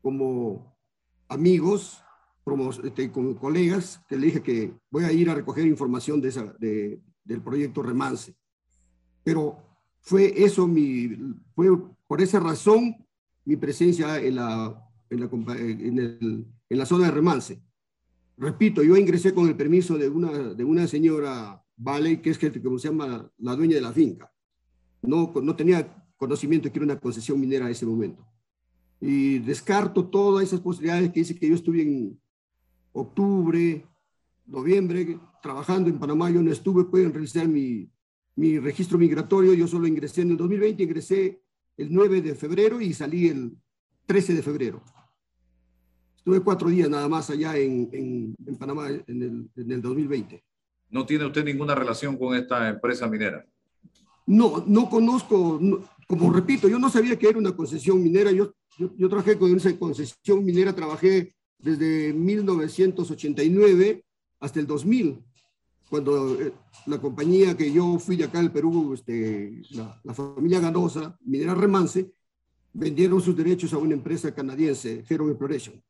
como 0.00 0.74
amigos, 1.28 2.02
como, 2.44 2.70
este, 2.70 3.12
como 3.12 3.36
colegas, 3.36 4.00
que 4.08 4.16
le 4.16 4.26
dije 4.26 4.42
que 4.42 4.72
voy 4.90 5.04
a 5.04 5.12
ir 5.12 5.28
a 5.28 5.34
recoger 5.34 5.66
información 5.66 6.20
de 6.22 6.28
esa, 6.28 6.44
de, 6.58 7.02
del 7.24 7.42
proyecto 7.42 7.82
Remance. 7.82 8.34
Pero 9.22 9.58
fue 10.00 10.32
eso 10.42 10.66
mi, 10.66 11.10
fue 11.54 11.68
por 12.06 12.22
esa 12.22 12.40
razón 12.40 12.96
mi 13.44 13.56
presencia 13.56 14.18
en 14.18 14.36
la, 14.36 14.82
en 15.10 16.46
la 16.70 16.86
zona 16.86 17.06
de 17.06 17.10
remance. 17.10 17.67
Repito, 18.38 18.82
yo 18.84 18.96
ingresé 18.96 19.34
con 19.34 19.48
el 19.48 19.56
permiso 19.56 19.98
de 19.98 20.08
una, 20.08 20.30
de 20.54 20.64
una 20.64 20.86
señora 20.86 21.64
Vale, 21.76 22.20
que 22.20 22.30
es 22.30 22.38
que, 22.38 22.50
como 22.60 22.78
se 22.78 22.88
llama 22.88 23.30
la 23.38 23.54
dueña 23.54 23.76
de 23.76 23.80
la 23.80 23.92
finca. 23.92 24.32
No, 25.02 25.32
no 25.42 25.54
tenía 25.54 26.08
conocimiento 26.16 26.70
que 26.70 26.78
era 26.78 26.84
una 26.84 26.98
concesión 26.98 27.40
minera 27.40 27.66
en 27.66 27.72
ese 27.72 27.86
momento. 27.86 28.26
Y 29.00 29.38
descarto 29.38 30.08
todas 30.08 30.44
esas 30.44 30.60
posibilidades 30.60 31.12
que 31.12 31.20
dice 31.20 31.38
que 31.38 31.48
yo 31.48 31.54
estuve 31.54 31.82
en 31.82 32.20
octubre, 32.92 33.86
noviembre, 34.46 35.20
trabajando 35.40 35.88
en 35.88 35.98
Panamá, 35.98 36.30
yo 36.30 36.42
no 36.42 36.50
estuve, 36.50 36.84
pueden 36.84 37.12
realizar 37.12 37.46
mi, 37.46 37.88
mi 38.34 38.58
registro 38.58 38.98
migratorio, 38.98 39.54
yo 39.54 39.68
solo 39.68 39.86
ingresé 39.86 40.22
en 40.22 40.32
el 40.32 40.36
2020, 40.36 40.82
ingresé 40.82 41.42
el 41.76 41.92
9 41.92 42.22
de 42.22 42.34
febrero 42.34 42.80
y 42.80 42.92
salí 42.92 43.28
el 43.28 43.56
13 44.06 44.34
de 44.34 44.42
febrero. 44.42 44.82
Estuve 46.18 46.40
cuatro 46.40 46.68
días 46.68 46.90
nada 46.90 47.08
más 47.08 47.30
allá 47.30 47.56
en, 47.56 47.88
en, 47.92 48.56
Panamá 48.56 48.88
en 48.88 49.22
el, 49.22 49.50
en 49.56 49.72
el 49.72 49.82
2020. 49.82 50.42
¿No 50.90 51.06
tiene 51.06 51.26
usted 51.26 51.44
ninguna 51.44 51.74
relación 51.74 52.16
con 52.16 52.36
esta 52.36 52.68
empresa 52.68 53.08
minera? 53.08 53.46
No, 54.26 54.62
no 54.66 54.90
conozco, 54.90 55.58
como 56.06 56.32
repito, 56.32 56.68
yo 56.68 56.78
no 56.78 56.90
sabía 56.90 57.18
que 57.18 57.28
era 57.28 57.38
una 57.38 57.56
concesión 57.56 58.02
minera, 58.02 58.30
yo, 58.30 58.52
yo, 58.78 58.90
yo, 58.96 59.08
trabajé 59.08 59.38
con 59.38 59.54
esa 59.56 59.74
concesión 59.78 60.44
minera, 60.44 60.74
trabajé 60.74 61.32
desde 61.58 62.12
1989 62.12 64.04
hasta 64.40 64.60
el 64.60 64.66
2000 64.66 65.24
cuando 65.88 66.40
eh, 66.40 66.52
la 66.86 67.00
compañía 67.00 67.56
que 67.56 67.72
yo 67.72 67.98
fui 67.98 68.16
de 68.16 68.24
acá 68.24 68.38
del 68.38 68.52
Perú, 68.52 68.94
este, 68.94 69.62
la, 69.70 70.14
familia 70.14 70.60
Ganosa, 70.60 71.16
Minera 71.24 71.54
Remance, 71.54 72.12
vendieron 72.72 73.20
sus 73.20 73.36
derechos 73.36 73.72
a 73.72 73.78
una 73.78 73.94
empresa 73.94 74.34
canadiense, 74.34 75.04
Hero 75.08 75.28
Exploration. 75.28 75.82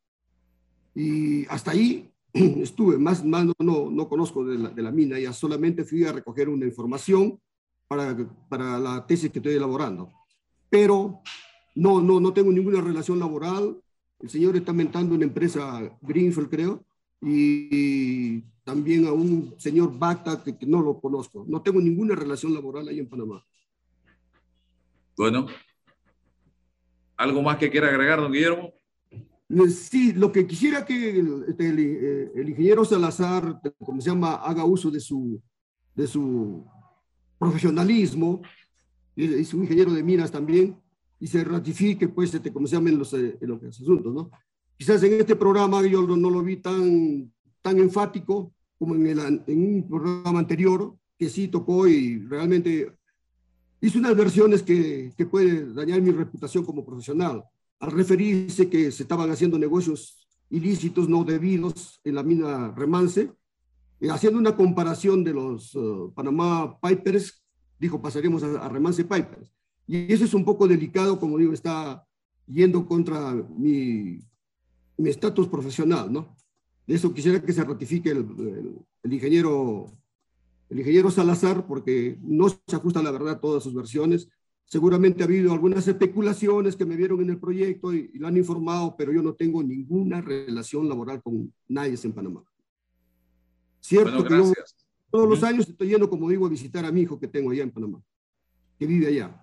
Y 0.98 1.46
hasta 1.46 1.70
ahí 1.70 2.10
estuve, 2.32 2.98
más, 2.98 3.24
más 3.24 3.46
no, 3.60 3.88
no, 3.88 4.08
conozco 4.08 4.44
de 4.44 4.58
la, 4.58 4.70
de 4.70 4.82
la, 4.82 4.90
mina, 4.90 5.16
ya 5.16 5.32
solamente 5.32 5.84
fui 5.84 6.04
a 6.04 6.10
recoger 6.10 6.48
una 6.48 6.66
información 6.66 7.40
para, 7.86 8.16
para 8.48 8.80
la 8.80 9.06
tesis 9.06 9.30
que 9.30 9.38
estoy 9.38 9.54
elaborando. 9.54 10.12
Pero 10.68 11.20
no, 11.76 12.02
no, 12.02 12.18
no 12.18 12.32
tengo 12.32 12.50
ninguna 12.50 12.80
relación 12.80 13.20
laboral. 13.20 13.80
El 14.18 14.28
señor 14.28 14.56
está 14.56 14.72
mentando 14.72 15.14
una 15.14 15.22
empresa 15.22 15.88
Greenfield, 16.02 16.50
creo, 16.50 16.84
y 17.22 18.40
también 18.64 19.06
a 19.06 19.12
un 19.12 19.54
señor 19.56 19.96
Bacta 19.96 20.42
que, 20.42 20.66
no 20.66 20.82
lo 20.82 20.98
conozco. 20.98 21.44
No 21.46 21.62
tengo 21.62 21.80
ninguna 21.80 22.16
relación 22.16 22.52
laboral 22.52 22.88
ahí 22.88 22.98
en 22.98 23.08
Panamá. 23.08 23.46
Bueno, 25.16 25.46
¿algo 27.16 27.40
más 27.40 27.56
que 27.56 27.70
quiera 27.70 27.86
agregar, 27.86 28.20
don 28.20 28.32
Guillermo? 28.32 28.72
Eh, 29.48 29.68
sí, 29.70 30.12
lo 30.12 30.30
que 30.30 30.46
quisiera 30.46 30.84
que 30.84 31.18
el, 31.18 31.44
este, 31.48 31.68
eh, 31.68 32.32
el, 32.34 32.48
ingeniero 32.50 32.84
Salazar, 32.84 33.60
como 33.78 34.00
se 34.00 34.10
llama, 34.10 34.34
haga 34.34 34.64
uso 34.64 34.90
de 34.90 35.00
su, 35.00 35.40
de 35.94 36.06
su 36.06 36.64
profesionalismo, 37.38 38.42
es 39.16 39.52
un 39.54 39.62
ingeniero 39.62 39.92
de 39.92 40.02
minas 40.02 40.30
también, 40.30 40.76
y 41.20 41.26
se 41.26 41.42
ratifique, 41.44 42.08
pues, 42.08 42.32
este, 42.34 42.52
como 42.52 42.66
se 42.66 42.76
llama 42.76 42.90
en 42.90 42.98
los, 42.98 43.12
eh, 43.14 43.38
en 43.40 43.48
los 43.48 43.62
asuntos, 43.64 44.14
¿no? 44.14 44.30
Quizás 44.76 45.02
en 45.02 45.14
este 45.14 45.34
programa 45.34 45.84
yo 45.86 46.06
no 46.06 46.30
lo 46.30 46.42
vi 46.42 46.58
tan, 46.58 47.32
tan 47.60 47.78
enfático 47.78 48.52
como 48.78 48.94
en, 48.94 49.06
el, 49.08 49.42
en 49.46 49.74
un 49.76 49.88
programa 49.88 50.38
anterior, 50.38 50.94
que 51.18 51.28
sí 51.28 51.48
tocó 51.48 51.88
y 51.88 52.20
realmente 52.20 52.92
hizo 53.80 53.98
unas 53.98 54.16
versiones 54.16 54.62
que, 54.62 55.12
que 55.16 55.26
puede 55.26 55.72
dañar 55.74 56.00
mi 56.00 56.12
reputación 56.12 56.64
como 56.64 56.84
profesional, 56.84 57.42
al 57.80 57.90
referirse 57.92 58.68
que 58.68 58.90
se 58.90 59.02
estaban 59.04 59.30
haciendo 59.30 59.58
negocios 59.58 60.28
ilícitos, 60.50 61.08
no 61.08 61.24
debidos 61.24 62.00
en 62.04 62.14
la 62.14 62.22
mina 62.22 62.72
Remance, 62.74 63.32
eh, 64.00 64.10
haciendo 64.10 64.38
una 64.38 64.56
comparación 64.56 65.24
de 65.24 65.34
los 65.34 65.74
uh, 65.74 66.12
Panamá 66.14 66.78
Pipers, 66.80 67.44
dijo 67.78 68.00
pasaremos 68.00 68.42
a, 68.42 68.64
a 68.64 68.68
Remance 68.68 69.04
Pipers. 69.04 69.52
Y 69.86 70.12
eso 70.12 70.24
es 70.24 70.34
un 70.34 70.44
poco 70.44 70.68
delicado, 70.68 71.18
como 71.18 71.38
digo, 71.38 71.52
está 71.52 72.04
yendo 72.46 72.86
contra 72.86 73.32
mi 73.34 74.20
mi 74.98 75.10
estatus 75.10 75.48
profesional, 75.48 76.12
¿no? 76.12 76.36
De 76.86 76.94
eso 76.94 77.14
quisiera 77.14 77.40
que 77.40 77.52
se 77.52 77.64
ratifique 77.64 78.10
el, 78.10 78.84
el, 79.02 79.12
ingeniero, 79.12 79.86
el 80.68 80.80
ingeniero 80.80 81.10
Salazar, 81.10 81.66
porque 81.66 82.18
no 82.20 82.48
se 82.48 82.76
ajusta 82.76 83.00
a 83.00 83.02
la 83.02 83.10
verdad 83.10 83.40
todas 83.40 83.62
sus 83.62 83.74
versiones. 83.74 84.28
Seguramente 84.68 85.22
ha 85.22 85.26
habido 85.26 85.52
algunas 85.54 85.88
especulaciones 85.88 86.76
que 86.76 86.84
me 86.84 86.94
vieron 86.94 87.22
en 87.22 87.30
el 87.30 87.38
proyecto 87.38 87.94
y, 87.94 88.10
lo 88.18 88.28
han 88.28 88.36
informado, 88.36 88.94
pero 88.98 89.12
yo 89.12 89.22
no 89.22 89.32
tengo 89.32 89.62
ninguna 89.62 90.20
relación 90.20 90.86
laboral 90.86 91.22
con 91.22 91.52
nadie 91.68 91.96
en 92.04 92.12
Panamá. 92.12 92.44
Cierto 93.80 94.22
que 94.24 94.36
yo 94.36 94.52
todos 95.10 95.26
los 95.26 95.42
años 95.42 95.66
estoy 95.66 95.88
yendo, 95.88 96.10
como 96.10 96.28
digo, 96.28 96.44
a 96.44 96.50
visitar 96.50 96.84
a 96.84 96.92
mi 96.92 97.00
hijo 97.00 97.18
que 97.18 97.28
tengo 97.28 97.50
allá 97.50 97.62
en 97.62 97.70
Panamá, 97.70 98.02
que 98.78 98.84
vive 98.86 99.06
allá. 99.06 99.42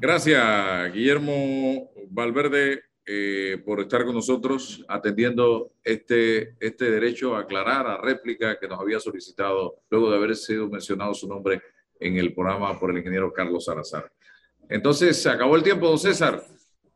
Gracias, 0.00 0.94
Guillermo 0.94 1.90
Valverde. 2.08 2.80
Eh, 3.12 3.60
por 3.64 3.80
estar 3.80 4.04
con 4.04 4.14
nosotros 4.14 4.84
atendiendo 4.86 5.72
este, 5.82 6.54
este 6.60 6.90
derecho 6.92 7.34
a 7.34 7.40
aclarar, 7.40 7.86
a 7.86 8.00
réplica 8.00 8.56
que 8.60 8.68
nos 8.68 8.78
había 8.78 9.00
solicitado 9.00 9.82
luego 9.90 10.10
de 10.10 10.16
haber 10.16 10.36
sido 10.36 10.68
mencionado 10.68 11.12
su 11.12 11.26
nombre 11.26 11.60
en 12.00 12.16
el 12.16 12.34
programa 12.34 12.78
por 12.78 12.90
el 12.90 12.98
ingeniero 12.98 13.32
Carlos 13.32 13.66
Salazar. 13.66 14.10
Entonces, 14.68 15.22
se 15.22 15.28
acabó 15.28 15.56
el 15.56 15.62
tiempo, 15.62 15.88
don 15.88 15.98
César. 15.98 16.44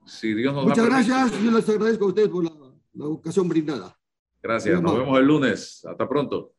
Si 0.07 0.35
Dios 0.35 0.55
nos 0.55 0.65
Muchas 0.65 0.87
gracias. 0.87 1.43
Yo 1.43 1.51
les 1.51 1.69
agradezco 1.69 2.05
a 2.07 2.09
ustedes 2.09 2.29
por 2.29 2.45
la, 2.45 2.53
la 2.95 3.07
ocasión 3.07 3.49
brindada. 3.49 3.97
Gracias. 4.43 4.81
Nos 4.81 4.99
vemos 4.99 5.19
el 5.19 5.27
lunes. 5.27 5.85
Hasta 5.85 6.09
pronto. 6.09 6.53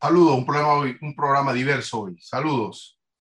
Saludos. 0.00 0.38
Un 0.38 0.46
programa, 0.46 0.96
un 1.00 1.14
programa 1.14 1.52
diverso 1.52 2.00
hoy. 2.00 2.16
Saludos. 2.20 2.98